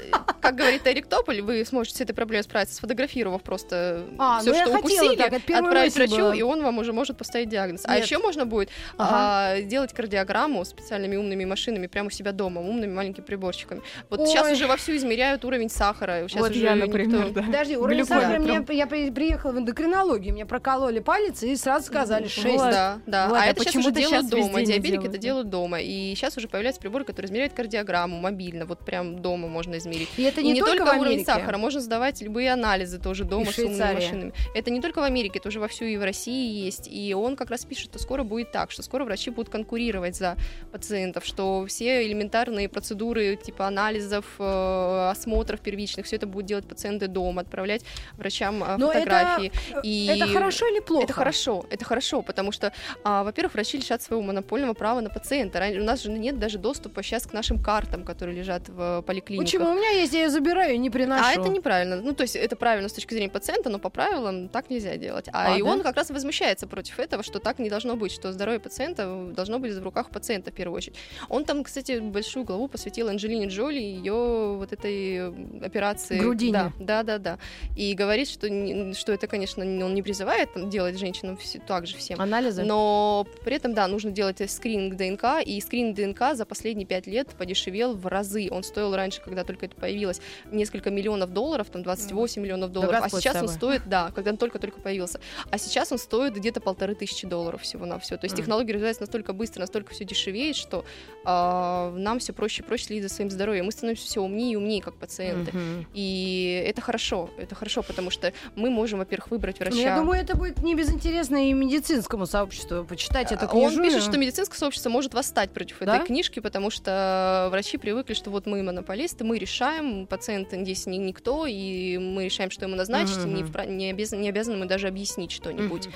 как 0.41 0.57
говорит 0.57 0.87
Эрик 0.87 1.00
Тополь, 1.09 1.43
вы 1.43 1.65
сможете 1.65 1.99
с 1.99 2.01
этой 2.01 2.13
проблемой 2.13 2.45
справиться, 2.45 2.77
сфотографировав 2.77 3.43
просто 3.43 4.05
а, 4.19 4.41
все, 4.41 4.53
ну 4.53 4.57
что 4.57 4.79
укусили, 4.79 5.17
так, 5.17 5.33
отправить 5.33 5.95
врачу, 5.95 6.17
была. 6.17 6.35
и 6.35 6.43
он 6.43 6.63
вам 6.63 6.79
уже 6.79 6.93
может 6.93 7.17
поставить 7.17 7.49
диагноз. 7.49 7.83
А 7.85 7.95
Нет. 7.95 8.01
А 8.01 8.05
еще 8.05 8.19
можно 8.19 8.47
будет 8.47 8.71
ага. 8.97 9.11
а, 9.13 9.63
делать 9.63 9.93
кардиограмму 9.93 10.65
специальными 10.65 11.17
умными 11.17 11.45
машинами 11.45 11.87
прямо 11.87 12.09
у 12.09 12.11
себя 12.11 12.33
дома, 12.33 12.61
умными 12.61 12.93
маленькими 12.93 13.25
приборчиками. 13.25 13.83
Вот 14.09 14.21
Ой. 14.21 14.27
сейчас 14.27 14.51
уже 14.51 14.67
вовсю 14.67 14.97
измеряют 14.97 15.45
уровень 15.45 15.71
сахара. 15.71 16.27
Сейчас 16.29 16.41
вот 16.41 16.51
уже 16.51 16.61
я, 16.61 16.75
например, 16.75 17.27
никто... 17.27 17.41
да. 17.41 17.47
Подожди, 17.47 17.77
уровень 17.77 18.05
сахара, 18.05 18.39
мне, 18.39 18.65
я 18.71 18.87
приехала 18.87 19.53
в 19.53 19.59
эндокринологию, 19.59 20.33
мне 20.33 20.47
прокололи 20.47 21.01
палец 21.01 21.43
и 21.43 21.57
сразу 21.57 21.87
сказали 21.87 22.29
6. 22.29 22.47
Вот. 22.47 22.71
Да, 22.71 22.99
да. 23.07 23.29
Вот, 23.29 23.37
а, 23.37 23.43
а 23.43 23.47
это 23.47 23.63
сейчас 23.63 23.77
уже 23.77 23.91
делают 23.91 24.29
дома, 24.29 24.63
диабетики 24.63 25.07
это 25.07 25.19
делают 25.19 25.49
дома. 25.49 25.81
И 25.81 26.15
сейчас 26.15 26.37
уже 26.37 26.49
появляются 26.49 26.81
приборы, 26.81 27.05
которые 27.05 27.29
измеряют 27.29 27.53
кардиограмму 27.53 28.19
мобильно, 28.19 28.67
вот 28.67 28.85
прям 28.85 29.21
дома 29.21 29.49
можно 29.49 29.79
измерить. 29.79 30.09
И 30.17 30.23
это 30.23 30.43
не, 30.43 30.51
и 30.51 30.55
не 30.55 30.61
только, 30.61 30.79
только 30.79 30.90
уровень 30.99 31.25
сахара, 31.25 31.59
можно 31.59 31.81
сдавать 31.81 32.21
любые 32.23 32.53
анализы 32.53 32.99
тоже 32.99 33.25
дома 33.25 33.51
с 33.53 33.59
умными 33.59 33.95
машинами. 33.95 34.33
Это 34.55 34.71
не 34.71 34.81
только 34.81 35.01
в 35.01 35.05
Америке, 35.05 35.39
это 35.39 35.49
уже 35.49 35.61
вовсю 35.61 35.85
и 35.85 35.97
в 35.97 36.03
России 36.03 36.65
есть. 36.65 36.89
И 36.91 37.15
он 37.15 37.37
как 37.37 37.51
раз 37.51 37.65
пишет, 37.65 37.91
что 37.91 37.99
скоро 37.99 38.23
будет 38.23 38.53
так, 38.53 38.71
что 38.71 38.83
скоро 38.83 39.05
врачи 39.05 39.31
будут 39.31 39.51
конкурировать 39.51 40.17
за 40.17 40.37
пациентов, 40.73 41.25
что 41.25 41.65
все 41.67 42.07
элементарные 42.07 42.69
процедуры 42.69 43.37
типа 43.37 43.67
анализов, 43.67 44.25
э, 44.39 45.09
осмотров 45.11 45.61
первичных, 45.61 46.07
все 46.07 46.17
это 46.17 46.27
будут 46.27 46.47
делать 46.47 46.67
пациенты 46.67 47.07
дома, 47.07 47.43
отправлять 47.43 47.83
врачам 48.15 48.63
э, 48.63 48.79
фотографии. 48.79 49.53
Это, 49.71 49.81
и 49.83 50.07
это 50.07 50.27
хорошо 50.27 50.67
или 50.67 50.81
плохо? 50.81 51.05
Это 51.05 51.13
хорошо, 51.13 51.65
это 51.71 51.85
хорошо, 51.85 52.23
потому 52.23 52.53
что, 52.53 52.73
а, 53.05 53.25
во-первых, 53.25 53.55
врачи 53.55 53.79
лишат 53.79 54.03
своего 54.03 54.23
монопольного 54.23 54.75
права 54.75 55.01
на 55.01 55.11
пациента. 55.11 55.61
У 55.79 55.85
нас 55.85 56.03
же 56.03 56.11
нет 56.11 56.39
даже 56.39 56.59
доступа 56.59 57.03
сейчас 57.03 57.27
к 57.27 57.33
нашим 57.33 57.63
картам, 57.63 58.05
которые 58.05 58.37
лежат 58.37 58.69
в 58.69 59.03
поликлиниках. 59.03 59.47
Почему? 59.47 59.71
У 59.71 59.75
меня 59.75 59.91
есть, 59.91 60.13
я 60.13 60.25
ее 60.25 60.31
забираю 60.31 60.70
и 60.71 60.79
не 60.79 60.91
приношу. 60.91 61.25
А 61.25 61.33
это 61.33 61.49
неправильно. 61.49 61.97
Ну, 61.97 62.15
то 62.15 62.23
есть 62.23 62.37
это 62.37 62.57
правильно 62.57 62.89
с 62.89 62.93
точки 62.93 63.15
зрения 63.15 63.31
пациента, 63.31 63.71
но 63.71 63.79
по 63.79 63.91
правилам 63.91 64.49
так 64.49 64.71
нельзя 64.71 64.97
делать. 64.97 65.29
А, 65.33 65.55
а 65.55 65.57
и 65.57 65.63
да? 65.63 65.69
он 65.69 65.83
как 65.83 65.97
раз 65.97 66.11
возмущается 66.11 66.67
против 66.67 66.99
этого, 66.99 67.23
что 67.23 67.39
так 67.39 67.59
не 67.59 67.71
должно 67.71 67.97
быть, 67.97 68.13
что 68.13 68.33
здоровье 68.33 68.61
пациента 68.61 69.31
должно 69.35 69.59
быть 69.59 69.73
в 69.73 69.83
руках 69.83 70.11
пациента 70.11 70.51
в 70.51 70.55
первую 70.55 70.77
очередь. 70.77 70.97
Он 71.29 71.45
там, 71.45 71.65
кстати, 71.65 71.99
большую 71.99 72.45
главу 72.45 72.69
посвятил 72.69 73.09
Анджелине 73.09 73.47
Джоли 73.47 73.79
и 73.79 73.95
ее 73.97 74.57
вот 74.57 74.73
этой 74.73 75.29
операции. 75.65 76.19
Грудине. 76.19 76.53
Да, 76.53 76.73
да, 76.79 77.03
да, 77.03 77.19
да. 77.19 77.39
И 77.77 77.95
говорит, 77.95 78.29
что, 78.29 78.49
что 78.95 79.13
это, 79.13 79.27
конечно, 79.27 79.65
он 79.65 79.95
не 79.95 80.03
призывает 80.03 80.53
там, 80.53 80.71
делать 80.71 80.99
женщинам 80.99 81.37
все, 81.37 81.59
так 81.59 81.87
же 81.87 81.97
всем. 81.97 82.21
Анализы. 82.21 82.63
Но 82.65 83.27
при 83.45 83.57
этом, 83.57 83.75
да, 83.75 83.87
нужно 83.89 84.11
делать 84.11 84.39
скрининг 84.51 84.97
ДНК, 84.97 85.45
и 85.45 85.61
скрининг 85.61 85.97
ДНК 85.97 86.35
за 86.35 86.45
последние 86.45 86.87
пять 86.87 87.07
лет 87.07 87.29
подешевел 87.29 87.95
в 87.95 88.07
разы. 88.07 88.49
Он 88.51 88.63
стоил 88.63 88.95
раньше, 88.95 89.21
когда 89.21 89.45
только 89.45 89.67
это 89.67 89.77
появилось, 89.77 90.21
несколько 90.61 90.91
миллионов 90.91 91.33
долларов, 91.33 91.69
там 91.71 91.83
28 91.83 92.43
миллионов 92.43 92.71
долларов, 92.73 93.01
Да 93.01 93.07
а 93.07 93.09
сейчас 93.09 93.37
он 93.43 93.49
стоит, 93.49 93.83
да, 93.87 94.11
когда 94.15 94.31
он 94.31 94.37
только-только 94.37 94.81
появился, 94.81 95.21
а 95.51 95.59
сейчас 95.59 95.91
он 95.91 95.99
стоит 95.99 96.35
где-то 96.35 96.61
полторы 96.61 96.95
тысячи 96.95 97.27
долларов 97.27 97.63
всего 97.63 97.87
на 97.87 97.99
все. 97.99 98.17
То 98.17 98.27
есть 98.27 98.35
Мгм. 98.35 98.43
технологии 98.43 98.73
развиваются 98.73 99.03
настолько 99.03 99.33
быстро, 99.33 99.61
настолько 99.61 99.93
все 99.95 100.05
дешевеет, 100.05 100.57
что 100.57 100.85
нам 101.25 102.19
все 102.19 102.33
проще 102.33 102.63
и 102.63 102.65
проще 102.65 102.85
следить 102.85 103.03
за 103.03 103.15
своим 103.15 103.31
здоровьем. 103.31 103.67
Мы 103.67 103.73
становимся 103.73 104.07
все 104.07 104.21
умнее 104.21 104.53
и 104.53 104.57
умнее 104.57 104.83
как 104.83 104.95
пациенты. 104.95 105.53
Мгм. 105.53 105.87
И 105.93 106.65
это 106.67 106.81
хорошо, 106.81 107.29
это 107.39 107.55
хорошо, 107.55 107.83
потому 107.83 108.11
что 108.11 108.33
мы 108.57 108.71
можем, 108.71 108.99
во-первых, 109.01 109.31
выбрать 109.31 109.59
врача. 109.61 109.77
Ну, 109.77 109.83
я 109.83 109.97
думаю, 109.97 110.21
это 110.21 110.37
будет 110.37 110.63
не 110.63 110.75
безинтересно 110.75 111.49
и 111.49 111.53
медицинскому 111.53 112.27
сообществу 112.27 112.85
почитать 112.85 113.33
эту 113.33 113.45
А, 113.45 113.49
книжу. 113.49 113.77
Он 113.79 113.85
пишет, 113.85 114.03
что 114.03 114.17
медицинское 114.19 114.57
сообщество 114.57 114.89
может 114.91 115.13
восстать 115.15 115.51
против 115.51 115.79
Да? 115.81 115.97
этой 115.97 116.07
книжки, 116.07 116.41
потому 116.41 116.71
что 116.71 117.49
врачи 117.51 117.77
привыкли, 117.77 118.15
что 118.15 118.31
вот 118.31 118.47
мы 118.47 118.63
монополисты, 118.63 119.25
мы 119.25 119.39
решаем, 119.39 120.07
пациент 120.07 120.49
здесь 120.53 120.87
ни- 120.87 120.97
никто, 120.97 121.47
и 121.47 121.99
мы 121.99 122.25
решаем, 122.25 122.51
что 122.51 122.65
ему 122.65 122.77
назначить, 122.77 123.19
и 123.19 123.29
не, 123.29 123.43
не, 123.77 123.91
обязаны, 123.91 124.21
не 124.23 124.29
обязаны 124.29 124.57
мы 124.57 124.67
даже 124.67 124.89
объяснить 124.89 125.33
что-нибудь. 125.33 125.87
Мгм. 125.87 125.95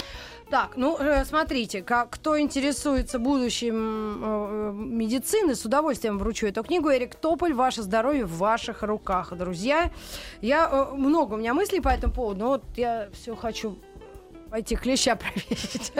Так, 0.54 0.76
ну 0.76 0.96
э, 1.00 1.24
смотрите, 1.24 1.82
как, 1.82 2.10
кто 2.10 2.38
интересуется 2.38 3.18
будущим 3.18 4.22
э, 4.22 4.72
медицины, 4.72 5.56
с 5.56 5.64
удовольствием 5.64 6.16
вручу 6.16 6.46
эту 6.46 6.62
книгу. 6.62 6.92
Эрик 6.92 7.16
Тополь, 7.16 7.52
«Ваше 7.54 7.82
здоровье 7.82 8.24
в 8.24 8.38
ваших 8.38 8.84
руках». 8.84 9.36
Друзья, 9.36 9.90
я 10.42 10.70
э, 10.70 10.94
много 10.94 11.34
у 11.34 11.36
меня 11.38 11.54
мыслей 11.54 11.80
по 11.80 11.88
этому 11.88 12.12
поводу, 12.14 12.38
но 12.38 12.48
вот 12.50 12.62
я 12.76 13.08
все 13.12 13.34
хочу 13.34 13.80
пойти 14.48 14.76
клеща 14.76 15.16
проверить. 15.16 15.92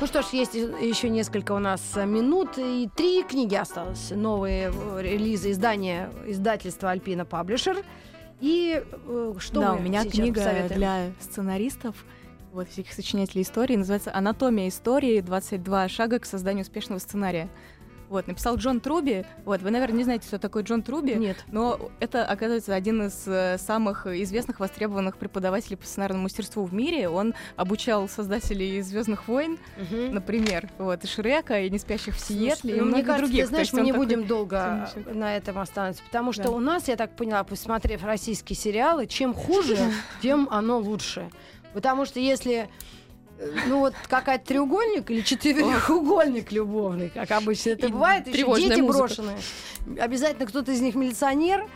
Ну 0.00 0.06
что 0.08 0.22
ж, 0.22 0.30
есть 0.32 0.54
еще 0.54 1.08
несколько 1.08 1.52
у 1.52 1.60
нас 1.60 1.80
э, 1.94 2.04
минут, 2.04 2.58
и 2.58 2.90
три 2.96 3.22
книги 3.22 3.54
осталось. 3.54 4.10
Новые 4.10 4.72
э, 4.74 4.98
релизы 5.00 5.52
издания 5.52 6.10
издательства 6.26 6.90
Альпина 6.90 7.24
Паблишер. 7.24 7.84
И 8.40 8.82
э, 8.82 9.34
что 9.38 9.60
да, 9.60 9.74
у 9.74 9.78
меня 9.78 10.04
книга 10.04 10.40
посоветуем? 10.40 10.76
для 10.76 11.12
сценаристов, 11.20 11.94
вот 12.52 12.68
всяких 12.68 12.92
сочинителей 12.92 13.42
истории, 13.42 13.76
называется 13.76 14.14
«Анатомия 14.14 14.68
истории. 14.68 15.20
22 15.20 15.88
шага 15.88 16.18
к 16.18 16.26
созданию 16.26 16.62
успешного 16.62 16.98
сценария». 16.98 17.48
Вот, 18.10 18.26
написал 18.26 18.56
Джон 18.56 18.80
Труби. 18.80 19.24
Вот, 19.46 19.62
вы, 19.62 19.70
наверное, 19.70 19.96
не 19.96 20.04
знаете, 20.04 20.28
кто 20.28 20.36
такой 20.36 20.64
Джон 20.64 20.82
Труби. 20.82 21.14
Нет. 21.14 21.42
Но 21.50 21.80
это, 21.98 22.26
оказывается, 22.26 22.74
один 22.74 23.06
из 23.06 23.22
э, 23.26 23.56
самых 23.56 24.06
известных, 24.06 24.60
востребованных 24.60 25.16
преподавателей 25.16 25.78
по 25.78 25.86
сценарному 25.86 26.24
мастерству 26.24 26.62
в 26.64 26.74
мире. 26.74 27.08
Он 27.08 27.32
обучал 27.56 28.06
создателей 28.10 28.82
Звездных 28.82 29.28
войн, 29.28 29.56
Мгм. 29.78 30.12
например, 30.12 30.68
вот, 30.76 31.02
и 31.02 31.06
Шрека, 31.06 31.58
и 31.62 31.70
не 31.70 31.78
спящих 31.78 32.14
в 32.16 32.20
Сиэтле, 32.20 32.54
Слушай, 32.54 32.76
и 32.76 32.80
ну, 32.80 32.84
мне 32.84 32.90
многих 32.96 33.06
кажется, 33.06 33.26
других. 33.28 33.44
ты 33.44 33.48
знаешь, 33.48 33.72
мы 33.72 33.80
не 33.80 33.92
такой 33.92 34.06
будем 34.06 34.26
долго 34.26 34.90
ценничек. 34.92 35.14
на 35.14 35.34
этом 35.38 35.58
остановиться, 35.58 36.02
потому 36.04 36.32
что 36.32 36.42
Да. 36.42 36.50
у 36.50 36.58
нас, 36.60 36.88
я 36.88 36.96
так 36.96 37.16
поняла, 37.16 37.44
посмотрев 37.44 38.04
российские 38.04 38.58
сериалы, 38.58 39.06
чем 39.06 39.32
хуже, 39.32 39.78
тем 40.20 40.48
оно 40.50 40.78
лучше. 40.80 41.30
Потому 41.74 42.04
что 42.04 42.20
если 42.20 42.68
э, 43.38 43.50
ну 43.66 43.78
вот 43.80 43.94
какая-то 44.08 44.44
треугольник 44.46 45.10
или 45.10 45.20
четырехугольник 45.22 46.52
любовный, 46.52 47.08
как 47.10 47.30
обычно 47.30 47.70
это 47.70 47.86
И 47.86 47.90
бывает, 47.90 48.26
еще 48.28 48.44
дети 48.56 48.80
музыка. 48.80 48.98
брошенные. 48.98 49.38
Обязательно 50.00 50.46
кто-то 50.46 50.70
из 50.70 50.80
них 50.80 50.94
милиционер. 50.94 51.66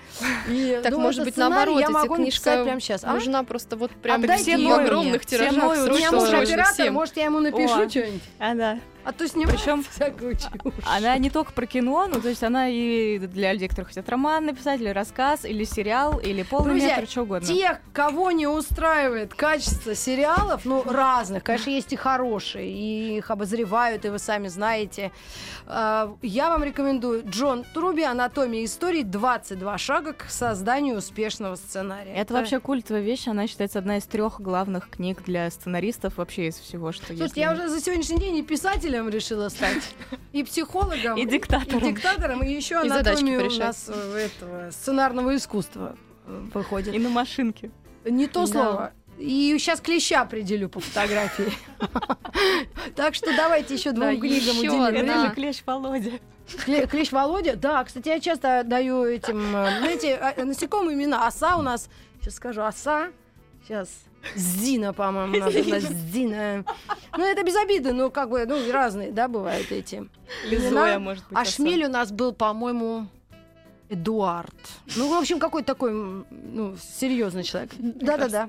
И, 0.48 0.78
Так, 0.82 0.92
ну, 0.92 1.00
может 1.00 1.24
быть, 1.24 1.36
наоборот, 1.36 1.80
я 1.80 1.90
могу 1.90 2.14
книжка 2.16 2.62
прямо 2.62 2.80
сейчас. 2.80 3.02
А? 3.04 3.12
Нужна 3.12 3.42
просто 3.42 3.76
вот 3.76 3.90
прям 3.90 4.22
Отдайте 4.22 4.42
все 4.42 4.52
её 4.52 4.58
в 4.74 4.76
мне. 4.76 4.84
огромных 4.84 5.22
Все 5.26 5.38
тиражах. 5.38 5.64
мой 5.64 5.78
У 5.90 5.94
меня 5.94 6.12
муж 6.12 6.28
оператор, 6.28 6.72
всем. 6.74 6.94
может, 6.94 7.16
я 7.16 7.24
ему 7.24 7.40
напишу 7.40 7.88
что-нибудь. 7.90 8.22
А, 8.38 8.54
да. 8.54 8.78
А 9.06 9.12
то 9.12 9.28
снимает 9.28 9.60
Причем 9.60 9.84
всякую 9.84 10.34
чушь. 10.34 10.50
Она 10.84 11.16
не 11.18 11.30
только 11.30 11.52
про 11.52 11.64
кино, 11.66 12.08
ну, 12.12 12.20
то 12.20 12.28
есть 12.28 12.42
она 12.42 12.68
и 12.68 13.18
для 13.18 13.52
людей, 13.52 13.68
которые 13.68 13.86
хотят 13.86 14.08
роман 14.08 14.46
написать, 14.46 14.80
или 14.80 14.88
рассказ, 14.88 15.44
или 15.44 15.62
сериал, 15.62 16.18
или 16.18 16.42
полный 16.42 16.70
Друзья, 16.70 16.96
метр, 16.96 17.08
что 17.08 17.22
угодно. 17.22 17.46
Тех, 17.46 17.78
кого 17.92 18.32
не 18.32 18.48
устраивает 18.48 19.32
качество 19.32 19.94
сериалов, 19.94 20.64
ну, 20.64 20.82
разных, 20.82 21.44
конечно, 21.44 21.70
есть 21.70 21.92
и 21.92 21.96
хорошие, 21.96 22.68
и 22.68 23.18
их 23.18 23.30
обозревают, 23.30 24.04
и 24.04 24.08
вы 24.08 24.18
сами 24.18 24.48
знаете. 24.48 25.12
А, 25.66 26.16
Я 26.22 26.50
вам 26.50 26.64
рекомендую 26.64 27.22
Джон 27.28 27.64
Труби 27.74 28.02
«Анатомия 28.02 28.64
истории. 28.64 29.02
22 29.02 29.78
шага 29.78 30.14
к 30.14 30.24
созданию 30.30 30.96
успешного 30.96 31.54
сценария». 31.54 32.12
Это 32.12 32.34
вообще 32.34 32.58
культовая 32.58 33.02
вещь, 33.02 33.28
она 33.28 33.46
считается 33.46 33.78
одна 33.78 33.98
из 33.98 34.04
трех 34.04 34.40
главных 34.40 34.90
книг 34.90 35.22
для 35.24 35.48
сценаристов 35.50 36.16
вообще 36.16 36.48
из 36.48 36.56
всего, 36.56 36.90
что 36.90 37.12
есть. 37.12 37.18
Слушайте, 37.18 37.40
я 37.42 37.52
уже 37.52 37.68
за 37.68 37.80
сегодняшний 37.80 38.18
день 38.18 38.36
и 38.38 38.42
писателем 38.96 39.08
решила 39.08 39.48
стать, 39.48 39.94
и 40.32 40.42
психологом, 40.44 41.16
И 41.18 41.26
диктатором. 41.26 41.78
и 41.84 41.92
диктатором, 41.92 42.42
и 42.42 42.52
еще 42.52 42.74
И 42.76 42.88
анатомию 42.88 43.46
у 43.46 43.58
нас 43.58 43.88
э, 43.92 44.26
этого 44.26 44.70
сценарного 44.70 45.36
искусства 45.36 45.96
э, 46.26 46.44
выходит. 46.54 46.94
И 46.94 46.98
на 46.98 47.08
машинке. 47.08 47.70
Не 48.04 48.26
то 48.26 48.40
Да. 48.40 48.46
слово. 48.46 48.92
И 49.18 49.56
сейчас 49.58 49.80
клеща 49.80 50.20
определю 50.22 50.68
по 50.68 50.80
фотографии. 50.80 51.50
Так 52.94 53.14
что 53.14 53.34
давайте 53.34 53.74
еще 53.74 53.92
двум 53.92 54.20
книгам 54.20 54.58
уделим. 54.58 55.10
Это 55.10 55.34
клещ 55.34 55.62
Володя. 55.66 56.12
Кле- 56.66 56.86
Клещ 56.86 57.10
Володя? 57.12 57.56
Да, 57.56 57.82
кстати, 57.82 58.08
я 58.08 58.20
часто 58.20 58.62
даю 58.64 59.04
этим, 59.04 59.38
э, 59.56 59.78
знаете, 59.80 60.14
а, 60.14 60.44
насекомые 60.44 60.94
имена. 60.96 61.26
Оса 61.26 61.56
у 61.56 61.62
нас, 61.62 61.88
сейчас 62.20 62.34
скажу, 62.36 62.60
оса. 62.62 63.08
Сейчас. 63.66 63.88
Зина, 64.34 64.92
по-моему, 64.92 65.36
сказать. 65.50 65.82
Зина. 66.12 66.64
Ну, 67.16 67.24
это 67.24 67.42
без 67.42 67.56
обиды, 67.56 67.92
но 67.92 68.10
как 68.10 68.30
бы, 68.30 68.44
ну, 68.46 68.72
разные, 68.72 69.10
да, 69.10 69.28
бывают 69.28 69.70
эти. 69.70 70.08
Зоя, 70.50 70.98
может 70.98 71.24
быть. 71.28 71.38
А. 71.38 71.44
Шмель 71.44 71.84
у 71.84 71.88
нас 71.88 72.10
был, 72.10 72.32
по-моему, 72.32 73.06
Эдуард. 73.88 74.54
Ну, 74.96 75.08
в 75.08 75.14
общем, 75.14 75.38
какой-то 75.38 75.66
такой, 75.66 75.92
ну, 75.92 76.76
серьезный 76.98 77.44
человек. 77.44 77.70
Да-да-да. 77.78 78.48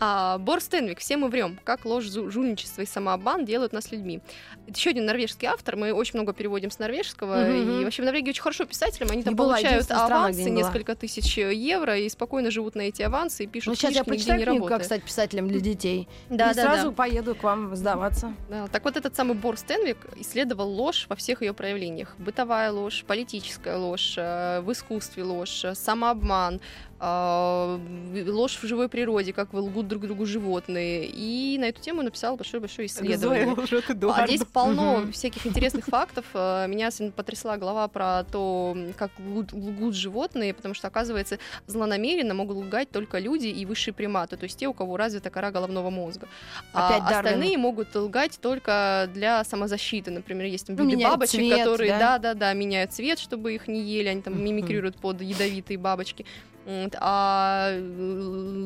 А, 0.00 0.38
Бор 0.38 0.60
Стенвик, 0.60 0.98
все 0.98 1.16
мы 1.16 1.28
врем. 1.28 1.58
Как 1.64 1.84
ложь, 1.84 2.04
жульничество 2.04 2.82
и 2.82 2.86
самообман 2.86 3.44
делают 3.44 3.72
нас 3.72 3.92
людьми. 3.92 4.20
Это 4.66 4.76
еще 4.76 4.90
один 4.90 5.06
норвежский 5.06 5.46
автор. 5.46 5.76
Мы 5.76 5.92
очень 5.92 6.18
много 6.18 6.32
переводим 6.32 6.70
с 6.70 6.78
норвежского. 6.78 7.44
Мгм. 7.44 7.80
И 7.80 7.84
вообще 7.84 8.02
в 8.02 8.04
Норвегии 8.06 8.30
очень 8.30 8.42
хорошо 8.42 8.64
писателям. 8.64 9.10
Они 9.12 9.22
там 9.22 9.34
Не 9.34 9.36
получают 9.38 9.84
страна, 9.84 10.06
авансы, 10.06 10.44
была. 10.44 10.54
несколько 10.56 10.94
тысяч 10.94 11.36
евро, 11.38 11.98
и 11.98 12.08
спокойно 12.08 12.50
живут 12.50 12.74
на 12.74 12.82
эти 12.82 13.02
авансы 13.02 13.44
и 13.44 13.46
пишут 13.46 13.68
Ну, 13.68 13.74
сейчас 13.74 13.92
я 13.94 14.02
книжки, 14.02 14.18
почитаю 14.18 14.38
не 14.40 14.44
книгу, 14.46 14.64
как 14.64 14.70
работая. 14.72 14.86
стать 14.86 15.04
писателем 15.04 15.48
для 15.48 15.60
детей. 15.60 16.08
Да, 16.28 16.50
и 16.50 16.54
да, 16.54 16.62
сразу 16.62 16.88
да. 16.88 16.92
поеду 16.92 17.34
к 17.34 17.42
вам 17.42 17.74
сдаваться. 17.76 18.34
Да, 18.48 18.66
Так 18.68 18.84
вот 18.84 18.96
этот 18.96 19.14
самый 19.14 19.34
Бор 19.34 19.56
Стенвик 19.56 19.98
исследовал 20.16 20.68
ложь 20.68 21.06
во 21.08 21.16
всех 21.16 21.42
ее 21.42 21.52
проявлениях. 21.52 22.14
Бытовая 22.18 22.72
ложь, 22.72 23.04
политическая 23.06 23.76
ложь, 23.76 24.14
э, 24.16 24.60
в 24.72 24.74
искусстве 24.74 25.22
ложь, 25.22 25.64
э, 25.64 25.74
самообман, 25.74 26.60
ложь 27.02 28.58
в 28.62 28.66
живой 28.66 28.88
природе, 28.88 29.32
как 29.32 29.52
лгут 29.52 29.88
друг 29.88 30.02
другу 30.02 30.24
животные. 30.24 31.06
И 31.06 31.56
на 31.58 31.64
эту 31.66 31.80
тему 31.80 32.02
написал 32.02 32.36
большое-большое 32.36 32.86
исследование. 32.86 33.56
А 34.14 34.26
здесь 34.26 34.44
полно 34.44 35.04
всяких 35.12 35.46
интересных 35.46 35.86
фактов. 35.86 36.24
Э, 36.34 36.66
Меня 36.68 36.90
потрясла 37.16 37.56
глава 37.56 37.88
про 37.88 38.24
то, 38.24 38.76
как 38.96 39.10
лгут, 39.18 39.52
лгут 39.52 39.94
животные, 39.94 40.54
потому 40.54 40.74
что, 40.74 40.88
оказывается, 40.88 41.38
злонамеренно 41.66 42.34
могут 42.34 42.56
лгать 42.58 42.90
только 42.90 43.18
люди 43.18 43.48
и 43.48 43.66
высшие 43.66 43.94
приматы, 43.94 44.36
то 44.36 44.44
есть 44.44 44.58
те, 44.58 44.68
у 44.68 44.72
кого 44.72 44.96
развита 44.96 45.30
кора 45.30 45.50
головного 45.50 45.90
мозга. 45.90 46.28
Опять 46.72 47.02
а 47.02 47.10
Дарвин. 47.10 47.26
остальные 47.26 47.58
могут 47.58 47.94
лгать 47.94 48.38
только 48.40 49.08
для 49.12 49.42
самозащиты. 49.44 50.10
Например, 50.10 50.46
есть 50.46 50.66
там 50.66 50.76
Ну, 50.76 50.84
виды 50.84 50.96
меняют 50.96 51.14
бабочек, 51.14 51.40
цвет, 51.40 51.58
которые, 51.58 51.90
да? 51.90 52.18
да-да-да, 52.18 52.52
меняют 52.52 52.92
цвет, 52.92 53.18
чтобы 53.18 53.54
их 53.54 53.66
не 53.66 53.82
ели, 53.82 54.08
они 54.08 54.22
там 54.22 54.42
мимикрируют 54.42 54.96
под 54.96 55.20
ядовитые 55.20 55.78
бабочки. 55.78 56.26
А 56.66 57.72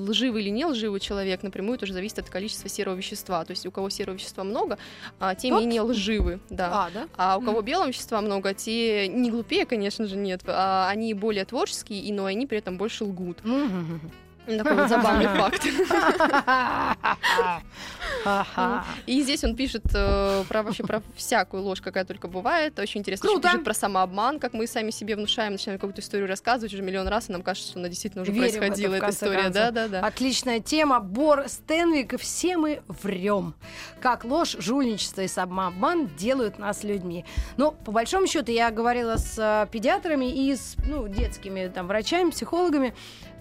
лживый 0.09 0.43
или 0.43 0.51
не 0.51 0.65
лживый 0.67 1.01
человек 1.01 1.43
напрямую 1.43 1.79
тоже 1.79 1.93
зависит 1.93 2.19
от 2.19 2.31
количества 2.31 2.69
серого 2.69 2.95
вещества. 2.95 3.45
То 3.45 3.53
есть 3.53 3.67
у 3.67 3.71
кого 3.71 3.91
серого 3.91 4.15
вещества 4.17 4.45
много, 4.45 4.79
а, 5.19 5.35
те 5.35 5.51
менее 5.51 5.83
лживы. 5.83 6.41
Да. 6.51 6.87
А, 6.87 6.91
да? 6.91 7.09
А 7.17 7.39
у 7.39 7.43
кого 7.43 7.63
белого 7.63 7.89
вещества 7.89 8.21
много, 8.21 8.55
те 8.55 9.09
не 9.09 9.31
глупее, 9.31 9.67
конечно 9.67 10.07
же, 10.07 10.17
нет. 10.17 10.43
а 10.47 10.89
они 10.89 11.15
более 11.15 11.45
творческие, 11.45 12.13
но 12.13 12.27
они 12.27 12.47
при 12.47 12.59
этом 12.59 12.79
больше 12.79 13.05
лгут. 13.05 13.39
Такой 14.47 14.75
вот 14.75 14.89
забавный 14.89 15.27
факт. 15.29 15.67
И 19.07 19.23
здесь 19.23 19.45
он 19.45 19.57
пишет 19.57 19.85
э, 19.95 20.45
про 20.49 20.63
вообще 20.63 20.83
про 20.85 21.03
всякую 21.17 21.63
ложь, 21.63 21.81
какая 21.81 22.05
только 22.05 22.29
бывает. 22.29 22.79
Очень 22.79 23.01
интересно. 23.01 23.29
Круто. 23.29 23.49
пишет 23.49 23.65
про 23.65 23.75
самообман, 23.75 24.39
как 24.39 24.53
мы 24.53 24.67
сами 24.67 24.91
себе 24.91 25.17
внушаем, 25.17 25.53
начинаем 25.53 25.79
какую-то 25.79 26.01
историю 26.01 26.29
рассказывать 26.29 26.73
уже 26.73 26.83
миллион 26.83 27.09
раз, 27.09 27.29
и 27.29 27.33
нам 27.33 27.43
кажется, 27.43 27.71
что 27.71 27.79
она 27.79 27.89
действительно 27.89 28.23
уже 28.23 28.33
Верим 28.33 28.47
в 28.47 28.49
это, 28.49 28.59
происходила, 28.59 28.95
эта 28.95 29.11
история. 29.11 29.43
концов. 29.43 29.55
Да, 29.55 29.71
да, 29.71 29.89
да. 29.89 30.01
Отличная 30.07 30.61
тема. 30.61 31.01
Бор 31.01 31.45
Стенвик 31.49 32.21
все 32.21 32.57
мы 32.57 32.83
врем. 32.89 33.55
Как 34.01 34.25
ложь, 34.25 34.57
жульничество 34.59 35.23
и 35.23 35.29
самообман 35.29 36.09
делают 36.17 36.59
нас 36.59 36.85
людьми. 36.85 37.25
Но 37.57 37.73
по 37.73 37.93
большому 37.93 38.27
счету 38.27 38.53
я 38.53 38.71
говорила 38.71 39.17
с 39.17 39.37
э, 39.39 39.67
педиатрами 39.71 40.27
и 40.27 40.55
с 40.55 40.77
ну, 40.87 41.09
детскими 41.09 41.69
там, 41.69 41.87
врачами, 41.87 42.31
психологами. 42.31 42.95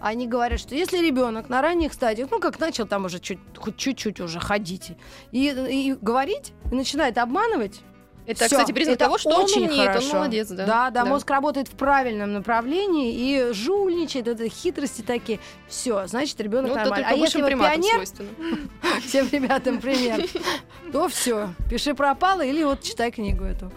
Они 0.06 0.28
говорят, 0.28 0.60
что 0.60 0.76
если 0.76 0.98
ребенок 0.98 1.48
на 1.48 1.60
ранних 1.60 1.92
стадиях, 1.92 2.28
ну 2.30 2.38
как 2.38 2.60
начал 2.60 2.86
там 2.86 3.06
уже 3.06 3.18
чуть, 3.18 3.40
хоть 3.56 3.76
чуть-чуть 3.76 4.20
уже 4.20 4.38
ходить 4.38 4.92
и, 5.32 5.48
и 5.48 5.96
говорить, 6.00 6.52
и 6.70 6.76
начинает 6.76 7.18
обманывать, 7.18 7.80
Это, 8.26 8.46
Всё, 8.46 8.56
кстати, 8.56 8.72
признак 8.72 8.96
это 8.96 9.04
того, 9.04 9.18
что 9.18 9.30
он 9.30 9.44
очень 9.44 9.66
умеет, 9.66 9.88
хорошо. 9.88 10.10
он 10.10 10.16
молодец, 10.16 10.48
да. 10.48 10.66
Да, 10.66 10.90
да, 10.90 11.04
мозг 11.04 11.30
работает 11.30 11.68
в 11.68 11.72
правильном 11.72 12.32
направлении 12.32 13.14
и 13.14 13.52
жульничает, 13.52 14.26
это 14.26 14.48
хитрости 14.48 15.02
такие. 15.02 15.38
Все, 15.68 16.06
значит, 16.06 16.40
ребенок 16.40 16.74
Ну, 16.74 16.84
только 16.84 17.06
А 17.06 17.12
если 17.12 17.40
вы 17.40 17.50
пионер, 17.50 18.04
всем 19.06 19.28
ребятам 19.30 19.80
пример, 19.80 20.24
то 20.92 21.08
все, 21.08 21.50
пиши 21.70 21.94
пропало 21.94 22.40
или 22.42 22.62
вот 22.64 22.82
читай 22.82 23.10
книгу 23.10 23.44
эту. 23.44 23.70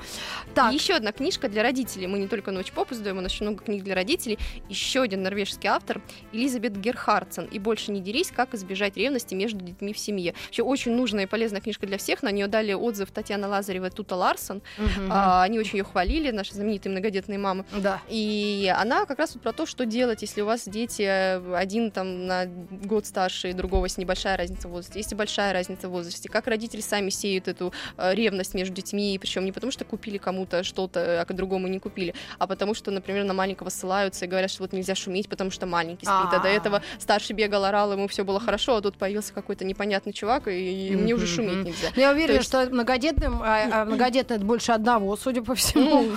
Так, 0.56 0.74
Еще 0.74 0.96
одна 0.96 1.12
книжка 1.12 1.48
для 1.48 1.64
родителей. 1.64 2.08
Мы 2.08 2.20
не 2.20 2.28
только 2.28 2.52
ночь 2.52 2.72
поп 2.72 2.92
издаем, 2.92 3.18
у 3.18 3.22
нас 3.22 3.32
очень 3.32 3.46
много 3.46 3.64
книг 3.64 3.84
для 3.84 3.96
родителей. 3.96 4.40
Еще 4.68 5.02
один 5.02 5.24
норвежский 5.24 5.70
автор 5.70 6.02
Элизабет 6.32 6.76
Герхардсен. 6.80 7.46
И 7.46 7.60
больше 7.60 7.92
не 7.92 8.02
дерись, 8.02 8.32
как 8.36 8.54
избежать 8.54 8.98
ревности 8.98 9.36
между 9.36 9.60
детьми 9.60 9.94
в 9.94 10.00
семье. 10.00 10.34
Вообще 10.46 10.64
очень 10.64 10.94
нужная 10.94 11.24
и 11.24 11.28
полезная 11.28 11.62
книжка 11.62 11.86
для 11.88 11.98
всех. 11.98 12.24
На 12.24 12.32
нее 12.32 12.48
дали 12.48 12.74
отзыв 12.74 13.12
Татьяна 13.12 13.48
Лазарева 13.48 13.90
Тута 13.90 14.16
Ларсон. 14.40 14.62
мгм. 14.78 15.10
А, 15.12 15.44
они 15.44 15.60
очень 15.60 15.78
ее 15.78 15.84
хвалили, 15.84 16.32
наши 16.32 16.54
знаменитые 16.54 16.92
многодетные 16.92 17.38
мамы. 17.38 17.66
да. 17.72 18.02
И 18.08 18.74
она 18.76 19.06
как 19.06 19.20
раз 19.20 19.34
вот 19.34 19.44
про 19.44 19.52
то, 19.54 19.66
что 19.66 19.86
делать, 19.86 20.22
если 20.22 20.42
у 20.42 20.46
вас 20.46 20.68
дети 20.68 21.04
э, 21.04 21.56
один 21.56 21.92
там 21.92 22.26
на 22.28 22.46
год 22.46 23.06
старше, 23.06 23.50
и 23.50 23.54
другого 23.54 23.88
с 23.90 23.98
небольшая 23.98 24.38
разница 24.38 24.68
в 24.68 24.72
возрасте, 24.72 25.00
если 25.00 25.16
большая 25.16 25.54
разница 25.54 25.88
в 25.90 25.92
возрасте, 25.92 26.30
как 26.30 26.48
родители 26.48 26.82
сами 26.82 27.10
сеют 27.10 27.48
эту 27.48 27.74
э, 27.98 28.14
ревность 28.16 28.54
между 28.54 28.74
детьми, 28.76 29.18
причем 29.20 29.46
не 29.46 29.52
потому, 29.52 29.72
что 29.72 29.86
купили 29.86 30.18
кому-то 30.18 30.64
что-то, 30.64 31.22
а 31.22 31.26
к 31.26 31.34
другому 31.36 31.68
не 31.68 31.80
купили, 31.80 32.14
а 32.38 32.48
потому 32.48 32.74
что, 32.74 32.92
например, 32.92 33.26
на 33.26 33.34
маленького 33.34 33.70
ссылаются 33.70 34.26
и 34.26 34.28
говорят, 34.28 34.52
что 34.52 34.64
вот 34.64 34.74
нельзя 34.74 34.96
шуметь, 34.96 35.28
потому 35.30 35.52
что 35.52 35.66
маленький 35.66 36.06
спит, 36.06 36.30
а 36.32 36.40
до 36.40 36.48
А. 36.48 36.52
этого 36.52 36.82
старший 37.00 37.36
бегал, 37.36 37.66
орал, 37.66 37.92
ему 37.94 38.08
все 38.08 38.24
было 38.24 38.40
хорошо, 38.40 38.78
а 38.78 38.82
тут 38.82 38.98
появился 38.98 39.34
какой-то 39.34 39.66
непонятный 39.66 40.14
чувак, 40.14 40.48
и, 40.48 40.90
и 40.90 40.96
мне 40.96 41.14
уже 41.14 41.28
шуметь 41.28 41.64
нельзя. 41.66 41.90
Но 41.96 42.02
я 42.02 42.12
уверена, 42.12 42.38
есть- 42.38 42.48
что 42.48 42.66
многодетным, 42.70 43.42
а, 43.44 43.86
это 44.36 44.46
больше 44.46 44.72
одного, 44.72 45.16
судя 45.16 45.42
по 45.42 45.56
всему. 45.56 46.12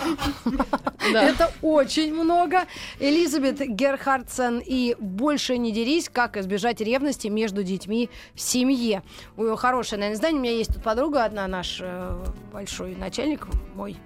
Это 1.15 1.53
очень 1.63 2.15
много. 2.15 2.67
Элизабет 3.01 3.59
Герхардсен 3.61 4.63
и 4.65 4.95
«Больше 5.01 5.59
не 5.59 5.73
дерись. 5.73 6.09
Как 6.09 6.37
избежать 6.37 6.81
ревности 6.81 7.29
между 7.29 7.63
детьми 7.65 8.09
в 8.35 8.41
семье». 8.41 9.03
Ой, 9.37 9.57
хорошее, 9.57 9.99
наверное, 9.99 10.17
издание. 10.17 10.39
У 10.39 10.43
меня 10.43 10.57
есть 10.57 10.75
тут 10.75 10.83
подруга 10.83 11.25
одна, 11.25 11.49
наш 11.49 11.81
э, 11.81 12.25
большой 12.53 12.95
начальник 12.95 13.47
мой. 13.75 13.97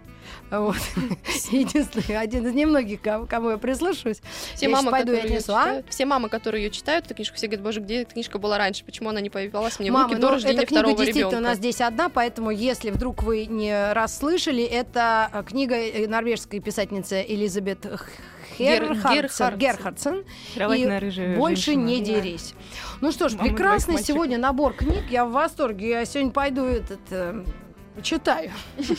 Вот. 0.50 0.76
Единственный, 1.50 2.18
один 2.18 2.46
из 2.46 2.54
немногих, 2.54 3.00
кому 3.02 3.50
я 3.50 3.58
прислушиваюсь. 3.58 4.20
Все 4.54 4.66
Я 4.66 4.72
мамы, 4.72 4.90
пойду 4.90 5.12
её 5.12 5.24
отнесу, 5.24 5.52
а? 5.54 5.82
все 5.88 6.06
мамы, 6.06 6.28
которые 6.28 6.64
ее 6.64 6.70
читают, 6.70 7.06
эту 7.06 7.14
книжку, 7.14 7.36
все 7.36 7.46
говорят, 7.46 7.64
боже, 7.64 7.80
где 7.80 8.02
эта 8.02 8.12
книжка 8.12 8.38
была 8.38 8.58
раньше, 8.58 8.84
почему 8.84 9.10
она 9.10 9.20
не 9.20 9.30
появилась 9.30 9.78
мне 9.78 9.90
в 9.90 9.94
Мама, 9.94 10.04
руки 10.08 10.14
ну, 10.16 10.20
до 10.20 10.30
рождения 10.34 10.58
эта 10.58 10.66
книга 10.66 10.80
второго 10.80 10.96
действительно 10.98 11.30
ребенка. 11.30 11.46
у 11.46 11.48
нас 11.50 11.58
здесь 11.58 11.80
одна, 11.80 12.08
поэтому 12.08 12.50
если 12.50 12.90
вдруг 12.90 13.22
вы 13.22 13.46
не 13.46 13.92
расслышали, 13.92 14.62
это 14.62 15.30
э, 15.32 15.42
книга 15.46 15.74
э, 15.76 16.06
норвежской 16.06 16.60
писательницы 16.60 17.24
Элизабет 17.26 17.86
Гер- 18.58 18.94
Герхардсен. 18.94 19.56
Герхардсен. 19.58 20.24
И 20.56 20.86
рыжая 20.86 21.36
Больше 21.36 21.72
женщина. 21.72 21.84
не 21.86 22.00
дерись. 22.00 22.54
Ну 23.00 23.12
что 23.12 23.28
ж, 23.28 23.34
Мама 23.34 23.48
прекрасный 23.50 23.98
сегодня 24.02 24.38
набор 24.38 24.72
книг. 24.72 25.04
Я 25.10 25.26
в 25.26 25.32
восторге. 25.32 25.90
Я 25.90 26.04
сегодня 26.06 26.32
пойду 26.32 26.64
этот 26.64 27.00
почитаю. 27.96 28.50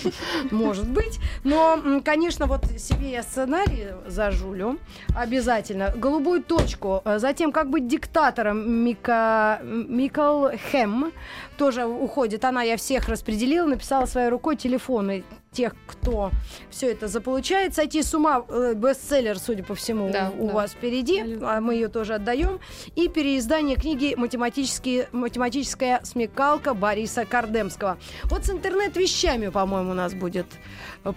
Может 0.52 0.90
быть. 0.90 1.20
Но, 1.44 2.02
конечно, 2.04 2.48
вот 2.48 2.66
себе 2.78 3.12
я 3.12 3.24
сценарий 3.24 3.90
зажулю. 4.08 4.80
Обязательно. 5.16 5.94
Голубую 5.96 6.44
точку. 6.44 7.02
Э, 7.06 7.20
Затем, 7.20 7.52
как 7.52 7.70
быть 7.70 7.88
диктатором 7.88 8.70
Мика... 8.70 9.60
Микал 9.64 10.52
Хэм 10.72 11.12
тоже 11.58 11.86
уходит. 11.86 12.44
Она, 12.44 12.64
я 12.64 12.78
всех 12.78 13.08
распределила, 13.08 13.68
написала 13.68 14.06
своей 14.06 14.30
рукой 14.30 14.56
телефоны 14.56 15.24
тех, 15.58 15.74
кто 15.88 16.30
все 16.70 16.92
это 16.92 17.08
заполучает. 17.08 17.74
Сойти 17.74 18.04
с 18.04 18.14
ума 18.14 18.46
э, 18.48 18.74
бестселлер, 18.76 19.40
судя 19.40 19.64
по 19.64 19.74
всему, 19.74 20.12
Да, 20.12 20.32
у 20.38 20.48
да. 20.48 20.54
вас 20.54 20.72
впереди. 20.74 21.40
А 21.42 21.60
мы 21.62 21.74
ее 21.74 21.88
тоже 21.88 22.14
отдаем. 22.14 22.60
И 22.96 23.08
переиздание 23.08 23.76
книги 23.76 24.14
«Математические, 24.16 25.10
«Математическая 25.12 26.02
смекалка» 26.04 26.76
Бориса 26.76 27.26
Кардемского. 27.26 27.98
Вот 28.26 28.46
с 28.46 28.52
интернет-вещами, 28.52 29.48
по-моему, 29.48 29.92
у 29.92 29.94
нас 29.96 30.14
будет 30.14 30.46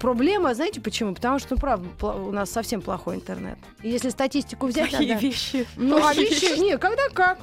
проблема. 0.00 0.54
Знаете 0.54 0.80
почему? 0.80 1.14
Потому 1.14 1.38
что, 1.38 1.56
ну, 1.56 1.60
правда, 1.60 1.86
у 2.06 2.32
нас 2.32 2.50
совсем 2.50 2.80
плохой 2.80 3.16
интернет. 3.16 3.58
И 3.82 3.90
если 3.90 4.08
статистику 4.08 4.68
взять... 4.68 4.90
Какие 4.90 5.10
надо- 5.12 5.20
вещи? 5.20 5.66
Ну, 5.76 5.98
а 5.98 6.00
Плохие 6.00 6.30
вещи... 6.30 6.58
Не, 6.58 6.78
когда 6.78 7.08
как? 7.12 7.38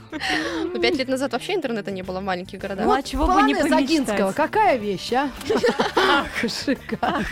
Ну, 0.63 0.81
пять 0.81 0.97
лет 0.97 1.09
назад 1.09 1.33
вообще 1.33 1.53
интернета 1.53 1.91
не 1.91 2.01
было 2.01 2.21
в 2.21 2.23
маленьких 2.23 2.59
городах. 2.59 2.85
Ну, 2.85 2.91
а 2.91 3.03
чего 3.03 3.27
бы 3.27 3.43
не? 3.43 3.53
Огинского, 3.53 4.31
какая 4.31 4.77
вещь, 4.77 5.13
а? 5.13 5.29
Шикарно. 6.87 7.25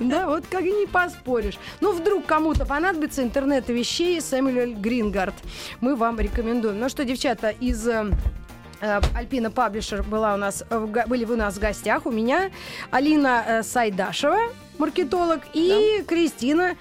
Да, 0.00 0.26
вот 0.26 0.44
как 0.50 0.62
и 0.62 0.72
не 0.72 0.86
поспоришь. 0.86 1.58
Ну, 1.80 1.92
вдруг 1.92 2.26
кому-то 2.26 2.64
понадобится 2.64 3.22
интернет 3.22 3.68
вещей 3.68 4.20
Сэмюэль 4.20 4.74
Грингард. 4.74 5.34
Мы 5.80 5.96
вам 5.96 6.18
рекомендуем. 6.18 6.78
Ну 6.78 6.88
что, 6.88 7.04
девчата, 7.04 7.50
из 7.50 7.86
э, 7.86 8.10
э, 8.80 9.00
Альпина 9.14 9.50
Паблишер 9.50 10.02
была 10.02 10.34
у 10.34 10.36
нас, 10.36 10.64
э, 10.68 11.04
были 11.06 11.24
у 11.24 11.36
нас 11.36 11.56
в 11.56 11.60
гостях. 11.60 12.06
У 12.06 12.10
меня 12.10 12.50
Алина 12.90 13.44
э, 13.46 13.62
Сайдашева, 13.62 14.38
маркетолог, 14.78 15.40
и 15.54 16.04
Кристина 16.06 16.76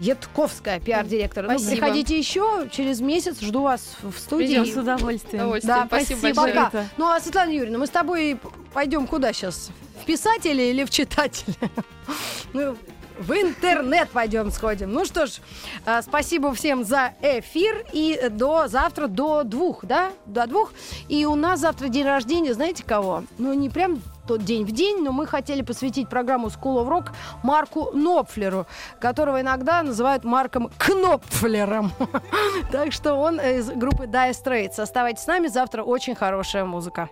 Ятковская, 0.00 0.80
пиар-директор. 0.80 1.46
Ну, 1.46 1.58
приходите 1.58 2.18
еще 2.18 2.68
через 2.72 3.00
месяц, 3.00 3.40
жду 3.40 3.62
вас 3.62 3.96
в 4.02 4.18
студии. 4.18 4.46
Придем 4.46 4.66
с 4.66 4.76
удовольствием. 4.76 5.42
Удовольствие. 5.42 5.74
Да, 5.74 5.86
Спасибо 5.86 6.18
спасибо. 6.18 6.42
большое. 6.42 6.64
Пока. 6.64 6.84
Ну, 6.96 7.06
а 7.06 7.20
Светлана 7.20 7.50
Юрьевна, 7.50 7.78
мы 7.78 7.86
с 7.86 7.90
тобой 7.90 8.40
пойдем 8.72 9.06
куда 9.06 9.32
сейчас? 9.34 9.70
В 10.02 10.06
писатели 10.06 10.62
или 10.62 10.84
в 10.84 10.90
читатели? 10.90 11.54
Ну, 12.52 12.76
в 13.20 13.32
интернет 13.32 14.08
пойдем 14.10 14.50
сходим. 14.50 14.92
Ну 14.92 15.04
что 15.04 15.26
ж, 15.26 15.34
а, 15.84 16.02
спасибо 16.02 16.52
всем 16.54 16.84
за 16.84 17.12
эфир. 17.22 17.84
И 17.92 18.28
до 18.30 18.66
завтра 18.66 19.06
до 19.06 19.44
двух, 19.44 19.84
да? 19.84 20.10
До 20.26 20.46
двух. 20.46 20.72
И 21.08 21.26
у 21.26 21.34
нас 21.34 21.60
завтра 21.60 21.88
день 21.88 22.06
рождения, 22.06 22.54
знаете 22.54 22.82
кого? 22.82 23.24
Ну, 23.38 23.52
не 23.52 23.68
прям 23.68 24.00
тот 24.30 24.44
день 24.44 24.64
в 24.64 24.70
день, 24.70 25.02
но 25.02 25.10
мы 25.10 25.26
хотели 25.26 25.62
посвятить 25.62 26.08
программу 26.08 26.46
School 26.46 26.84
of 26.84 26.88
Rock 26.88 27.08
Марку 27.42 27.90
Нопфлеру, 27.92 28.68
которого 29.00 29.40
иногда 29.40 29.82
называют 29.82 30.22
Марком 30.22 30.70
Кнопфлером. 30.78 31.92
Так 32.70 32.92
что 32.92 33.14
он 33.14 33.40
из 33.40 33.68
группы 33.70 34.04
Dire 34.04 34.30
Straits. 34.30 34.78
Оставайтесь 34.78 35.24
с 35.24 35.26
нами, 35.26 35.48
завтра 35.48 35.82
очень 35.82 36.14
хорошая 36.14 36.64
музыка. 36.64 37.08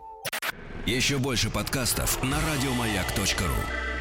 Еще 0.87 1.19
больше 1.19 1.51
подкастов 1.51 2.23
на 2.23 2.37
радиомаяк.ру. 2.37 3.98